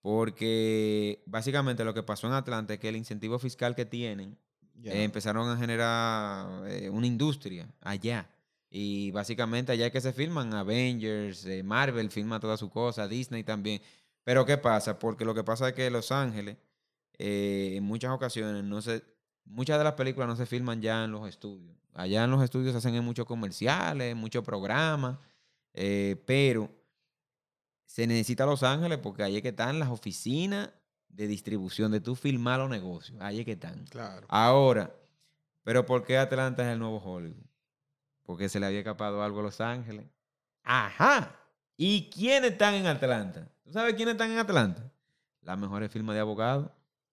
Porque 0.00 1.22
básicamente 1.26 1.84
lo 1.84 1.92
que 1.92 2.02
pasó 2.02 2.26
en 2.28 2.32
Atlanta 2.32 2.74
es 2.74 2.80
que 2.80 2.88
el 2.88 2.96
incentivo 2.96 3.38
fiscal 3.38 3.74
que 3.74 3.84
tienen 3.84 4.38
eh, 4.84 5.02
empezaron 5.04 5.48
a 5.50 5.56
generar 5.58 6.66
eh, 6.68 6.88
una 6.88 7.06
industria 7.06 7.68
allá. 7.82 8.26
Y 8.68 9.10
básicamente 9.12 9.72
allá 9.72 9.86
es 9.86 9.92
que 9.92 10.00
se 10.00 10.12
filman 10.12 10.52
Avengers, 10.54 11.46
eh, 11.46 11.62
Marvel 11.62 12.10
filma 12.10 12.40
todas 12.40 12.58
sus 12.58 12.70
cosas, 12.70 13.08
Disney 13.08 13.44
también. 13.44 13.80
Pero 14.24 14.44
¿qué 14.44 14.58
pasa? 14.58 14.98
Porque 14.98 15.24
lo 15.24 15.34
que 15.34 15.44
pasa 15.44 15.68
es 15.68 15.74
que 15.74 15.88
Los 15.88 16.10
Ángeles, 16.10 16.56
eh, 17.16 17.74
en 17.76 17.84
muchas 17.84 18.10
ocasiones, 18.10 18.64
no 18.64 18.82
se, 18.82 19.04
muchas 19.44 19.78
de 19.78 19.84
las 19.84 19.94
películas 19.94 20.28
no 20.28 20.36
se 20.36 20.46
filman 20.46 20.82
ya 20.82 21.04
en 21.04 21.12
los 21.12 21.28
estudios. 21.28 21.76
Allá 21.94 22.24
en 22.24 22.30
los 22.30 22.42
estudios 22.42 22.72
se 22.72 22.78
hacen 22.78 22.94
en 22.94 23.04
muchos 23.04 23.24
comerciales, 23.24 24.14
muchos 24.16 24.44
programas, 24.44 25.18
eh, 25.72 26.22
pero 26.26 26.70
se 27.84 28.06
necesita 28.06 28.44
Los 28.44 28.62
Ángeles 28.62 28.98
porque 28.98 29.22
ahí 29.22 29.36
es 29.36 29.42
que 29.42 29.48
están 29.48 29.78
las 29.78 29.88
oficinas 29.88 30.70
de 31.08 31.26
distribución, 31.26 31.92
de 31.92 32.00
tú 32.00 32.14
filmar 32.14 32.58
los 32.58 32.68
negocios. 32.68 33.16
Ahí 33.20 33.38
es 33.38 33.44
que 33.46 33.52
están. 33.52 33.84
Claro. 33.86 34.26
Ahora, 34.28 34.94
¿pero 35.62 35.86
por 35.86 36.04
qué 36.04 36.18
Atlanta 36.18 36.62
es 36.66 36.72
el 36.72 36.78
nuevo 36.78 36.98
Hollywood? 36.98 37.45
Porque 38.26 38.48
se 38.48 38.60
le 38.60 38.66
había 38.66 38.80
escapado 38.80 39.22
algo 39.22 39.40
a 39.40 39.42
Los 39.44 39.60
Ángeles. 39.60 40.04
Ajá. 40.64 41.36
¿Y 41.76 42.10
quiénes 42.10 42.52
están 42.52 42.74
en 42.74 42.86
Atlanta? 42.86 43.48
¿Tú 43.64 43.72
sabes 43.72 43.94
quiénes 43.94 44.12
están 44.12 44.30
en 44.32 44.38
Atlanta? 44.38 44.90
Las 45.42 45.56
mejores 45.58 45.90
firmas 45.90 46.14
de 46.14 46.20
abogados. 46.20 46.68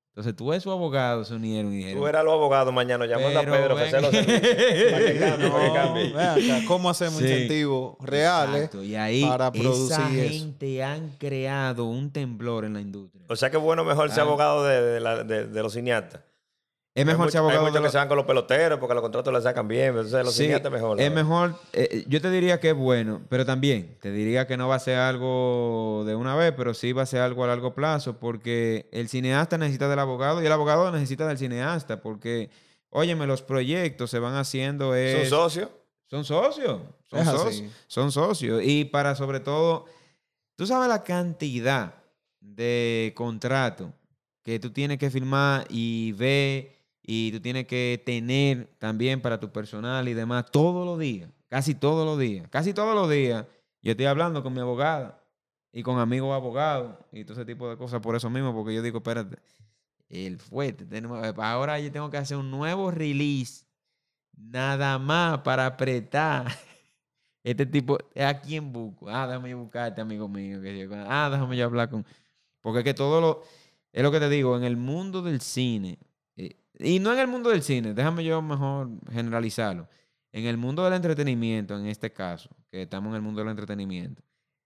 Entonces 0.09 0.35
tú 0.35 0.53
esos 0.53 0.71
abogados 0.71 1.27
se 1.27 1.33
unieron 1.33 1.73
y 1.73 1.77
dijeron... 1.77 1.99
Tú 1.99 2.07
eras 2.07 2.23
los 2.23 2.33
abogados 2.33 2.71
mañana 2.71 3.07
llamando 3.07 3.39
"Pero 3.39 3.53
a 3.53 3.57
Pedro 3.57 3.75
ven- 3.75 4.01
los 4.01 4.11
que 4.11 5.37
No, 5.39 5.55
ven 5.57 6.15
acá, 6.15 6.61
¿Cómo 6.67 6.89
hacemos 6.91 7.17
Sí. 7.17 7.25
incentivos 7.25 7.95
reales? 7.99 8.55
Exacto, 8.65 8.83
Y 8.83 8.95
ahí 8.95 9.23
para 9.25 9.45
esa 9.47 9.51
producir 9.51 10.19
eso. 10.19 10.29
gente 10.39 10.83
han 10.83 11.09
creado 11.17 11.85
un 11.85 12.11
temblor 12.11 12.63
en 12.65 12.73
la 12.73 12.81
industria. 12.81 13.25
O 13.27 13.35
sea 13.35 13.49
que 13.49 13.57
bueno 13.57 13.83
mejor 13.83 14.09
ser 14.11 14.19
Ah. 14.19 14.23
abogado 14.23 14.63
de, 14.65 14.81
de 14.81 14.99
la- 14.99 15.23
de- 15.23 15.47
de 15.47 15.63
los 15.63 15.73
cineastas. 15.73 16.21
Es 16.95 17.05
mejor 17.05 17.25
hay 17.25 17.31
ser 17.31 17.41
mucho- 17.41 17.49
abogado 17.49 17.59
Hay 17.59 17.63
muchos 17.65 17.73
de 17.73 17.79
que 17.79 17.83
los- 17.83 17.91
se 17.91 17.97
van 17.97 18.07
con 18.07 18.17
los 18.17 18.25
peloteros 18.25 18.79
porque 18.79 18.93
los 18.93 19.01
contratos 19.01 19.33
les 19.33 19.43
sacan 19.43 19.67
bien. 19.67 19.87
Entonces 19.89 20.23
los 20.23 20.35
Sí, 20.35 20.47
mejor. 20.71 21.01
Es 21.01 21.11
mejor, 21.11 21.55
eh, 21.73 22.03
yo 22.07 22.21
te 22.21 22.29
diría 22.29 22.59
que 22.59 22.69
es 22.69 22.75
bueno, 22.75 23.21
pero 23.29 23.45
también 23.45 23.97
te 23.99 24.11
diría 24.11 24.45
que 24.45 24.57
no 24.57 24.67
va 24.67 24.75
a 24.75 24.79
ser 24.79 24.97
algo 24.99 26.03
de 26.05 26.15
una 26.15 26.35
vez, 26.35 26.53
pero 26.55 26.73
sí 26.73 26.91
va 26.93 27.01
a 27.01 27.05
ser 27.07 27.21
algo 27.21 27.43
a 27.43 27.47
largo 27.47 27.73
plazo, 27.73 28.19
porque 28.19 28.89
el 28.91 29.09
cineasta 29.09 29.57
necesita 29.57 29.89
del 29.89 29.99
abogado 29.99 30.41
y 30.41 30.45
el 30.45 30.51
abogado 30.51 30.91
necesita 30.91 31.27
del 31.27 31.37
cineasta, 31.39 32.01
porque, 32.01 32.49
óyeme, 32.89 33.25
los 33.25 33.41
proyectos 33.41 34.11
se 34.11 34.19
van 34.19 34.35
haciendo 34.35 34.93
Es 34.95 35.29
son 36.09 36.23
socios, 36.25 36.79
son, 37.09 37.19
Es 37.21 37.27
soc- 37.27 37.47
así. 37.47 37.69
son 37.87 38.11
socios. 38.11 38.61
Y 38.63 38.85
para 38.85 39.15
sobre 39.15 39.39
todo, 39.39 39.85
tú 40.55 40.67
sabes 40.67 40.87
la 40.89 41.03
cantidad 41.03 41.95
de 42.39 43.13
contratos 43.15 43.87
que 44.43 44.59
tú 44.59 44.69
tienes 44.71 44.99
que 44.99 45.09
firmar 45.09 45.65
y 45.69 46.11
ver 46.11 46.82
y 47.03 47.31
tú 47.33 47.41
tienes 47.41 47.67
que 47.67 48.01
tener 48.05 48.67
también 48.79 49.21
para 49.21 49.39
tu 49.39 49.51
personal 49.51 50.07
y 50.07 50.13
demás 50.13 50.45
todos 50.49 50.85
los 50.85 50.97
días, 50.97 51.29
casi 51.49 51.75
todos 51.75 52.05
los 52.05 52.17
días, 52.17 52.47
casi 52.49 52.73
todos 52.73 52.95
los 52.95 53.09
días. 53.09 53.45
Yo 53.81 53.91
estoy 53.91 54.05
hablando 54.05 54.41
con 54.41 54.53
mi 54.53 54.61
abogada 54.61 55.21
y 55.73 55.83
con 55.83 55.99
amigos 55.99 56.33
abogados 56.33 56.95
y 57.11 57.25
todo 57.25 57.33
ese 57.33 57.45
tipo 57.45 57.69
de 57.69 57.75
cosas 57.77 57.99
por 57.99 58.15
eso 58.15 58.29
mismo, 58.29 58.53
porque 58.53 58.73
yo 58.73 58.81
digo, 58.81 58.99
espérate, 58.99 59.37
el 60.07 60.39
fuerte, 60.39 60.87
ahora 61.37 61.79
yo 61.79 61.91
tengo 61.91 62.09
que 62.09 62.17
hacer 62.17 62.37
un 62.37 62.49
nuevo 62.49 62.89
release 62.89 63.65
nada 64.37 64.97
más 64.97 65.39
para 65.39 65.65
apretar. 65.65 66.47
Este 67.45 67.65
tipo, 67.65 67.97
¿a 68.15 68.39
quién 68.39 68.71
busco? 68.71 69.09
Ah, 69.09 69.27
déjame 69.27 69.49
yo 69.49 69.57
buscarte, 69.57 69.99
amigo 69.99 70.29
mío. 70.29 70.61
ah, 71.09 71.27
déjame 71.29 71.57
yo 71.57 71.65
hablar 71.65 71.89
con. 71.89 72.05
Porque 72.61 72.79
es 72.79 72.85
que 72.85 72.93
todo 72.93 73.19
lo. 73.19 73.43
Es 73.91 74.01
lo 74.01 74.13
que 74.13 74.21
te 74.21 74.29
digo, 74.29 74.55
en 74.55 74.63
el 74.63 74.77
mundo 74.77 75.21
del 75.21 75.41
cine. 75.41 75.99
Y 76.79 76.99
no 76.99 77.13
en 77.13 77.19
el 77.19 77.27
mundo 77.27 77.49
del 77.49 77.63
cine, 77.63 77.93
déjame 77.93 78.23
yo 78.23 78.41
mejor 78.41 78.89
generalizarlo. 79.11 79.87
En 80.31 80.45
el 80.45 80.57
mundo 80.57 80.83
del 80.83 80.93
entretenimiento, 80.93 81.77
en 81.77 81.85
este 81.85 82.11
caso, 82.11 82.49
que 82.71 82.81
estamos 82.83 83.11
en 83.11 83.17
el 83.17 83.21
mundo 83.21 83.41
del 83.41 83.51
entretenimiento, 83.51 84.23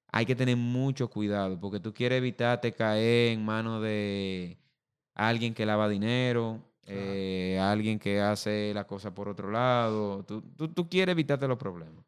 hay 0.10 0.26
que 0.26 0.36
tener 0.36 0.56
mucho 0.56 1.10
cuidado 1.10 1.60
porque 1.60 1.80
tú 1.80 1.94
quieres 1.94 2.20
evitarte 2.20 2.72
caer 2.72 3.34
en 3.34 3.44
manos 3.44 3.82
de 3.84 4.58
alguien 5.14 5.54
que 5.54 5.66
lava 5.66 5.90
dinero, 5.90 6.64
eh, 6.84 7.60
alguien 7.62 8.00
que 8.00 8.22
hace 8.22 8.72
la 8.74 8.88
cosa 8.88 9.14
por 9.14 9.28
otro 9.28 9.52
lado. 9.52 10.24
Tú, 10.24 10.42
tú, 10.56 10.70
tú 10.70 10.88
quieres 10.88 11.12
evitarte 11.12 11.48
los 11.48 11.58
problemas. 11.58 12.06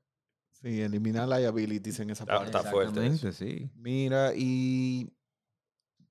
Sí, 0.52 0.82
eliminar 0.82 1.28
liabilities 1.28 2.00
en 2.00 2.10
esa 2.12 2.26
parte. 2.26 2.46
está 2.46 2.64
fuerte 2.64 3.06
eso. 3.06 3.28
Exactamente, 3.28 3.66
sí. 3.66 3.70
Mira, 3.76 4.34
y 4.36 5.10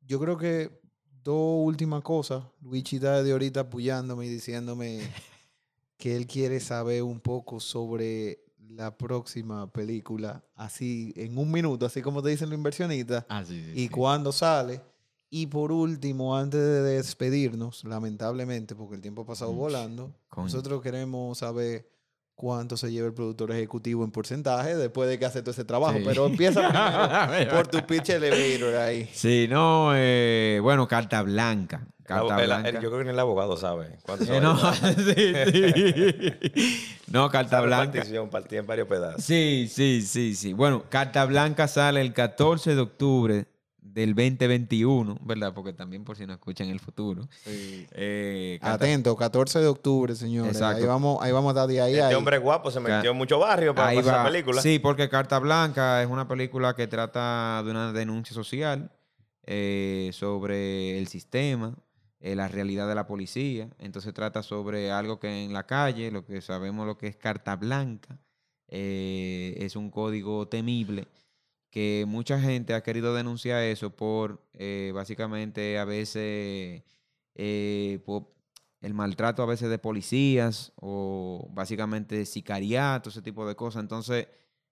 yo 0.02 0.18
creo 0.20 0.36
que 0.36 0.80
dos 1.24 1.66
últimas 1.66 2.02
cosas. 2.02 2.44
Luigi 2.62 2.96
está 2.96 3.22
de 3.22 3.32
ahorita 3.32 3.60
apoyándome 3.60 4.26
y 4.26 4.28
diciéndome 4.28 5.00
que 5.96 6.16
él 6.16 6.26
quiere 6.26 6.60
saber 6.60 7.02
un 7.02 7.20
poco 7.20 7.60
sobre 7.60 8.44
la 8.70 8.96
próxima 8.96 9.70
película, 9.72 10.44
así 10.54 11.12
en 11.16 11.36
un 11.38 11.50
minuto, 11.50 11.86
así 11.86 12.02
como 12.02 12.22
te 12.22 12.28
dicen 12.30 12.50
los 12.50 12.56
inversionistas, 12.58 13.24
Ah, 13.28 13.42
sí, 13.44 13.62
sí. 13.64 13.72
y 13.74 13.88
cuándo 13.88 14.30
sale. 14.30 14.80
Y 15.30 15.46
por 15.46 15.72
último, 15.72 16.36
antes 16.36 16.58
de 16.60 16.82
despedirnos, 16.82 17.84
lamentablemente, 17.84 18.74
porque 18.74 18.94
el 18.94 19.00
tiempo 19.02 19.22
ha 19.22 19.26
pasado 19.26 19.52
volando, 19.52 20.14
coño. 20.28 20.44
nosotros 20.46 20.80
queremos 20.82 21.38
saber 21.38 21.90
cuánto 22.38 22.76
se 22.76 22.92
lleva 22.92 23.08
el 23.08 23.14
productor 23.14 23.50
ejecutivo 23.50 24.04
en 24.04 24.12
porcentaje 24.12 24.76
después 24.76 25.08
de 25.08 25.18
que 25.18 25.24
hace 25.24 25.40
todo 25.42 25.50
ese 25.50 25.64
trabajo. 25.64 25.98
Sí. 25.98 26.04
Pero 26.06 26.26
empieza 26.26 26.70
por 27.50 27.66
tu 27.66 27.84
pitch 27.84 28.10
elevator 28.10 28.76
ahí. 28.76 29.10
Sí, 29.12 29.48
no, 29.50 29.90
eh, 29.96 30.60
bueno, 30.62 30.86
carta 30.86 31.20
blanca. 31.22 31.84
Carta 32.04 32.36
El- 32.36 32.40
el- 32.42 32.46
blanca. 32.46 32.70
yo 32.80 32.88
creo 32.90 32.98
que 32.98 33.04
ni 33.04 33.10
el 33.10 33.18
abogado 33.18 33.56
sabe 33.56 33.98
cuánto 34.02 34.40
no, 34.40 34.56
sí, 34.72 35.34
sí. 35.52 36.94
No, 37.08 37.28
carta 37.28 37.60
blanca. 37.60 37.86
repartición 37.92 38.30
partida 38.30 38.60
en 38.60 38.66
varios 38.68 38.86
pedazos. 38.88 39.24
Sí, 39.24 39.68
sí, 39.70 40.02
sí, 40.02 40.34
sí. 40.36 40.52
Bueno, 40.52 40.84
Carta 40.88 41.24
Blanca 41.24 41.66
sale 41.68 42.00
el 42.00 42.12
14 42.14 42.74
de 42.76 42.80
octubre 42.80 43.46
del 43.92 44.14
2021, 44.14 45.18
¿verdad? 45.22 45.52
Porque 45.54 45.72
también 45.72 46.04
por 46.04 46.16
si 46.16 46.26
no 46.26 46.32
escuchan 46.32 46.68
el 46.68 46.78
futuro. 46.80 47.28
Eh, 47.46 48.58
Carta- 48.60 48.84
Atento, 48.84 49.16
14 49.16 49.60
de 49.60 49.66
octubre, 49.66 50.14
señores. 50.14 50.52
Exacto. 50.52 50.82
Ahí 50.82 50.86
vamos, 50.86 51.18
ahí 51.22 51.32
vamos 51.32 51.48
a 51.50 51.52
estar 51.52 51.68
de 51.68 51.80
ahí 51.80 51.92
Este 51.94 52.04
ahí. 52.04 52.14
hombre 52.14 52.38
guapo 52.38 52.70
se 52.70 52.80
metió 52.80 53.10
en 53.10 53.16
mucho 53.16 53.38
barrio 53.38 53.74
para 53.74 53.92
esa 53.94 54.24
película. 54.24 54.60
Sí, 54.62 54.78
porque 54.78 55.08
Carta 55.08 55.38
Blanca 55.38 56.02
es 56.02 56.08
una 56.08 56.28
película 56.28 56.74
que 56.74 56.86
trata 56.86 57.62
de 57.64 57.70
una 57.70 57.92
denuncia 57.92 58.34
social 58.34 58.90
eh, 59.46 60.10
sobre 60.12 60.98
el 60.98 61.08
sistema, 61.08 61.74
eh, 62.20 62.34
la 62.36 62.48
realidad 62.48 62.86
de 62.88 62.94
la 62.94 63.06
policía. 63.06 63.70
Entonces 63.78 64.12
trata 64.12 64.42
sobre 64.42 64.90
algo 64.90 65.18
que 65.18 65.44
en 65.44 65.52
la 65.52 65.66
calle, 65.66 66.10
lo 66.10 66.24
que 66.24 66.40
sabemos 66.42 66.86
lo 66.86 66.98
que 66.98 67.06
es 67.06 67.16
Carta 67.16 67.56
Blanca, 67.56 68.18
eh, 68.68 69.54
es 69.58 69.76
un 69.76 69.90
código 69.90 70.46
temible 70.46 71.06
que 71.70 72.04
mucha 72.08 72.40
gente 72.40 72.74
ha 72.74 72.82
querido 72.82 73.14
denunciar 73.14 73.62
eso 73.62 73.94
por 73.94 74.42
eh, 74.54 74.92
básicamente 74.94 75.78
a 75.78 75.84
veces 75.84 76.82
eh, 77.34 78.00
por 78.04 78.32
el 78.80 78.94
maltrato 78.94 79.42
a 79.42 79.46
veces 79.46 79.70
de 79.70 79.78
policías 79.78 80.72
o 80.76 81.48
básicamente 81.52 82.24
sicariato, 82.26 83.10
ese 83.10 83.22
tipo 83.22 83.46
de 83.46 83.56
cosas. 83.56 83.82
Entonces, 83.82 84.28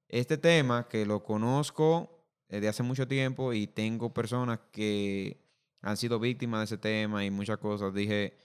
este 0.09 0.39
tema 0.39 0.89
que 0.89 1.07
lo 1.07 1.23
conozco 1.25 2.25
desde 2.49 2.69
hace 2.69 2.83
mucho 2.83 3.09
tiempo 3.09 3.53
y 3.53 3.67
tengo 3.67 4.15
personas 4.15 4.61
que 4.73 5.41
han 5.83 5.97
sido 5.97 6.19
víctimas 6.21 6.61
de 6.61 6.65
ese 6.65 6.79
tema 6.79 7.25
y 7.25 7.31
muchas 7.31 7.59
cosas, 7.59 7.93
dije, 7.95 8.37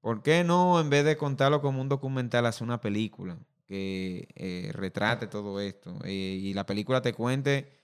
¿por 0.00 0.22
qué 0.22 0.44
no 0.44 0.80
en 0.80 0.90
vez 0.90 1.04
de 1.04 1.16
contarlo 1.16 1.60
como 1.62 1.80
un 1.80 1.88
documental, 1.88 2.46
hacer 2.46 2.64
una 2.64 2.80
película 2.80 3.38
que 3.66 4.28
eh, 4.34 4.70
retrate 4.72 5.26
todo 5.26 5.60
esto 5.60 5.98
eh, 6.04 6.10
y 6.10 6.54
la 6.54 6.64
película 6.66 7.02
te 7.02 7.12
cuente 7.12 7.77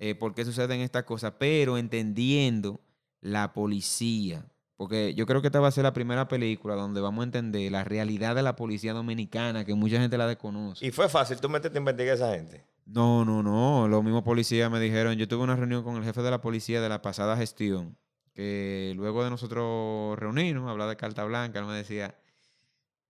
eh, 0.00 0.14
por 0.14 0.34
qué 0.34 0.46
suceden 0.46 0.80
estas 0.80 1.04
cosas, 1.04 1.34
pero 1.38 1.76
entendiendo 1.76 2.80
la 3.20 3.52
policía. 3.52 4.46
Porque 4.76 5.14
yo 5.14 5.26
creo 5.26 5.42
que 5.42 5.48
esta 5.48 5.60
va 5.60 5.68
a 5.68 5.72
ser 5.72 5.84
la 5.84 5.92
primera 5.92 6.26
película 6.26 6.74
donde 6.74 7.02
vamos 7.02 7.20
a 7.20 7.24
entender 7.24 7.70
la 7.70 7.84
realidad 7.84 8.34
de 8.34 8.42
la 8.42 8.56
policía 8.56 8.94
dominicana, 8.94 9.66
que 9.66 9.74
mucha 9.74 10.00
gente 10.00 10.16
la 10.16 10.26
desconoce. 10.26 10.86
Y 10.86 10.90
fue 10.90 11.10
fácil, 11.10 11.38
tú 11.38 11.50
metiste 11.50 11.76
a 11.76 11.80
investigar 11.80 12.12
a 12.12 12.14
esa 12.14 12.34
gente. 12.34 12.64
No, 12.86 13.26
no, 13.26 13.42
no. 13.42 13.88
Los 13.88 14.02
mismos 14.02 14.22
policías 14.22 14.70
me 14.70 14.80
dijeron, 14.80 15.18
yo 15.18 15.28
tuve 15.28 15.44
una 15.44 15.54
reunión 15.54 15.84
con 15.84 15.96
el 15.96 16.04
jefe 16.04 16.22
de 16.22 16.30
la 16.30 16.40
policía 16.40 16.80
de 16.80 16.88
la 16.88 17.02
pasada 17.02 17.36
gestión, 17.36 17.98
que 18.32 18.94
luego 18.96 19.22
de 19.22 19.28
nosotros 19.28 20.18
reunirnos, 20.18 20.70
hablar 20.70 20.88
de 20.88 20.96
carta 20.96 21.24
blanca, 21.24 21.58
él 21.58 21.66
me 21.66 21.74
decía, 21.74 22.18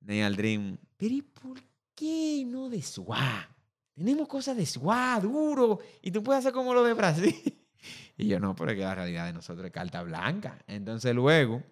Neal 0.01 0.35
Dream, 0.35 0.77
pero 0.97 1.15
¿y 1.15 1.23
por 1.23 1.63
qué 1.95 2.43
no 2.49 2.69
de 2.69 2.83
SWAT? 2.83 3.60
Tenemos 3.95 4.29
cosas 4.29 4.57
de 4.57 4.65
SWAT, 4.67 5.23
duro, 5.23 5.79
y 6.03 6.11
tú 6.11 6.23
puedes 6.23 6.41
hacer 6.41 6.53
como 6.53 6.73
lo 6.75 6.83
de 6.85 6.95
Brasil. 6.95 7.35
Y 8.19 8.29
yo, 8.29 8.39
no, 8.39 8.55
pero 8.55 8.73
es 8.73 8.77
que 8.77 8.83
la 8.85 8.95
realidad 8.95 9.25
de 9.25 9.33
nosotros 9.33 9.65
es 9.65 9.73
carta 9.73 10.03
blanca. 10.03 10.59
Entonces 10.67 11.15
luego 11.15 11.63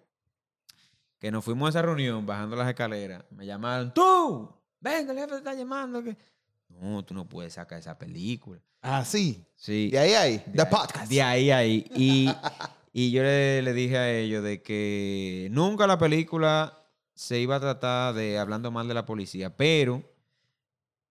que 1.19 1.29
nos 1.29 1.45
fuimos 1.45 1.67
a 1.67 1.69
esa 1.69 1.81
reunión, 1.83 2.25
bajando 2.25 2.55
las 2.55 2.67
escaleras, 2.67 3.23
me 3.29 3.45
llamaron, 3.45 3.93
tú, 3.93 4.49
venga, 4.79 5.11
el 5.11 5.19
jefe 5.19 5.31
te 5.33 5.37
está 5.37 5.53
llamando. 5.53 6.03
Que... 6.03 6.17
No, 6.69 7.05
tú 7.05 7.13
no 7.13 7.29
puedes 7.29 7.53
sacar 7.53 7.77
esa 7.77 7.95
película. 7.99 8.59
Ah, 8.81 9.05
sí. 9.05 9.45
Sí. 9.55 9.91
De 9.91 9.99
ahí 9.99 10.13
ahí. 10.13 10.37
De 10.47 10.53
The 10.53 10.61
ahí- 10.63 10.67
podcast. 10.71 11.11
De 11.11 11.21
ahí 11.21 11.51
ahí. 11.51 11.85
Y, 11.93 12.29
y 12.93 13.11
yo 13.11 13.21
le, 13.21 13.61
le 13.61 13.73
dije 13.73 13.97
a 13.99 14.11
ellos 14.11 14.43
de 14.43 14.63
que 14.63 15.49
nunca 15.51 15.85
la 15.85 15.99
película 15.99 16.81
se 17.13 17.39
iba 17.39 17.57
a 17.57 17.59
tratar 17.59 18.15
de 18.15 18.39
hablando 18.39 18.71
mal 18.71 18.87
de 18.87 18.95
la 18.95 19.05
policía, 19.05 19.55
pero 19.55 20.01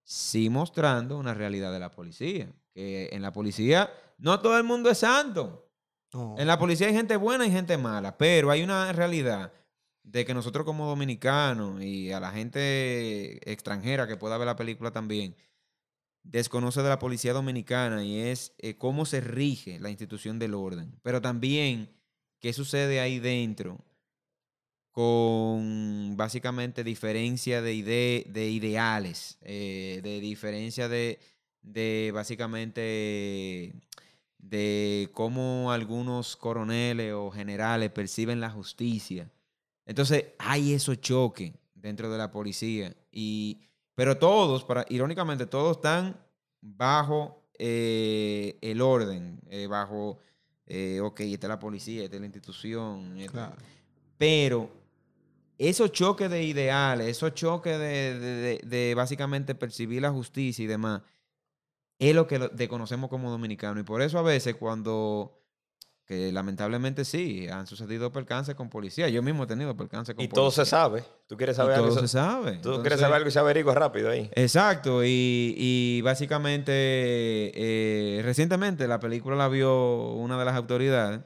sí 0.08 0.48
mostrando 0.48 1.18
una 1.18 1.34
realidad 1.34 1.70
de 1.70 1.78
la 1.78 1.90
policía. 1.90 2.50
Que 2.72 3.10
en 3.12 3.20
la 3.20 3.32
policía 3.32 3.92
no 4.16 4.40
todo 4.40 4.56
el 4.56 4.64
mundo 4.64 4.88
es 4.88 4.98
santo. 4.98 5.70
En 6.38 6.46
la 6.46 6.58
policía 6.58 6.86
hay 6.86 6.94
gente 6.94 7.16
buena 7.16 7.46
y 7.46 7.50
gente 7.50 7.76
mala, 7.76 8.16
pero 8.16 8.50
hay 8.50 8.62
una 8.62 8.90
realidad 8.94 9.52
de 10.02 10.24
que 10.24 10.32
nosotros 10.32 10.64
como 10.64 10.86
dominicanos 10.86 11.82
y 11.82 12.10
a 12.12 12.20
la 12.20 12.30
gente 12.30 13.52
extranjera 13.52 14.06
que 14.06 14.16
pueda 14.16 14.38
ver 14.38 14.46
la 14.46 14.56
película 14.56 14.90
también, 14.90 15.36
desconoce 16.22 16.82
de 16.82 16.88
la 16.88 16.98
policía 16.98 17.34
dominicana 17.34 18.02
y 18.02 18.18
es 18.18 18.54
eh, 18.56 18.78
cómo 18.78 19.04
se 19.04 19.20
rige 19.20 19.78
la 19.78 19.90
institución 19.90 20.38
del 20.38 20.54
orden, 20.54 20.98
pero 21.02 21.20
también 21.20 21.94
qué 22.40 22.54
sucede 22.54 23.00
ahí 23.00 23.18
dentro 23.18 23.84
con 24.98 26.16
básicamente 26.16 26.82
diferencia 26.82 27.62
de, 27.62 27.72
ide- 27.72 28.24
de 28.32 28.50
ideales, 28.50 29.38
eh, 29.42 30.00
de 30.02 30.18
diferencia 30.18 30.88
de, 30.88 31.20
de 31.62 32.10
básicamente 32.12 33.74
de 34.38 35.08
cómo 35.12 35.70
algunos 35.70 36.36
coroneles 36.36 37.12
o 37.12 37.30
generales 37.30 37.92
perciben 37.92 38.40
la 38.40 38.50
justicia. 38.50 39.30
Entonces 39.86 40.24
hay 40.36 40.72
esos 40.72 41.00
choques 41.00 41.52
dentro 41.76 42.10
de 42.10 42.18
la 42.18 42.32
policía. 42.32 42.92
Y, 43.12 43.60
pero 43.94 44.18
todos, 44.18 44.64
para, 44.64 44.84
irónicamente, 44.88 45.46
todos 45.46 45.76
están 45.76 46.20
bajo 46.60 47.44
eh, 47.56 48.58
el 48.60 48.80
orden, 48.80 49.38
eh, 49.48 49.68
bajo, 49.68 50.18
eh, 50.66 50.98
ok, 51.00 51.20
esta 51.20 51.46
es 51.46 51.50
la 51.50 51.60
policía, 51.60 52.02
esta 52.02 52.16
es 52.16 52.20
la 52.20 52.26
institución. 52.26 53.16
Claro. 53.30 53.54
Pero 54.18 54.87
esos 55.58 55.90
choques 55.92 56.30
de 56.30 56.44
ideales, 56.44 57.08
esos 57.08 57.34
choques 57.34 57.78
de, 57.78 58.18
de- 58.18 58.36
de- 58.40 58.60
de 58.64 58.94
básicamente 58.94 59.54
percibir 59.54 60.00
la 60.02 60.10
justicia 60.10 60.62
y 60.64 60.68
demás, 60.68 61.02
es 61.98 62.14
lo 62.14 62.26
que 62.28 62.38
lo- 62.38 62.48
desconocemos 62.48 63.10
como 63.10 63.30
dominicanos. 63.30 63.80
Y 63.80 63.84
por 63.84 64.00
eso 64.02 64.18
a 64.18 64.22
veces 64.22 64.54
cuando, 64.54 65.34
que 66.06 66.30
lamentablemente 66.32 67.04
sí, 67.04 67.48
han 67.48 67.66
sucedido 67.66 68.12
percances 68.12 68.54
con 68.54 68.70
policía. 68.70 69.08
Yo 69.08 69.20
mismo 69.22 69.42
he 69.44 69.46
tenido 69.48 69.76
percances 69.76 70.14
con 70.14 70.24
Y 70.24 70.28
policía. 70.28 70.42
todo 70.42 70.50
se 70.52 70.64
sabe. 70.64 71.02
Tú 71.26 71.36
quieres 71.36 71.56
Y 71.56 71.58
saber 71.58 71.74
algo. 71.74 71.88
todo 71.88 71.98
y 71.98 72.00
se 72.02 72.08
sabe. 72.08 72.52
Tú 72.62 72.80
quieres 72.80 73.00
saber 73.00 73.16
algo 73.16 73.28
y 73.28 73.32
se 73.32 73.38
averigua 73.40 73.74
rápido 73.74 74.10
ahí. 74.10 74.30
Exacto, 74.36 75.02
y, 75.04 75.54
y 75.58 76.00
básicamente 76.02 76.72
eh, 77.54 78.22
recientemente 78.22 78.86
la 78.86 79.00
película 79.00 79.34
la 79.36 79.48
vio 79.48 80.12
una 80.12 80.38
de 80.38 80.44
las 80.44 80.54
autoridades 80.54 81.20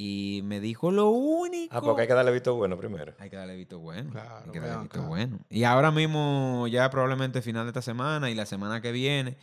y 0.00 0.42
me 0.44 0.60
dijo 0.60 0.92
lo 0.92 1.08
único. 1.10 1.74
Ah, 1.76 1.80
porque 1.80 2.02
hay 2.02 2.06
que 2.08 2.14
darle 2.14 2.30
visto 2.30 2.54
bueno 2.54 2.76
primero. 2.78 3.14
Hay 3.18 3.28
que 3.30 3.34
darle 3.36 3.56
visto 3.56 3.80
bueno. 3.80 4.12
Claro, 4.12 4.44
hay 4.46 4.52
que 4.52 4.60
darle 4.60 4.68
vean 4.68 4.82
visto 4.84 4.98
acá. 5.00 5.08
bueno. 5.08 5.38
Y 5.50 5.64
ahora 5.64 5.90
mismo, 5.90 6.68
ya 6.68 6.88
probablemente 6.88 7.42
final 7.42 7.64
de 7.64 7.70
esta 7.70 7.82
semana 7.82 8.30
y 8.30 8.34
la 8.36 8.46
semana 8.46 8.80
que 8.80 8.92
viene, 8.92 9.36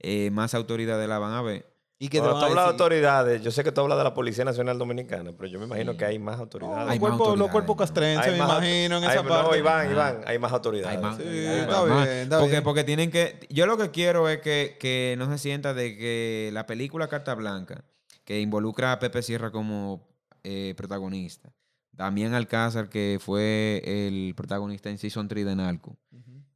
eh, 0.00 0.30
más 0.32 0.52
autoridades 0.54 1.08
la 1.08 1.20
van 1.20 1.34
a 1.34 1.42
ver. 1.42 1.72
¿Y 1.96 2.08
Cuando 2.08 2.30
van 2.32 2.40
tú 2.40 2.46
hablas 2.46 2.64
de 2.64 2.70
autoridades, 2.72 3.42
yo 3.42 3.52
sé 3.52 3.62
que 3.62 3.70
tú 3.70 3.82
hablas 3.82 3.96
de 3.96 4.02
la 4.02 4.12
Policía 4.14 4.44
Nacional 4.44 4.76
Dominicana, 4.80 5.30
pero 5.38 5.46
yo 5.48 5.60
me 5.60 5.66
imagino 5.66 5.92
Sí. 5.92 5.98
que 5.98 6.04
hay 6.06 6.18
más 6.18 6.36
No, 6.38 6.42
autoridades. 6.42 6.90
Hay 6.90 6.98
más 6.98 7.10
cuerpos, 7.10 7.38
los 7.38 7.50
cuerpos 7.52 7.76
¿no? 7.76 7.78
castrenses, 7.78 8.32
me 8.32 8.38
más 8.38 8.48
imagino, 8.50 8.96
en 8.98 9.04
hay- 9.04 9.10
esa 9.10 9.22
no, 9.22 9.28
parte. 9.28 9.58
Iván, 9.58 9.86
Ah. 9.86 9.92
Iván, 9.92 10.20
hay 10.26 10.38
más 10.40 10.52
autoridades. 10.52 10.96
Hay 10.96 11.00
más, 11.02 11.16
Sí, 11.18 11.22
hay 11.22 11.60
está 11.60 11.84
más. 11.86 12.04
bien, 12.04 12.18
está 12.18 12.38
porque, 12.40 12.50
bien. 12.50 12.64
porque 12.64 12.82
tienen 12.84 13.10
que. 13.12 13.46
Yo 13.48 13.66
lo 13.66 13.76
que 13.78 13.92
quiero 13.92 14.28
es 14.28 14.40
que, 14.40 14.76
que 14.80 15.14
no 15.18 15.30
se 15.30 15.38
sienta 15.38 15.72
de 15.72 15.96
que 15.96 16.50
la 16.52 16.66
película 16.66 17.06
Carta 17.06 17.32
Blanca, 17.36 17.84
que 18.24 18.40
involucra 18.40 18.92
a 18.92 18.98
Pepe 18.98 19.22
Sierra 19.22 19.50
como 19.50 20.08
eh, 20.42 20.74
protagonista, 20.76 21.52
Damián 21.92 22.34
Alcázar, 22.34 22.88
que 22.88 23.18
fue 23.20 23.82
el 23.84 24.34
protagonista 24.34 24.90
en 24.90 24.98
Season 24.98 25.28
3 25.28 25.44
de 25.46 25.54
Narco, 25.56 25.96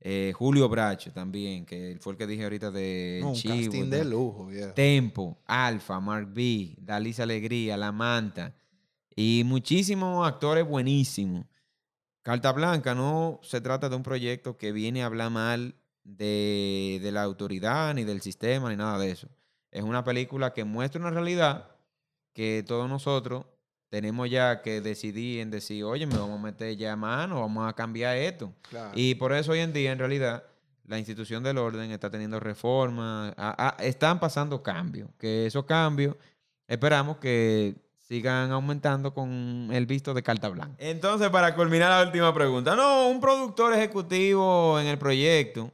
eh, 0.01 0.33
Julio 0.35 0.69
Bracho 0.69 1.13
también, 1.13 1.65
que 1.67 1.97
fue 2.01 2.13
el 2.13 2.19
que 2.19 2.27
dije 2.27 2.45
ahorita 2.45 2.71
de 2.71 3.19
No, 3.23 3.29
un 3.31 3.35
Chivo, 3.35 3.55
casting 3.55 3.91
de- 3.91 4.05
lujo, 4.05 4.47
viejo. 4.47 4.73
Tempo, 4.73 5.39
Alfa, 5.47 6.01
Mark 6.01 6.29
B, 6.33 6.75
Dalisa 6.81 7.25
Alegría, 7.25 7.77
La 7.77 7.93
Manta 7.93 8.55
y 9.15 9.43
muchísimos 9.45 10.27
actores 10.27 10.67
buenísimos. 10.67 11.45
Carta 12.23 12.53
Blanca 12.53 12.95
no 12.95 13.41
se 13.43 13.61
trata 13.61 13.89
de 13.89 13.97
un 13.97 14.03
proyecto 14.03 14.57
que 14.57 14.71
viene 14.71 15.03
a 15.03 15.07
hablar 15.07 15.31
mal 15.31 15.75
de, 16.05 16.99
de 17.03 17.13
la 17.13 17.23
autoridad, 17.23 17.95
ni 17.95 18.05
del 18.05 18.21
sistema, 18.23 18.71
ni 18.71 18.77
nada 18.77 18.99
de 18.99 19.11
eso. 19.11 19.29
Es 19.71 19.83
una 19.83 20.05
película 20.05 20.53
que 20.53 20.65
muestra 20.65 21.01
una 21.01 21.11
realidad 21.11 21.69
que 22.33 22.65
todos 22.67 22.89
nosotros 22.89 23.45
tenemos 23.89 24.29
ya 24.31 24.63
que 24.63 24.81
decidir 24.81 25.41
en 25.41 25.51
decir, 25.51 25.85
oye, 25.85 26.07
me 26.07 26.17
vamos 26.17 26.39
a 26.39 26.43
meter 26.43 26.77
ya 26.77 26.95
mano, 26.95 27.41
vamos 27.41 27.69
a 27.69 27.73
cambiar 27.73 28.17
esto. 28.17 28.53
Claro. 28.69 28.93
Y 28.95 29.15
por 29.15 29.33
eso 29.33 29.53
hoy 29.53 29.61
en 29.61 29.73
día, 29.73 29.93
en 29.93 29.99
realidad, 29.99 30.45
la 30.87 30.99
institución 30.99 31.43
del 31.43 31.59
orden 31.59 31.91
está 31.91 32.11
teniendo 32.11 32.41
reformas, 32.41 33.35
están 33.79 34.21
pasando 34.21 34.63
cambios, 34.63 35.11
que 35.19 35.47
esos 35.47 35.65
cambios 35.65 36.17
esperamos 36.67 37.19
que 37.19 37.77
sigan 37.99 38.53
aumentando 38.53 39.13
con 39.13 39.69
el 39.71 39.85
visto 39.85 40.15
de 40.15 40.23
carta 40.23 40.49
blanca. 40.49 40.75
Entonces, 40.79 41.29
para 41.29 41.55
culminar 41.55 41.91
la 41.91 42.07
última 42.07 42.33
pregunta, 42.33 42.75
no, 42.75 43.09
un 43.09 43.21
productor 43.21 43.75
ejecutivo 43.75 44.81
en 44.81 44.87
el 44.87 44.97
proyecto, 44.97 45.71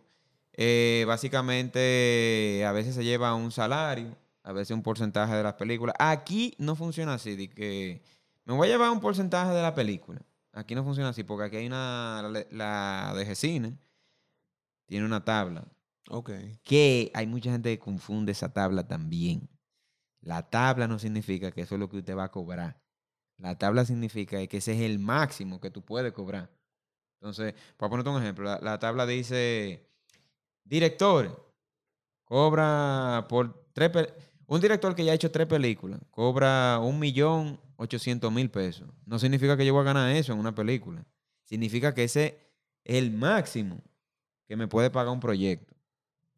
eh, 0.56 1.04
básicamente 1.06 2.64
a 2.66 2.72
veces 2.72 2.94
se 2.94 3.04
lleva 3.04 3.34
un 3.34 3.50
salario, 3.50 4.16
a 4.42 4.52
veces 4.52 4.74
un 4.74 4.82
porcentaje 4.82 5.34
de 5.34 5.42
las 5.42 5.54
películas. 5.54 5.94
Aquí 5.98 6.54
no 6.58 6.76
funciona 6.76 7.14
así, 7.14 7.36
de 7.36 7.50
que 7.50 8.02
me 8.44 8.54
voy 8.54 8.68
a 8.68 8.72
llevar 8.72 8.90
un 8.90 9.00
porcentaje 9.00 9.52
de 9.52 9.62
la 9.62 9.74
película. 9.74 10.20
Aquí 10.52 10.74
no 10.74 10.84
funciona 10.84 11.08
así, 11.10 11.24
porque 11.24 11.44
aquí 11.46 11.56
hay 11.56 11.66
una, 11.66 12.22
la, 12.30 12.46
la 12.50 13.14
de 13.16 13.24
Gcine, 13.24 13.76
tiene 14.86 15.04
una 15.06 15.24
tabla, 15.24 15.64
Ok. 16.10 16.30
que 16.62 17.10
hay 17.14 17.26
mucha 17.26 17.50
gente 17.50 17.70
que 17.70 17.78
confunde 17.78 18.32
esa 18.32 18.52
tabla 18.52 18.86
también. 18.86 19.48
La 20.20 20.48
tabla 20.48 20.86
no 20.86 20.98
significa 20.98 21.50
que 21.50 21.62
eso 21.62 21.74
es 21.74 21.80
lo 21.80 21.88
que 21.88 21.98
usted 21.98 22.16
va 22.16 22.24
a 22.24 22.30
cobrar. 22.30 22.80
La 23.38 23.58
tabla 23.58 23.84
significa 23.84 24.46
que 24.46 24.58
ese 24.58 24.72
es 24.74 24.80
el 24.82 24.98
máximo 25.00 25.60
que 25.60 25.70
tú 25.70 25.82
puedes 25.84 26.12
cobrar. 26.12 26.50
Entonces, 27.20 27.54
para 27.76 27.90
ponerte 27.90 28.10
un 28.10 28.22
ejemplo, 28.22 28.44
la, 28.44 28.60
la 28.60 28.78
tabla 28.78 29.06
dice, 29.06 29.88
director, 30.64 31.52
cobra 32.24 33.26
por 33.28 33.68
tres... 33.72 33.90
Un 34.46 34.60
director 34.60 34.94
que 34.94 35.04
ya 35.04 35.12
ha 35.12 35.14
hecho 35.14 35.30
tres 35.30 35.46
películas, 35.46 36.00
cobra 36.10 36.78
un 36.78 36.98
millón 36.98 37.58
ochocientos 37.76 38.30
mil 38.30 38.50
pesos. 38.50 38.86
No 39.06 39.18
significa 39.18 39.56
que 39.56 39.64
yo 39.64 39.72
voy 39.72 39.80
a 39.80 39.84
ganar 39.84 40.10
eso 40.14 40.32
en 40.34 40.38
una 40.38 40.54
película. 40.54 41.02
Significa 41.44 41.94
que 41.94 42.04
ese 42.04 42.38
es 42.84 42.96
el 42.98 43.10
máximo 43.10 43.80
que 44.46 44.56
me 44.56 44.68
puede 44.68 44.90
pagar 44.90 45.12
un 45.14 45.20
proyecto. 45.20 45.74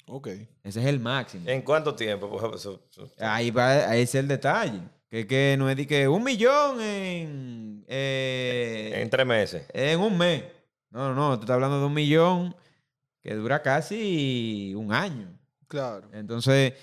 Ok. 0.06 0.28
Ese 0.62 0.80
es 0.80 0.86
el 0.86 1.00
máximo. 1.00 1.48
¿En 1.48 1.62
cuánto 1.62 1.96
tiempo? 1.96 2.54
Eso- 2.54 2.80
Ahí 3.18 3.50
va, 3.50 3.90
ahí 3.90 4.02
es 4.02 4.14
el 4.14 4.28
detalle. 4.28 4.80
Que, 5.10 5.26
que 5.26 5.56
no 5.58 5.68
es 5.68 5.76
de 5.76 5.86
que 5.86 6.06
un 6.06 6.22
millón 6.22 6.80
en, 6.80 7.84
eh, 7.88 8.92
en 8.94 9.10
tres 9.10 9.26
meses. 9.26 9.66
en 9.72 9.98
un 9.98 10.16
mes. 10.16 10.44
No, 10.90 11.08
no, 11.08 11.14
no. 11.14 11.36
Tú 11.36 11.42
estás 11.42 11.54
hablando 11.54 11.80
de 11.80 11.86
un 11.86 11.94
millón 11.94 12.54
que 13.26 13.34
dura 13.34 13.60
casi 13.60 14.72
un 14.76 14.92
año. 14.92 15.36
Claro. 15.66 16.08
Entonces, 16.12 16.74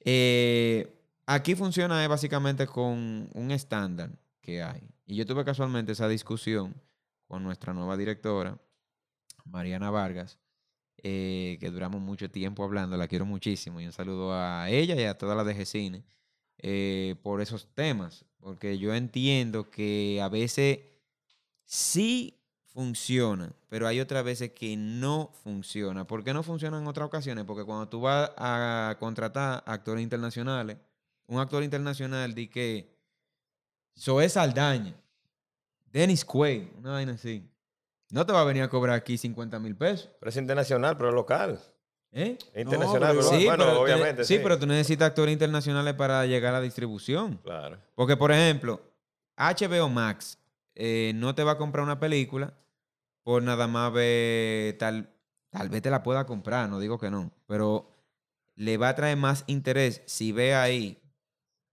eh, 0.00 1.00
aquí 1.26 1.54
funciona 1.54 2.02
eh, 2.02 2.08
básicamente 2.08 2.66
con 2.66 3.30
un 3.32 3.50
estándar 3.52 4.10
que 4.40 4.64
hay. 4.64 4.82
Y 5.06 5.14
yo 5.14 5.24
tuve 5.24 5.44
casualmente 5.44 5.92
esa 5.92 6.08
discusión 6.08 6.74
con 7.28 7.44
nuestra 7.44 7.72
nueva 7.72 7.96
directora, 7.96 8.58
Mariana 9.44 9.90
Vargas, 9.90 10.40
eh, 11.04 11.56
que 11.60 11.70
duramos 11.70 12.00
mucho 12.00 12.28
tiempo 12.32 12.64
hablando, 12.64 12.96
la 12.96 13.06
quiero 13.06 13.24
muchísimo. 13.24 13.80
Y 13.80 13.86
un 13.86 13.92
saludo 13.92 14.34
a 14.34 14.68
ella 14.68 14.96
y 14.96 15.04
a 15.04 15.16
toda 15.16 15.36
la 15.36 15.44
de 15.44 15.64
Cine 15.64 16.02
por 17.22 17.40
esos 17.40 17.68
temas. 17.74 18.24
Porque 18.40 18.76
yo 18.78 18.92
entiendo 18.92 19.70
que 19.70 20.20
a 20.20 20.28
veces 20.28 20.80
sí 21.64 22.40
funciona, 22.80 23.50
pero 23.70 23.86
hay 23.86 24.00
otras 24.00 24.22
veces 24.22 24.50
que 24.52 24.76
no 24.76 25.30
funciona. 25.42 26.06
¿Por 26.06 26.22
qué 26.22 26.34
no 26.34 26.42
funciona 26.42 26.76
en 26.76 26.86
otras 26.86 27.06
ocasiones? 27.06 27.46
Porque 27.46 27.64
cuando 27.64 27.88
tú 27.88 28.02
vas 28.02 28.30
a 28.36 28.96
contratar 29.00 29.62
actores 29.66 30.02
internacionales, 30.02 30.76
un 31.26 31.40
actor 31.40 31.62
internacional 31.62 32.34
de 32.34 32.50
que 32.50 32.94
Zoe 33.98 34.28
Saldaña, 34.28 34.94
Dennis 35.90 36.22
Quaid, 36.22 36.64
una 36.76 36.90
vaina 36.92 37.12
así, 37.12 37.42
no 38.10 38.26
te 38.26 38.34
va 38.34 38.42
a 38.42 38.44
venir 38.44 38.62
a 38.62 38.68
cobrar 38.68 38.94
aquí 38.94 39.16
50 39.16 39.58
mil 39.58 39.74
pesos. 39.74 40.10
Pero 40.20 40.28
es 40.28 40.36
internacional, 40.36 40.98
pero 40.98 41.08
es 41.08 41.14
local. 41.14 41.58
¿Eh? 42.12 42.36
Es 42.52 42.62
internacional, 42.62 43.16
pero 43.16 43.26
pero, 43.26 43.40
Sí, 43.40 43.44
bueno, 43.46 43.64
pero 43.64 43.76
tú- 43.76 43.82
obviamente. 43.84 44.24
sí, 44.26 44.34
Sí, 44.36 44.40
pero 44.42 44.58
tú 44.58 44.66
necesitas 44.66 45.08
actores 45.08 45.32
internacionales 45.32 45.94
para 45.94 46.26
llegar 46.26 46.54
a 46.54 46.58
la 46.58 46.62
distribución. 46.62 47.38
Claro. 47.42 47.78
Porque, 47.94 48.18
por 48.18 48.32
ejemplo, 48.32 48.82
HBO 49.34 49.88
Max 49.88 50.38
eh, 50.74 51.12
no 51.14 51.34
te 51.34 51.42
va 51.42 51.52
a 51.52 51.56
comprar 51.58 51.82
una 51.82 51.98
película 51.98 52.52
por 53.26 53.42
nada 53.42 53.66
más 53.66 53.92
ver 53.92 54.78
tal 54.78 55.12
tal 55.50 55.68
vez 55.68 55.82
te 55.82 55.90
la 55.90 56.04
pueda 56.04 56.26
comprar, 56.26 56.68
no 56.70 56.78
digo 56.78 56.96
que 56.96 57.10
no, 57.10 57.32
pero 57.48 57.90
le 58.54 58.76
va 58.76 58.90
a 58.90 58.94
traer 58.94 59.16
más 59.16 59.42
interés 59.48 60.02
si 60.06 60.30
ve 60.30 60.54
ahí 60.54 61.02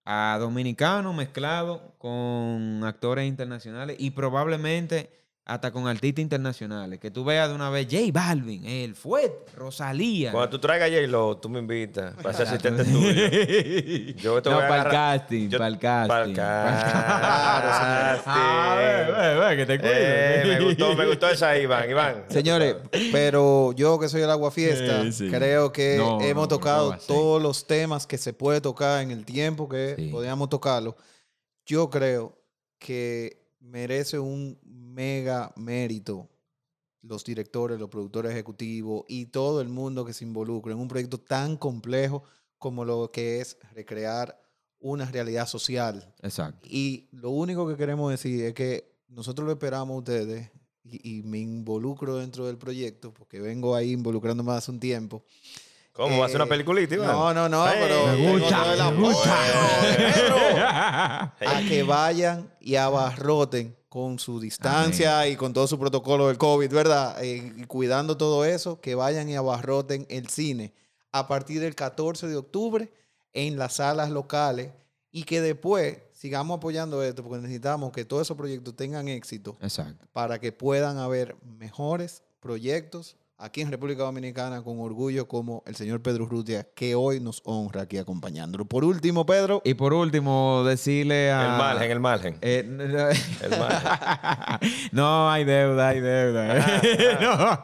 a 0.04 0.36
dominicanos 0.39 1.14
mezclados 1.14 1.80
con 1.99 2.84
actores 2.84 3.28
internacionales 3.28 3.97
y 3.99 4.10
probablemente 4.10 5.22
hasta 5.46 5.72
con 5.72 5.88
artistas 5.88 6.22
internacionales. 6.22 7.00
Que 7.00 7.12
tú 7.12 7.26
veas 7.26 7.50
de 7.50 7.56
una 7.56 7.70
vez 7.70 7.88
J 7.91 8.04
Balvin, 8.14 8.66
el 8.66 8.96
Fuet, 8.96 9.32
Rosalía. 9.58 10.32
Cuando 10.32 10.50
tú 10.52 10.60
traigas 10.60 10.89
a 10.89 10.94
J-Lo, 10.94 11.36
tú 11.38 11.50
me 11.50 11.60
invitas 11.60 12.14
para 12.16 12.34
ser 12.34 12.48
asistente 12.48 12.86
tuyo. 12.86 14.16
Yo 14.22 14.41
te 14.41 14.50
no, 14.50 14.56
voy 14.56 14.66
a 14.66 14.68
para 14.70 14.84
el 14.84 14.89
casting, 14.89 15.50
para 15.50 15.68
el 15.68 15.80
casting. 15.80 16.08
Para 16.08 16.26
el 16.26 16.34
casting. 16.34 18.24
Ah, 18.36 18.76
ve, 18.78 19.12
ve, 19.12 19.39
ve, 19.39 19.58
que 19.58 19.66
te 19.66 19.80
cuido. 19.80 19.94
Eh, 19.96 20.44
me 20.46 20.66
gustó, 20.66 20.96
me 20.96 21.06
gustó 21.06 21.30
esa, 21.30 21.58
Iván. 21.58 21.89
Iván. 21.89 22.24
Señores, 22.30 22.76
pero 23.12 23.74
yo 23.74 24.00
que 24.00 24.08
soy 24.10 24.22
el 24.22 24.30
agua 24.30 24.50
fiesta, 24.52 25.04
Eh, 25.04 25.12
sí. 25.12 25.30
creo 25.30 25.72
que 25.74 25.98
No, 25.98 26.22
hemos 26.22 26.44
no, 26.44 26.48
tocado 26.48 26.98
todos 27.08 27.41
los 27.41 27.68
temas 27.68 28.08
que 28.08 28.18
se 28.18 28.34
puede 28.34 28.62
tocar 28.62 29.02
en 29.04 29.12
el 29.12 29.26
tiempo 29.26 29.68
que 29.68 29.96
Sí. 29.98 30.08
podíamos 30.08 30.50
tocarlo. 30.50 30.96
Yo 31.66 31.89
creo 31.89 32.38
que 32.80 33.44
merece 33.60 34.20
un 34.20 34.58
mega 34.94 35.52
mérito 35.56 36.30
los 37.02 37.24
directores, 37.26 37.80
los 37.80 37.89
productores 37.89 38.32
ejecutivos 38.32 39.04
y 39.10 39.26
todo 39.26 39.60
el 39.60 39.68
mundo 39.70 40.06
que 40.06 40.14
se 40.14 40.24
involucra 40.24 40.72
en 40.74 40.80
un 40.80 40.88
proyecto 40.88 41.18
tan 41.20 41.58
complejo 41.58 42.24
como 42.58 42.86
lo 42.86 43.12
que 43.12 43.41
es 43.41 43.58
recrear 43.74 44.39
una 44.80 45.06
realidad 45.06 45.48
social 45.48 46.14
Exacto. 46.22 46.68
y 46.70 47.10
lo 47.12 47.32
único 47.32 47.68
que 47.68 47.76
queremos 47.76 48.10
decir 48.12 48.44
es 48.46 48.54
que 48.54 48.94
nosotros 49.10 49.46
lo 49.46 49.52
esperamos 49.54 49.96
a 49.96 49.98
ustedes 50.00 50.50
y, 50.86 51.18
y 51.18 51.24
me 51.24 51.39
involucro 51.39 52.18
dentro 52.18 52.46
del 52.46 52.58
proyecto 52.58 53.14
porque 53.14 53.39
vengo 53.41 53.76
ahí 53.76 53.91
involucrándome 53.91 54.52
hace 54.54 54.72
un 54.72 54.80
tiempo. 54.80 55.24
¿Cómo? 55.94 56.18
¿Va 56.18 56.24
a 56.24 56.26
hacer 56.26 56.38
una 56.38 56.46
Eh, 56.46 56.50
peliculita, 56.50 56.96
Iván? 56.96 57.08
No, 57.12 57.34
no, 57.34 57.48
no, 57.48 57.66
pero 57.72 58.08
Me 58.18 58.32
gusta, 58.39 58.91
me 58.91 59.00
gusta. 59.08 59.36
a 61.39 61.62
que 61.68 61.84
vayan 61.84 62.52
y 62.60 62.76
abarroten 62.76 63.76
con 63.94 64.18
su 64.18 64.39
distancia 64.39 65.28
y 65.28 65.36
con 65.36 65.54
todo 65.54 65.68
su 65.68 65.78
protocolo 65.78 66.28
del 66.28 66.39
COVID, 66.39 66.74
¿verdad? 66.74 67.24
Eh, 67.24 67.54
y 67.56 67.64
cuidando 67.66 68.18
todo 68.18 68.44
eso, 68.44 68.82
que 68.82 68.96
vayan 68.96 69.30
y 69.30 69.36
abarroten 69.36 70.08
el 70.10 70.30
cine 70.30 70.74
a 71.12 71.28
partir 71.28 71.62
del 71.62 71.76
14 71.76 72.26
de 72.26 72.36
octubre 72.36 72.91
en 73.34 73.60
las 73.60 73.76
salas 73.76 74.10
locales 74.10 74.72
y 75.12 75.26
que 75.26 75.41
después 75.41 76.00
sigamos 76.12 76.58
apoyando 76.58 77.04
esto 77.04 77.24
porque 77.24 77.44
necesitamos 77.44 77.91
que 77.91 78.04
todos 78.04 78.24
esos 78.24 78.36
proyectos 78.36 78.76
tengan 78.76 79.08
éxito 79.10 79.58
Exacto. 79.62 80.08
para 80.12 80.39
que 80.39 80.52
puedan 80.52 80.98
haber 80.98 81.36
mejores 81.60 82.24
proyectos 82.39 83.16
aquí 83.38 83.62
en 83.62 83.72
República 83.72 84.04
Dominicana 84.04 84.62
con 84.62 84.80
orgullo 84.80 85.28
como 85.28 85.64
el 85.66 85.76
señor 85.76 86.02
Pedro 86.02 86.26
Urrutia 86.26 86.68
que 86.76 86.96
hoy 86.96 87.20
nos 87.20 87.42
honra 87.46 87.82
aquí 87.84 87.98
acompañándolo. 87.98 88.66
Por 88.66 88.84
último, 88.84 89.26
Pedro, 89.26 89.62
Y 89.66 89.74
por 89.74 89.94
último, 89.94 90.64
decirle 90.66 91.32
a... 91.32 91.54
El 91.54 91.58
margen, 91.58 91.92
el 91.92 92.00
margen. 92.00 92.38
Eh, 92.42 92.64
no, 92.68 92.84
El 92.84 93.60
margen. 93.60 94.70
no, 94.92 95.30
hay 95.30 95.44
deuda, 95.44 95.90
hay 95.90 96.00
deuda. 96.00 96.82
No. 97.22 97.64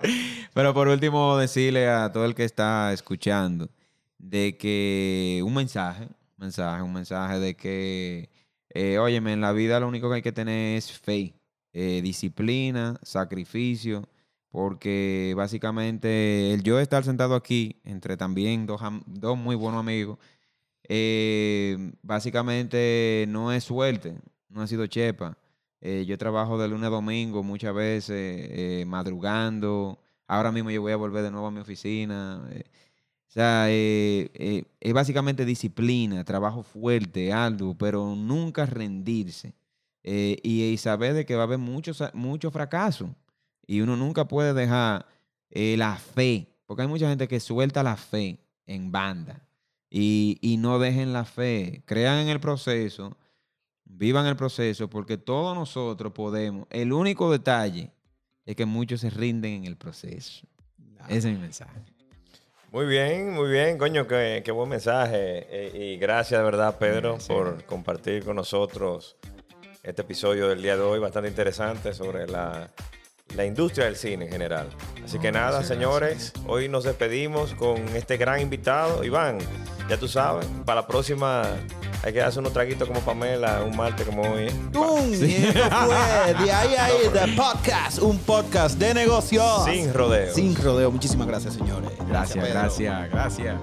Pero 0.54 0.74
por 0.74 0.88
último, 0.88 1.38
decirle 1.38 1.88
a 1.90 2.12
todo 2.12 2.26
el 2.26 2.36
que 2.36 2.44
está 2.44 2.92
escuchando 2.94 3.70
de 4.18 4.58
que 4.58 5.42
un 5.46 5.54
mensaje, 5.54 6.08
mensaje, 6.38 6.82
un 6.82 6.94
mensaje 6.94 7.40
de 7.40 7.56
que, 7.56 8.30
eh, 8.70 8.98
óyeme, 9.00 9.34
en 9.34 9.42
la 9.42 9.52
vida 9.54 9.80
lo 9.80 9.88
único 9.88 10.10
que 10.10 10.16
hay 10.16 10.22
que 10.22 10.32
tener 10.32 10.78
es 10.78 10.92
fe, 10.92 11.34
eh, 11.74 12.02
disciplina, 12.04 13.00
sacrificio, 13.02 14.08
porque 14.50 15.34
básicamente 15.38 16.54
el 16.54 16.64
yo 16.64 16.80
estar 16.80 17.04
sentado 17.04 17.36
aquí, 17.36 17.80
entre 17.84 18.18
también 18.18 18.66
dos, 18.66 18.82
dos 19.06 19.38
muy 19.38 19.56
buenos 19.56 19.80
amigos, 19.80 20.18
eh, 20.90 21.94
básicamente 22.02 23.26
no 23.30 23.54
es 23.54 23.64
suerte, 23.64 24.18
no 24.50 24.62
ha 24.62 24.68
sido 24.68 24.88
chepa. 24.88 25.38
Eh, 25.82 26.06
yo 26.08 26.18
trabajo 26.18 26.58
de 26.58 26.68
lunes 26.68 26.88
a 26.88 26.90
domingo 26.90 27.44
muchas 27.44 27.74
veces, 27.76 28.10
eh, 28.52 28.86
madrugando. 28.88 30.00
Ahora 30.28 30.52
mismo 30.52 30.72
yo 30.72 30.82
voy 30.82 30.92
a 30.94 30.98
volver 30.98 31.24
de 31.24 31.32
nuevo 31.32 31.48
a 31.48 31.52
mi 31.52 31.60
oficina. 31.62 32.44
o 33.28 33.32
sea, 33.32 33.68
es 33.70 34.94
básicamente 34.94 35.46
disciplina, 35.46 36.24
trabajo 36.24 36.64
fuerte, 36.64 37.32
arduo, 37.34 37.76
pero 37.78 38.16
nunca 38.16 38.66
rendirse. 38.66 39.54
Y, 40.04 40.40
y 40.44 40.78
saber 40.78 41.14
de 41.14 41.26
que 41.26 41.36
va 41.36 41.42
a 41.42 41.46
haber 41.46 41.60
muchos 41.60 42.04
mucho 42.14 42.52
fracaso. 42.52 43.16
Y 43.70 43.82
uno 43.82 43.96
nunca 43.96 44.28
puede 44.28 44.56
dejar 44.56 45.06
eh, 45.52 45.76
la 45.78 45.96
fe, 45.96 46.48
porque 46.66 46.82
hay 46.82 46.88
mucha 46.88 47.08
gente 47.08 47.28
que 47.28 47.40
suelta 47.40 47.84
la 47.84 47.98
fe 47.98 48.40
en 48.66 48.92
banda 48.92 49.46
y, 49.92 50.40
y 50.42 50.58
no 50.58 50.80
dejen 50.80 51.14
la 51.14 51.24
fe, 51.24 51.84
crean 51.86 52.18
en 52.18 52.30
el 52.30 52.40
proceso, 52.40 53.16
vivan 53.86 54.26
el 54.26 54.36
proceso, 54.36 54.90
porque 54.90 55.20
todos 55.20 55.56
nosotros 55.56 56.14
podemos. 56.14 56.66
El 56.72 56.92
único 56.92 57.32
detalle 57.32 57.92
es 58.44 58.56
que 58.56 58.66
muchos 58.66 59.02
se 59.02 59.12
rinden 59.12 59.54
en 59.54 59.66
el 59.66 59.78
proceso. 59.78 60.48
Ese 61.08 61.30
es 61.30 61.36
mi 61.36 61.38
mensaje. 61.38 61.80
Muy 62.72 62.88
bien, 62.88 63.36
muy 63.36 63.52
bien, 63.52 63.78
coño, 63.78 64.08
qué, 64.08 64.42
qué 64.44 64.52
buen 64.52 64.70
mensaje. 64.70 65.46
Eh, 65.48 65.94
y 65.94 65.98
gracias 65.98 66.40
de 66.40 66.44
verdad, 66.44 66.80
Pedro, 66.80 67.20
por 67.28 67.64
compartir 67.66 68.26
con 68.26 68.36
nosotros 68.36 69.16
este 69.84 70.02
episodio 70.02 70.50
del 70.50 70.60
día 70.60 70.76
de 70.76 70.82
hoy, 70.82 70.98
bastante 70.98 71.30
interesante 71.30 71.94
sobre 71.94 72.26
la, 72.26 72.72
la 73.36 73.46
industria 73.46 73.86
del 73.86 73.96
cine 73.96 74.26
en 74.26 74.32
general. 74.32 74.68
Así 75.04 75.20
que 75.20 75.32
No, 75.32 75.40
nada, 75.40 75.52
gracias, 75.52 75.68
señores, 75.78 76.34
hoy 76.48 76.68
nos 76.70 76.84
despedimos 76.84 77.54
con 77.54 77.78
este 77.96 78.18
gran 78.18 78.42
invitado, 78.42 79.04
Iván. 79.04 79.38
Ya 79.90 79.98
tú 79.98 80.08
sabes, 80.08 80.46
para 80.66 80.82
la 80.82 80.88
próxima 80.88 81.44
hay 82.04 82.14
que 82.14 82.22
hacer 82.22 82.40
unos 82.40 82.54
traguitos 82.54 82.88
como 82.88 83.02
Pamela, 83.02 83.64
un 83.64 83.76
martes 83.76 84.06
como 84.06 84.22
hoy. 84.22 84.44
¿eh? 84.44 84.54
¡Tum! 84.72 85.12
Y 85.14 85.34
esto 85.34 85.60
fue 85.70 86.34
de 86.46 86.52
ahí 86.52 86.76
a 86.76 86.86
ahí, 86.86 86.94
The 87.12 87.36
Podcast, 87.36 88.00
un 88.00 88.20
podcast 88.20 88.78
de 88.78 88.94
negocios. 88.94 89.66
Sin 89.66 89.94
rodeo. 89.94 90.34
Sin 90.34 90.56
rodeo. 90.56 90.92
Muchísimas 90.92 91.28
gracias, 91.28 91.56
señores. 91.56 91.90
Gracias, 92.08 92.48
gracias, 92.48 93.10
gracias. 93.10 93.56